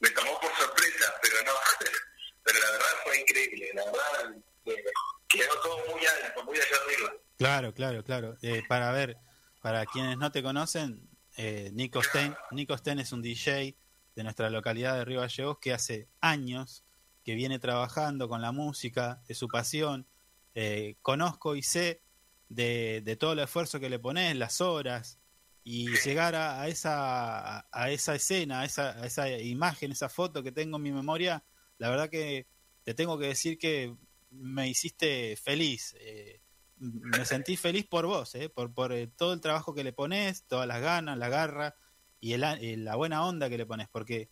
[0.00, 1.52] me tomó por sorpresa, pero no,
[2.42, 4.34] pero la verdad fue increíble, la verdad
[4.66, 4.84] eh,
[5.28, 7.12] quedó todo muy alto, muy allá arriba.
[7.38, 8.36] Claro, claro, claro.
[8.42, 9.16] Eh, para ver,
[9.62, 13.76] para quienes no te conocen, eh, Nico Stein, Nico Stein es un DJ
[14.14, 16.84] de nuestra localidad de Río Gallegos que hace años
[17.24, 20.06] que viene trabajando con la música, es su pasión.
[20.54, 22.00] Eh, conozco y sé
[22.48, 25.18] de, de todo el esfuerzo que le pones, las horas,
[25.64, 30.08] y llegar a, a esa, a, a esa escena, a esa, a esa imagen, esa
[30.08, 31.42] foto que tengo en mi memoria,
[31.78, 32.46] la verdad que
[32.84, 33.94] te tengo que decir que
[34.30, 35.94] me hiciste feliz.
[35.98, 36.40] eh,
[36.78, 40.44] me sentí feliz por vos, eh, por, por eh, todo el trabajo que le pones,
[40.44, 41.74] todas las ganas, la garra,
[42.20, 44.28] y el, eh, la buena onda que le pones, porque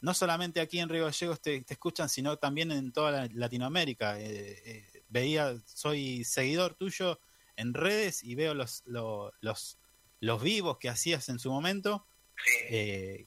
[0.00, 4.16] no solamente aquí en Río Gallegos te, te escuchan, sino también en toda la- Latinoamérica.
[4.20, 7.20] Eh, veía, soy seguidor tuyo
[7.56, 9.78] en redes y veo los, lo- los,
[10.20, 12.06] los vivos que hacías en su momento,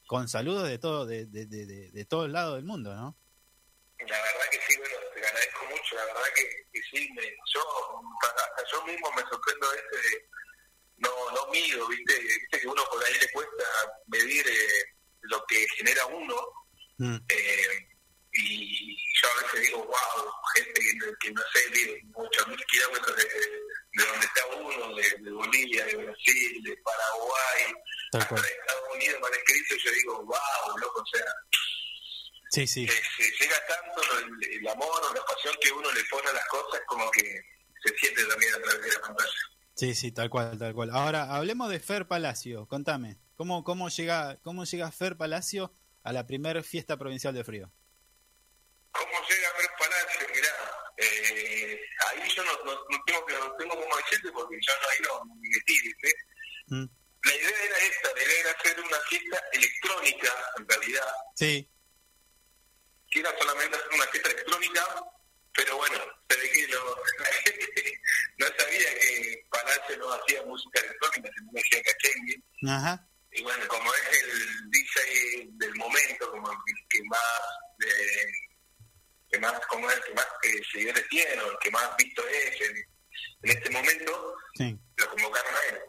[0.08, 3.16] con saludos de todo, de, de, de, de, de todo el lado del mundo, ¿no?
[4.00, 7.24] La verdad que sí, bueno, te agradezco mucho, la verdad que, que sí, me,
[7.54, 7.62] yo
[8.22, 10.30] hasta yo mismo me sorprendo a veces de,
[10.98, 12.20] no, no mido, ¿viste?
[12.20, 13.64] Viste que uno por ahí le cuesta
[14.08, 14.84] medir eh,
[15.22, 16.36] lo que genera uno,
[17.00, 17.88] Mm, eh,
[18.34, 23.16] y yo a veces digo, wow, gente que, no- que no sé, vive 8.000 kilómetros
[23.18, 27.74] de, de donde está uno, de, de Bolivia, de Brasil, de Paraguay,
[28.14, 31.26] hasta de Estados Unidos, me han escrito, y yo digo, wow, loco, o sea,
[32.50, 36.30] Sí, sí, se llega tanto el, el amor o la pasión que uno le pone
[36.30, 37.22] a las cosas como que
[37.84, 39.32] se siente también a través de la pantalla.
[39.76, 40.90] sí, sí, tal cual, tal cual.
[40.92, 46.26] Ahora, hablemos de Fer Palacio, contame, ¿cómo, cómo, llega, cómo llega Fer Palacio a la
[46.26, 47.72] primera fiesta provincial de frío?
[48.92, 50.28] ¿Cómo llega Fer Palacio?
[50.34, 50.50] Mirá,
[50.98, 51.80] eh,
[52.10, 55.00] ahí yo no, no, no tengo, que, no tengo como decirte porque yo no, ahí
[55.04, 56.14] no me metí, ¿viste?
[56.68, 56.86] Mm,
[57.24, 61.70] La idea era esta, la idea era hacer una fiesta electrónica, en realidad, Sí,
[63.22, 64.86] que era solamente hacer una fiesta electrónica,
[65.54, 65.98] pero bueno,
[66.30, 68.00] se ve que lo- la gente
[68.38, 72.44] no sabía que Palacio no hacía música electrónica, sino que hacía cachengue.
[72.70, 76.58] ajá, y bueno, como es el DJ del momento, como el
[76.90, 77.22] que más,
[77.86, 78.32] eh,
[79.32, 82.28] que más, como es, el que más eh, seguidores tiene, o el que más visto
[82.28, 85.80] es en, en este momento, sí, lo convocaron a él.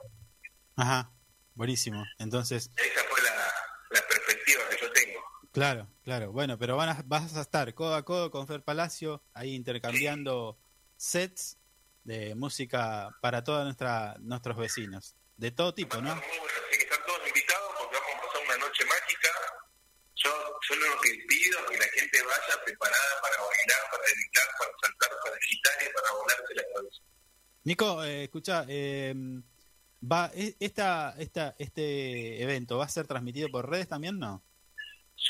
[0.76, 1.12] ajá,
[1.54, 2.04] buenísimo.
[2.18, 3.54] Entonces, Esa fue la,
[3.90, 5.24] la perspectiva que yo tengo.
[5.52, 6.30] Claro, claro.
[6.32, 10.58] Bueno, pero van a- vas a estar codo a codo con Fer Palacio, ahí intercambiando
[10.96, 11.58] sets
[12.04, 15.14] de música para todos nuestra, nuestros vecinos.
[15.36, 16.14] De todo tipo, ¿no?
[16.20, 19.28] Que están todos invitados porque vamos a pasar una noche mágica.
[20.16, 20.30] Yo,
[20.68, 24.70] yo lo que pido es que la gente vaya preparada para bailar, para dedicar, para
[24.82, 27.02] saltar, para agitar y para volarse la cabeza.
[27.64, 29.14] Nico, eh, escucha, eh,
[30.02, 34.42] va, e- esta, esta, este evento va a ser transmitido por redes también, ¿no?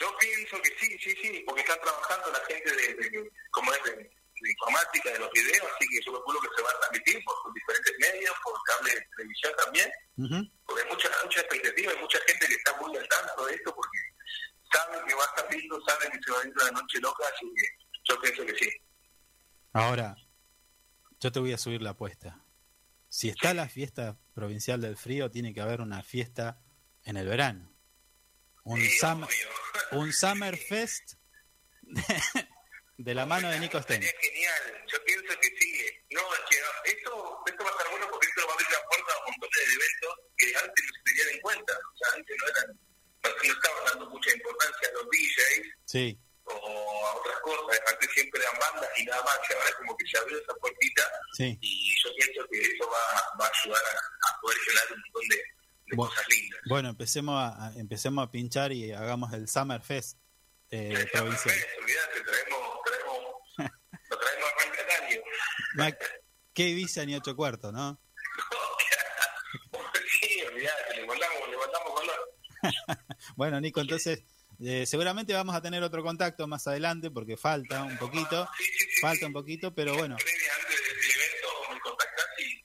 [0.01, 3.83] Yo pienso que sí, sí, sí, porque están trabajando la gente de, de- como es
[3.85, 7.25] de, de informática, de los videos, así que yo calculo que se va a transmitir
[7.25, 9.91] por diferentes medios, por cable de televisión también,
[10.65, 13.75] porque hay mucha, mucha expectativa, hay mucha gente que está muy al tanto de esto,
[13.75, 13.99] porque
[14.73, 17.25] saben que va a estar lindo, saben que se va a ir una noche loca,
[17.35, 17.67] así que
[18.05, 18.71] yo pienso que sí.
[19.73, 20.17] Ahora,
[21.21, 22.45] yo te voy a subir la apuesta.
[23.09, 26.61] Si está la fiesta provincial del frío, tiene que haber una fiesta
[27.05, 27.73] en el verano.
[28.69, 29.29] Un, Sí, summer,
[29.93, 31.15] un Summer Fest
[32.99, 34.03] de la mano de Nico Sten.
[34.03, 35.87] Genial, yo pienso que sí.
[36.11, 36.57] No, es que
[36.93, 39.25] esto, esto va a estar bueno porque esto va a abrir la puerta a un
[39.25, 41.73] montón de eventos que antes no se tenían en cuenta.
[41.73, 42.69] O sea, antes no eran,
[43.25, 47.81] no, estaban dando mucha importancia a los DJs Sí, o a otras cosas.
[47.89, 49.39] Antes siempre eran bandas y nada más.
[49.49, 51.57] Y ahora como que se abrió esa puertita sí.
[51.63, 53.05] y yo pienso que eso va,
[53.41, 53.97] va a ayudar a,
[54.29, 55.58] a poder generar un montón de,
[55.91, 56.61] de Bu- cosas lindas.
[56.69, 60.19] Bueno, empecemos a, empecemos a pinchar y hagamos el Summer Fest
[60.71, 61.55] eh, provincial.
[61.81, 63.17] olvídate, traemos, traemos,
[64.11, 64.53] lo traemos a.
[65.77, 65.97] Ma-
[66.55, 68.01] Qué Ibiza ni ocho cuartos, ¿no?
[70.21, 72.35] sí, olvídate, le mandamos, le mandamos color.
[73.37, 74.25] Bueno, Nico, entonces
[74.61, 78.73] eh, seguramente vamos a tener otro contacto más adelante porque falta un poquito, Sí, sí,
[78.93, 82.65] sí, falta un poquito, pero bueno, previa antes del evento me contactás y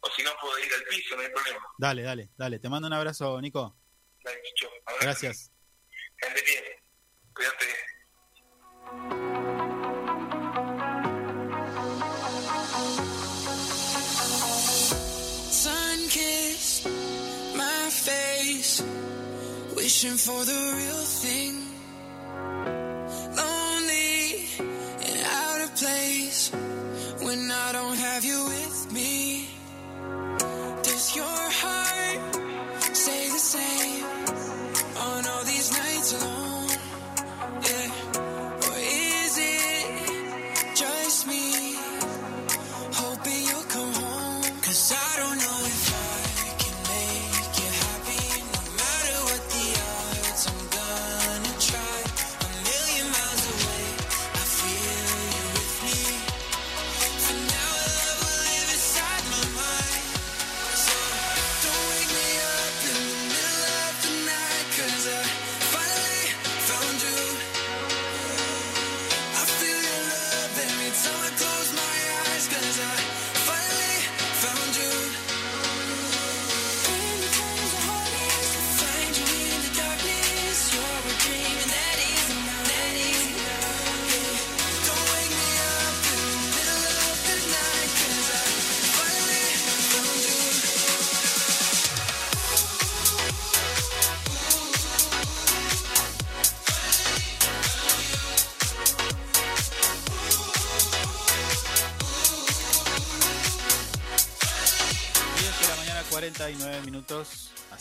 [0.00, 1.60] o si no puedo ir al piso, no hay problema.
[1.78, 2.58] dale, dale, dale.
[2.58, 3.76] Te mando un abrazo, Nico.
[4.24, 4.68] Dale, Chicho.
[4.86, 5.02] Abrazo.
[5.02, 5.52] Gracias.
[6.18, 6.64] Que andes bien.
[7.34, 7.66] Cuídate.
[15.50, 16.86] sun kissed
[17.56, 18.82] my face,
[19.76, 21.54] wishing for the real thing.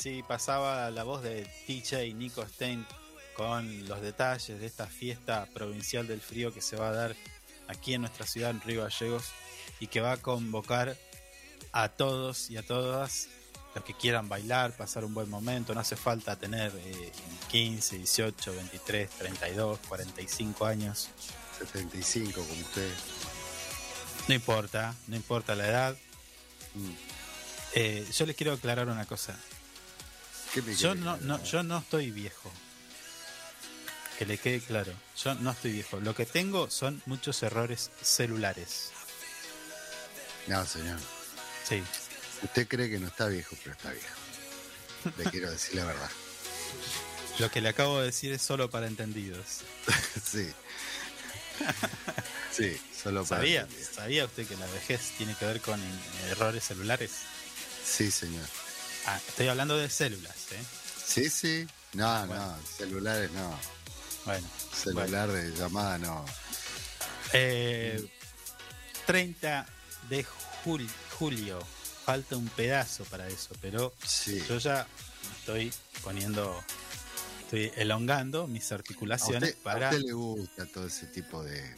[0.06, 2.86] Así pasaba la voz de DJ Nico Stein
[3.36, 7.16] con los detalles de esta fiesta provincial del frío que se va a dar
[7.68, 9.32] aquí en nuestra ciudad, en Río Gallegos,
[9.80, 10.96] y que va a convocar
[11.72, 13.30] a todos y a todas
[13.74, 15.74] los que quieran bailar, pasar un buen momento.
[15.74, 17.12] No hace falta tener eh,
[17.50, 21.10] 15, 18, 23, 32, 45 años.
[21.58, 22.94] 75 como usted.
[24.28, 25.98] No importa, no importa la edad.
[26.76, 26.92] Mm.
[27.74, 29.36] Eh, yo les quiero aclarar una cosa.
[30.56, 32.50] ¿Qué me Yo no, no, yo no estoy viejo.
[34.18, 34.94] Que le quede claro.
[35.22, 36.00] Yo no estoy viejo.
[36.00, 38.92] Lo que tengo son muchos errores celulares.
[40.48, 40.98] No, señor.
[41.68, 41.84] Sí.
[42.42, 44.16] Usted cree que no está viejo, pero está viejo.
[45.18, 46.10] Le quiero decir la verdad.
[47.40, 49.62] Lo que le acabo de decir es solo para entendidos.
[50.24, 50.50] Sí.
[52.52, 53.42] Sí, solo para.
[53.42, 53.94] ¿Sabía, entendidos.
[53.94, 55.82] ¿Sabía usted que la vejez tiene que ver con
[56.30, 57.12] errores celulares?
[57.86, 58.46] Sí, señor.
[59.08, 60.64] Ah, estoy hablando de células, ¿eh?
[61.06, 61.68] Sí, sí.
[61.94, 62.48] No, Bueno.
[62.48, 63.58] no, celulares no.
[64.26, 64.48] Bueno.
[64.74, 66.26] Celular de llamada no.
[67.34, 68.04] Eh,
[69.06, 69.66] 30
[70.10, 70.26] de
[70.66, 71.60] jul- julio.
[72.06, 74.44] Falta un pedazo para eso, pero Sí.
[74.48, 74.86] yo ya
[75.40, 75.74] estoy
[76.04, 76.64] poniendo,
[77.42, 79.90] estoy elongando mis A articulaciones usted, a para...
[79.90, 81.76] usted le gusta todo ese tipo de.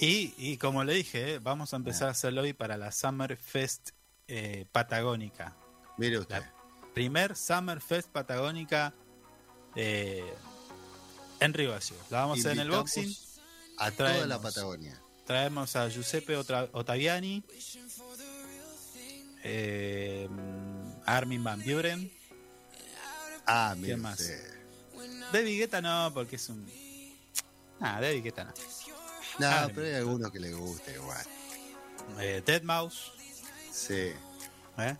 [0.00, 3.36] Y, y como le dije, eh, vamos a empezar a hacerlo hoy para la Summer
[3.36, 3.90] Fest
[4.26, 5.54] eh, Patagónica.
[6.02, 6.34] Mire usted.
[6.40, 6.52] La
[6.94, 8.92] primer Summer Fest Patagónica
[9.76, 10.34] eh,
[11.38, 12.10] en Río Gallegos.
[12.10, 13.14] La vamos a hacer en el boxing.
[13.78, 14.42] A toda la traemos.
[14.42, 15.00] Patagonia.
[15.24, 17.44] Traemos a Giuseppe Ottaviani,
[19.44, 20.28] eh,
[21.06, 22.12] Armin Van Buren.
[23.46, 24.18] Ah, mire más?
[24.18, 24.52] usted.
[25.32, 26.66] David Guetta no, porque es un.
[27.80, 28.52] Ah, David Guetta no.
[29.38, 31.24] No, Ah, pero hay algunos que le gusta igual.
[32.18, 33.12] Eh, Dead Mouse,
[33.72, 34.12] Sí,
[34.78, 34.96] ¿eh?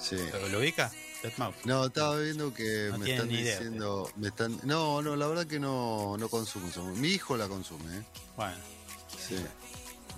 [0.00, 0.16] Sí.
[0.32, 0.90] ¿Lo, lo ubica?
[1.64, 4.08] No, estaba viendo que No me están idea, diciendo.
[4.16, 6.68] Me están, no, no, la verdad que no, no consumo.
[6.96, 8.02] Mi hijo la consume, ¿eh?
[8.36, 8.56] Bueno,
[9.28, 9.36] Sí.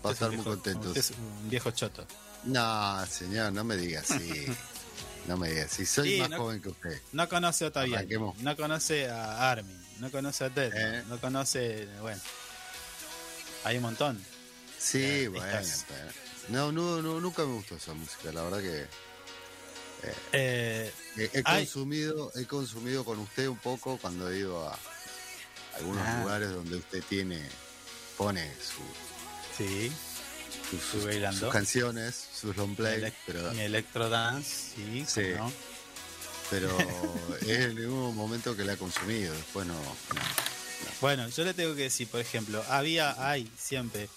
[0.05, 0.93] Va a estar muy contento.
[0.95, 2.07] es un viejo choto.
[2.45, 4.47] No, señor, no me diga así.
[5.27, 5.87] no me diga así.
[5.87, 7.01] Soy Sí, más no- joven que usted.
[7.13, 8.37] No conoce a Ottaviani, Arranquemos.
[8.39, 11.05] no conoce a Armin, no conoce a Dead, Eh.
[11.09, 11.89] no conoce.
[12.03, 12.21] Bueno,
[13.65, 14.23] hay un montón.
[14.79, 15.61] Sí, Eh, bueno.
[16.51, 18.31] No, no, no, nunca me gustó esa música.
[18.33, 18.87] La verdad que
[20.33, 24.79] Eh, he, he consumido, he consumido con usted un poco cuando he ido a
[25.77, 26.21] algunos Ah.
[26.23, 27.41] lugares donde usted tiene,
[28.17, 28.83] pone su,
[29.57, 29.91] sí,
[30.71, 30.83] sus,
[31.35, 35.23] sus- canciones, sus long play, Elec- pero, mi electrodance, sí, Sí.
[35.37, 35.53] cómo no.
[36.51, 36.79] pero
[37.43, 39.35] es en ningún momento que la he consumido.
[39.35, 39.75] Después no.
[39.75, 40.21] no.
[41.01, 44.09] Bueno, yo le tengo que decir, por ejemplo, había, hay siempre,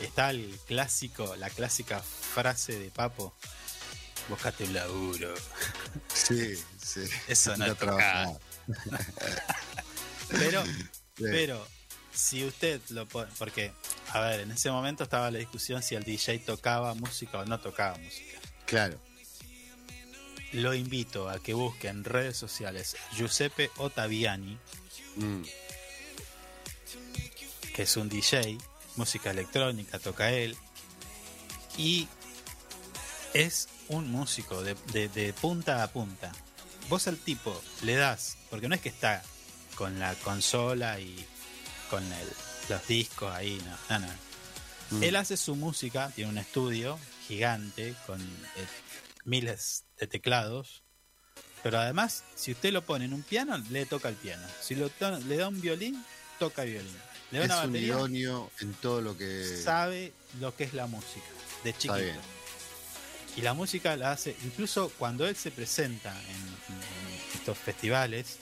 [0.00, 3.34] está el clásico, la clásica frase de Papo,
[4.28, 5.34] búscate un laburo.
[6.12, 7.02] Sí, sí.
[7.28, 7.66] Eso no.
[10.28, 11.24] Pero, Sí.
[11.30, 11.66] pero,
[12.12, 13.72] si usted lo pone, porque,
[14.12, 17.58] a ver, en ese momento estaba la discusión si el DJ tocaba música o no
[17.60, 18.38] tocaba música.
[18.66, 19.00] Claro.
[20.52, 24.58] Lo invito a que busque en redes sociales Giuseppe Ottaviani,
[25.16, 25.42] Mm,
[27.74, 28.58] que es un DJ,
[28.96, 30.54] música electrónica, toca él,
[31.78, 32.06] y
[33.32, 36.32] es un músico de, de- de punta a punta.
[36.88, 39.22] Vos al tipo le das, porque no es que está
[39.76, 41.24] con la consola y
[41.90, 42.28] con el-
[42.68, 44.12] los discos ahí, no, no, no.
[44.98, 45.02] mm.
[45.04, 46.98] Él hace su música, tiene un estudio
[47.28, 48.66] gigante con eh,
[49.24, 50.82] miles de teclados.
[51.62, 54.46] Pero además, si usted lo pone en un piano, le toca el piano.
[54.60, 54.88] Si lo
[55.26, 56.04] le da un violín,
[56.38, 56.96] toca violín.
[57.32, 59.60] Le da es una un batería, idóneo en todo lo que.
[59.64, 61.26] sabe lo que es la música,
[61.64, 62.20] de chiquito.
[63.36, 68.38] Y la música la hace, incluso cuando él se presenta en, en estos festivales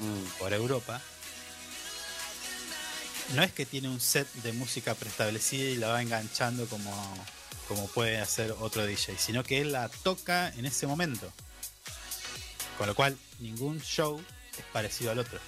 [0.00, 1.00] Mm, por Europa,
[3.34, 6.92] no es que tiene un set de música preestablecida y la va enganchando como,
[7.66, 11.30] como puede hacer otro DJ, sino que él la toca en ese momento.
[12.76, 14.22] Con lo cual, ningún show
[14.56, 15.40] es parecido al otro.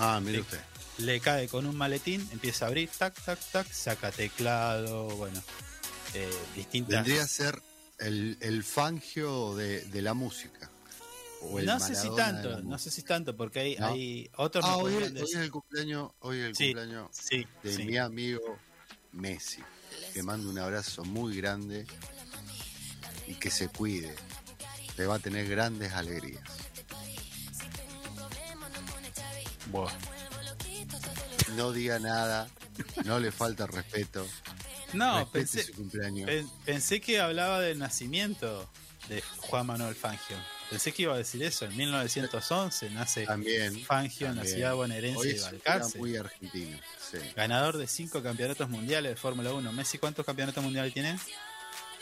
[0.00, 0.60] Ah, mire usted.
[0.98, 5.40] Le cae con un maletín, empieza a abrir, tac, tac, tac, saca teclado, bueno,
[6.14, 7.04] eh, distintas.
[7.04, 7.62] Vendría a ser
[8.06, 10.70] el, el fangio de, de la música.
[11.42, 13.86] O el No sé si tanto, no sé si tanto, porque hay, ¿No?
[13.88, 14.64] hay otros.
[14.66, 17.76] Ah, hoy, es- hoy es decir- el cumpleaños, hoy es el Sí, cumpleaños sí, de
[17.76, 17.84] sí.
[17.84, 18.58] mi amigo
[19.12, 19.62] Messi.
[20.14, 21.86] Le mando un abrazo muy grande
[23.26, 24.14] y que se cuide.
[24.96, 26.42] Le va a tener grandes alegrías.
[29.70, 29.92] Buah.
[31.56, 32.48] No diga nada,
[33.04, 34.26] no le falta respeto.
[34.94, 36.26] No, pensé, su cumpleaños.
[36.26, 38.68] pen- pensé que hablaba del nacimiento
[39.08, 40.36] de Juan Manuel Fangio.
[40.70, 41.66] Pensé que iba a decir eso.
[41.66, 43.84] En 1911 nace También.
[43.84, 45.98] Fangio en la ciudad bonaerense Hoy de es- Balcarce.
[45.98, 46.78] muy argentino.
[47.10, 47.18] Sí.
[47.36, 49.72] Ganador de cinco campeonatos mundiales de Fórmula 1.
[49.72, 51.18] Messi, ¿cuántos campeonatos mundiales tiene?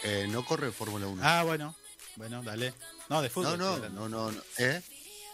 [0.05, 1.23] Eh, no corre Fórmula 1.
[1.25, 1.75] Ah, bueno.
[2.17, 2.73] Bueno, dale.
[3.09, 3.59] No, de no, fútbol.
[3.59, 4.09] no, hablando.
[4.09, 4.43] no, no, no.
[4.59, 4.81] ¿Eh?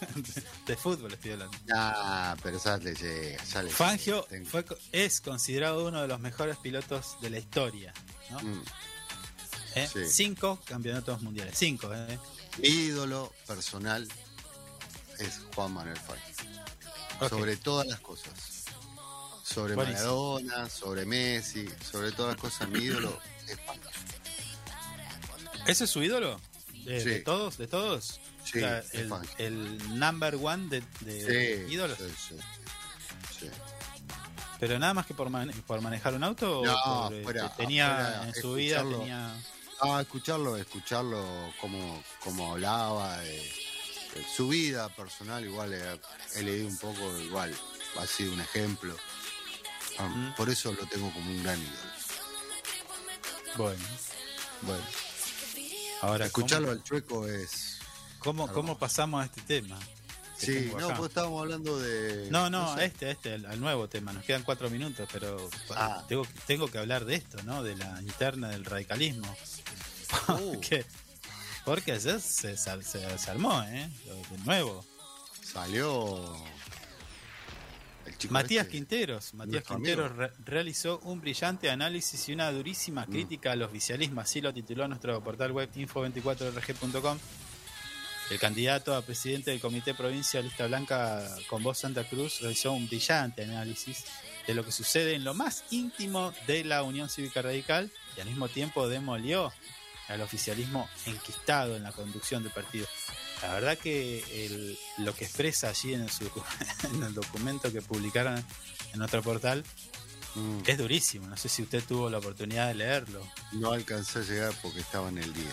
[0.67, 1.57] De fútbol estoy hablando.
[1.75, 3.43] Ah, pero ya le llega.
[3.45, 4.23] Ya le Fangio.
[4.29, 7.93] Tengo- fue, es considerado uno de los mejores pilotos de la historia.
[8.31, 8.41] ¿no?
[8.41, 8.63] Mm.
[9.75, 9.89] ¿Eh?
[9.93, 10.01] sí.
[10.09, 11.55] Cinco campeonatos mundiales.
[11.57, 12.19] Cinco, ¿eh?
[12.59, 14.07] Mi ídolo personal
[15.19, 17.29] es Juan Manuel Fangio.
[17.29, 18.33] Sobre todas las cosas.
[19.43, 20.35] Sobre Buenísimo.
[20.41, 22.69] Maradona, sobre Messi, sobre todas las cosas.
[22.69, 23.19] Mi ídolo
[23.49, 23.91] es Fangio.
[25.67, 26.41] ¿Ese es su ídolo?
[26.85, 27.09] ¿De, Sí.
[27.11, 27.59] de todos?
[27.59, 28.21] ¿De todos?
[28.53, 28.61] Sí,
[29.39, 31.99] el, number one de, de Sí, ídolos.
[31.99, 32.37] sí,
[33.41, 33.51] sí.
[34.61, 36.63] ¿Pero nada más que por, mane- por manejar un auto?
[36.65, 39.35] No, o por, eh, fuera- tenía en su vida, tenía...
[39.81, 46.01] Ah, escucharlo, escucharlo como, como hablaba, de, de su vida personal, igual he,
[46.41, 47.55] he leído un poco, igual
[47.99, 48.97] ha sido un ejemplo.
[50.01, 50.35] Ah.
[50.37, 51.89] Por eso lo tengo como un gran ídolo.
[53.57, 53.85] Bueno,
[54.63, 54.85] bueno.
[56.03, 57.78] Ahora, Escucharlo ¿cómo, al chueco es.
[58.19, 59.79] Cómo, cómo pasamos a este tema?
[60.37, 62.29] Sí, no, pues estábamos hablando de.
[62.31, 62.81] No, no, sé.
[62.81, 64.13] a este, este, al, al nuevo tema.
[64.13, 66.05] Nos quedan cuatro minutos, pero Ah.
[66.09, 67.63] tengo, que- tengo que hablar de esto, ¿no?
[67.65, 69.27] De la interna del radicalismo.
[70.29, 70.85] Uh, Porque,
[71.65, 73.91] porque ayer se, se, se armó, ¿eh?
[74.31, 74.85] De nuevo.
[75.43, 76.37] salió.
[78.07, 78.79] El Matías este.
[78.79, 79.35] Quinteros.
[79.35, 83.11] Matías Quinteros re- realizó un brillante análisis y una durísima Mm.
[83.11, 84.21] crítica al oficialismo.
[84.21, 87.19] Así lo tituló nuestro portal web info24rg.com.
[88.31, 92.87] El candidato a presidente del Comité Provincia Lista Blanca con voz Santa Cruz realizó un
[92.87, 94.05] brillante análisis
[94.47, 98.27] de lo que sucede en lo más íntimo de la Unión Cívica Radical y al
[98.29, 99.51] mismo tiempo demolió
[100.09, 102.87] al oficialismo enquistado en la conducción del partido.
[103.43, 106.31] La verdad que el- lo que expresa allí en el, su-
[106.93, 108.37] en el documento que publicaron
[108.93, 109.65] en nuestro portal
[110.35, 111.27] Mm, es durísimo.
[111.27, 113.27] No sé si usted tuvo la oportunidad de leerlo.
[113.53, 115.47] No alcancé a llegar porque estaba en el 10.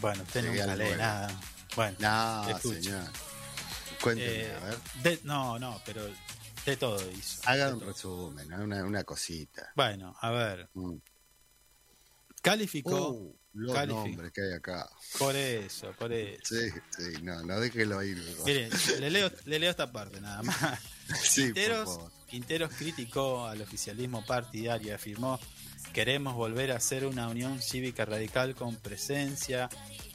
[0.00, 1.40] Bueno, usted Llegué nunca lee nada.
[1.76, 3.04] Bueno, No, señor.
[4.02, 4.78] Cuénteme, eh, a ver.
[5.02, 6.08] de- no, no, pero
[6.64, 7.40] de todo hizo.
[7.44, 7.92] Haga un todo.
[7.92, 9.72] resumen, una, una cosita.
[9.76, 10.96] Bueno, a ver, Mm.
[12.42, 14.06] calificó Uh, los califico.
[14.06, 14.88] nombres que hay acá.
[15.18, 16.42] por eso, por eso.
[16.44, 18.16] Sí, sí, no, no déjelo ir.
[18.18, 18.44] mejor.
[18.46, 18.70] Mire,
[19.00, 20.56] le leo, le leo esta parte nada más.
[21.22, 21.52] sí.
[22.28, 25.38] Quinteros criticó al oficialismo partidario y afirmó
[25.92, 29.68] queremos volver a ser una unión cívica radical con presencia,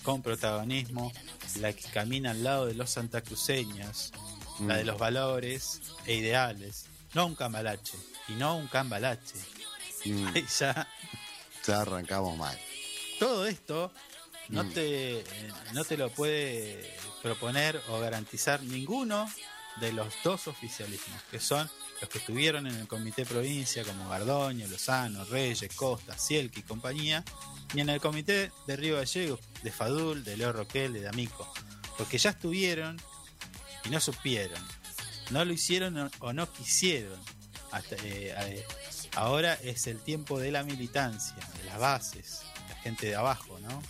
[0.04, 1.12] con protagonismo,
[1.60, 4.12] la que camina al lado de los santacruceños,
[4.66, 4.88] la de Mm.
[4.88, 9.36] los valores e ideales, no un cambalache, y no un cambalache.
[10.06, 10.88] Mm, Ahí ya
[11.66, 12.58] ya arrancamos mal.
[13.20, 13.92] todo esto
[14.50, 14.70] no Mm.
[14.74, 15.24] te
[15.74, 19.30] no te lo puede proponer o garantizar ninguno
[19.80, 21.70] de los dos oficialismos, que son
[22.02, 27.24] los que estuvieron en el comité provincia, como Gardoño, Lozano, Reyes, Costa, Cielque y compañía,
[27.74, 31.52] y en el comité de Río Gallegos, de Fadul, de Leo Roquel, de D'Amico,
[31.98, 33.00] porque ya estuvieron
[33.86, 34.62] y no supieron,
[35.30, 37.20] no lo hicieron o- o no quisieron.
[37.72, 38.66] Hasta, eh, eh,
[39.16, 43.82] ahora es el tiempo de la militancia, de las bases, la gente de abajo, ¿no?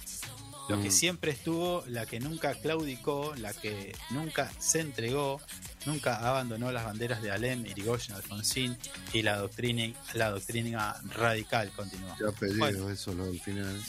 [0.70, 0.92] Lo que Mm.
[0.92, 5.42] siempre estuvo, la que nunca claudicó, la que nunca se entregó,
[5.86, 8.78] nunca abandonó las banderas de Alem, Irigoyen, Alfonsín
[9.12, 12.14] y la doctrina, la doctrina radical continuó.
[12.28, 12.90] Apellido Bueno.
[12.90, 13.82] eso lo del final.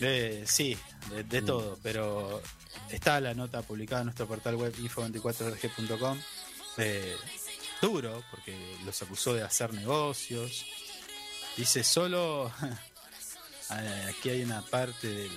[0.00, 0.78] De- sí,
[1.10, 1.46] de, de Mm.
[1.46, 2.40] todo, pero
[2.90, 6.18] está la nota publicada en nuestro portal web info24rg.com.
[6.78, 7.16] Eh,
[7.82, 10.64] duro, porque los acusó de hacer negocios.
[11.56, 12.52] Dice solo,
[13.72, 15.30] eh, aquí hay una parte del-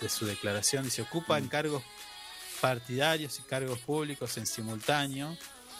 [0.00, 1.48] de su declaración, dice, ocupan Mm.
[1.48, 1.82] cargos
[2.60, 5.36] partidarios y cargos públicos en simultáneo.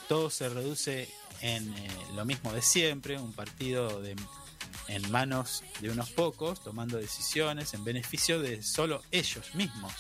[0.09, 1.09] Todo se reduce
[1.40, 4.16] en eh, lo mismo de siempre, un partido de,
[4.89, 9.93] en manos de unos pocos, tomando decisiones en beneficio de solo ellos mismos.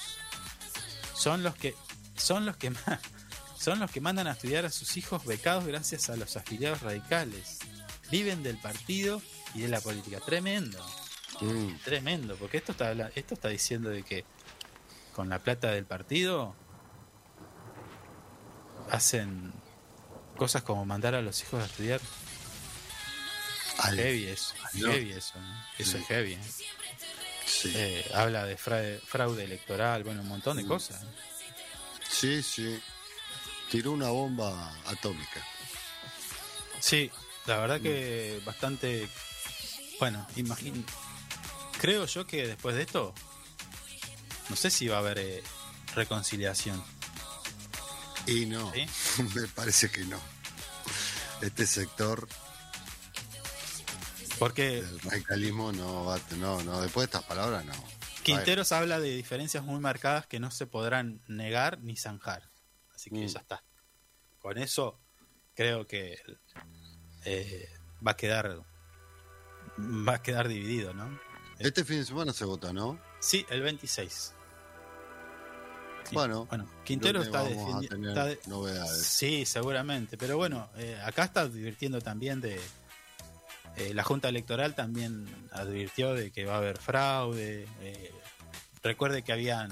[1.14, 1.74] Son los que
[2.16, 2.72] son los que
[3.58, 7.58] son los que mandan a estudiar a sus hijos becados gracias a los afiliados radicales.
[8.10, 9.20] Viven del partido
[9.54, 10.20] y de la política.
[10.20, 10.78] Tremendo,
[11.40, 14.24] Mm, tremendo, porque esto está esto está diciendo de que
[15.14, 16.54] con la plata del partido
[18.90, 19.52] hacen
[20.36, 22.00] cosas como mandar a los hijos a estudiar.
[23.78, 24.90] al- Heavy eso, No.
[24.90, 25.64] heavy eso, ¿no?
[25.78, 25.98] eso Sí.
[25.98, 26.32] es heavy.
[26.32, 26.40] ¿eh?
[27.46, 27.72] sí.
[27.76, 30.68] Eh, habla de fraude, fraude electoral, bueno, un montón de Mm.
[30.68, 31.04] cosas.
[32.10, 32.80] sí, sí.
[33.70, 35.46] Tiró una bomba atómica.
[36.80, 37.10] Sí,
[37.46, 39.08] la verdad que bastante
[40.00, 40.82] Bueno, imagino.
[41.80, 43.14] Creo yo que después de esto,
[44.50, 45.42] no sé si va a haber eh,
[45.94, 46.82] reconciliación.
[48.26, 48.86] Y no, ¿Sí?
[49.34, 50.20] me parece que no.
[51.40, 52.28] Este sector
[54.38, 57.72] Porque del radicalismo no va no, no, después de estas palabras no.
[58.24, 62.50] Quinteros habla de diferencias muy marcadas que no se podrán negar ni zanjar.
[62.94, 63.28] Así que Mm.
[63.28, 63.64] ya está.
[64.40, 65.00] Con eso
[65.54, 66.18] creo que
[67.24, 67.68] eh,
[68.06, 68.60] va a quedar
[69.78, 71.18] va a quedar dividido, ¿no?
[71.58, 72.98] Este fin de semana se vota, ¿no?
[73.20, 74.34] Sí, el 26.
[76.04, 79.02] Sí, Bueno, bueno, Quintero está vamos a defendi- tener está de- novedades.
[79.06, 80.16] Sí, seguramente.
[80.16, 82.60] Pero bueno, eh, acá está advirtiendo también de.
[83.76, 87.68] eh, la Junta Electoral también advirtió de que va a haber fraude.
[87.80, 88.12] eh,
[88.82, 89.70] recuerde que habían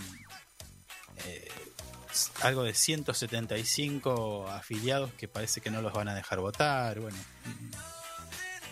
[2.43, 7.01] algo de 175 afiliados que parece que no los van a dejar votar.
[7.01, 7.17] Bueno,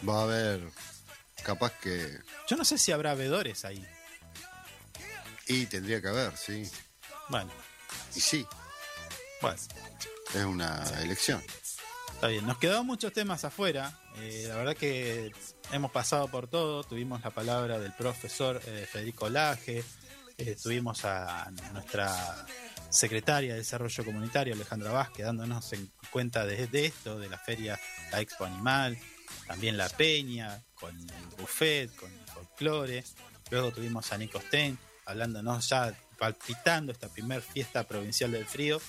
[0.08, 0.60] Va a haber,
[1.44, 2.18] capaz que,
[2.48, 3.84] yo no sé si habrá veedores ahí.
[5.46, 6.68] y tendría que haber, sí.
[7.28, 7.50] Bueno,
[8.14, 8.46] Y sí,
[9.40, 9.56] bueno.
[10.34, 11.42] es una elección.
[12.14, 13.98] Está bien, nos quedaron muchos temas afuera.
[14.18, 15.32] eh, la verdad que
[15.72, 16.84] hemos pasado por todo.
[16.84, 19.84] Tuvimos la palabra del profesor eh, Federico Laje.
[20.38, 22.46] eh, tuvimos a nuestra
[22.90, 27.78] secretaria de Desarrollo Comunitario, Alejandra Vázquez, dándonos en cuenta de, de esto, de la feria,
[28.12, 28.96] la Expo Animal,
[29.46, 33.04] también la Peña, con el buffet, con el folclore.
[33.50, 38.80] Luego tuvimos a Nico Stein, hablándonos ya, palpitando esta primer fiesta provincial del frío.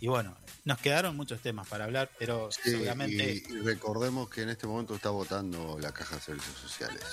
[0.00, 4.42] Y bueno, nos quedaron muchos temas para hablar, pero Sí, seguramente y, y recordemos que
[4.42, 7.04] en este momento está votando la Caja de Servicios Sociales.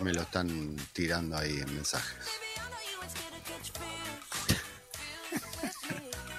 [0.00, 2.18] Me lo están tirando ahí en mensajes.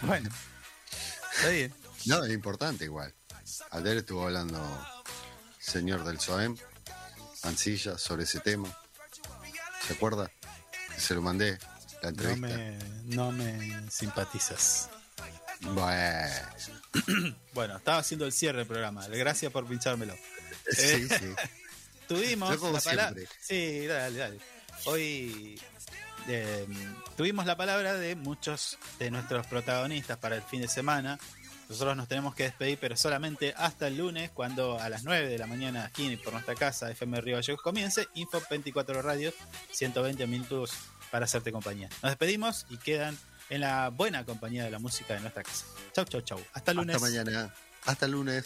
[0.02, 0.30] Bueno,
[1.34, 1.74] está bien.
[2.08, 3.14] No, es importante igual.
[3.72, 4.60] Ayer estuvo hablando
[5.64, 6.58] señor del SOEM,
[7.44, 8.68] Ancilla, sobre ese tema.
[9.88, 10.32] ¿Se acuerda?
[10.94, 11.58] Que se lo mandé,
[12.02, 12.48] la No entrevista.
[12.48, 12.78] me,
[13.16, 14.90] no me simpatizas.
[15.62, 16.30] Bueno,
[17.54, 19.08] Bueno, estaba haciendo el cierre del programa.
[19.08, 20.16] Gracias por pinchármelo.
[20.70, 21.34] sí, sí.
[22.08, 23.22] Tuvimos la palabra.
[23.42, 24.40] Sí, dale, dale.
[24.86, 25.60] Hoy
[26.28, 26.68] eh,
[27.16, 31.18] tuvimos la palabra de muchos de nuestros protagonistas para el fin de semana.
[31.74, 35.40] Nosotros nos tenemos que despedir, pero solamente hasta el lunes, cuando a las 9 de
[35.40, 39.34] la mañana aquí por nuestra casa, FM Río Gallegos, comience Info 24 Radio,
[39.72, 40.72] 120 minutos
[41.10, 41.90] para hacerte compañía.
[42.04, 43.18] Nos despedimos y quedan
[43.50, 45.66] en la buena compañía de la música de nuestra casa.
[45.94, 46.40] Chau, chau, chau.
[46.54, 46.96] Hasta el lunes.
[46.96, 47.54] Hasta mañana.
[47.86, 48.46] Hasta el lunes.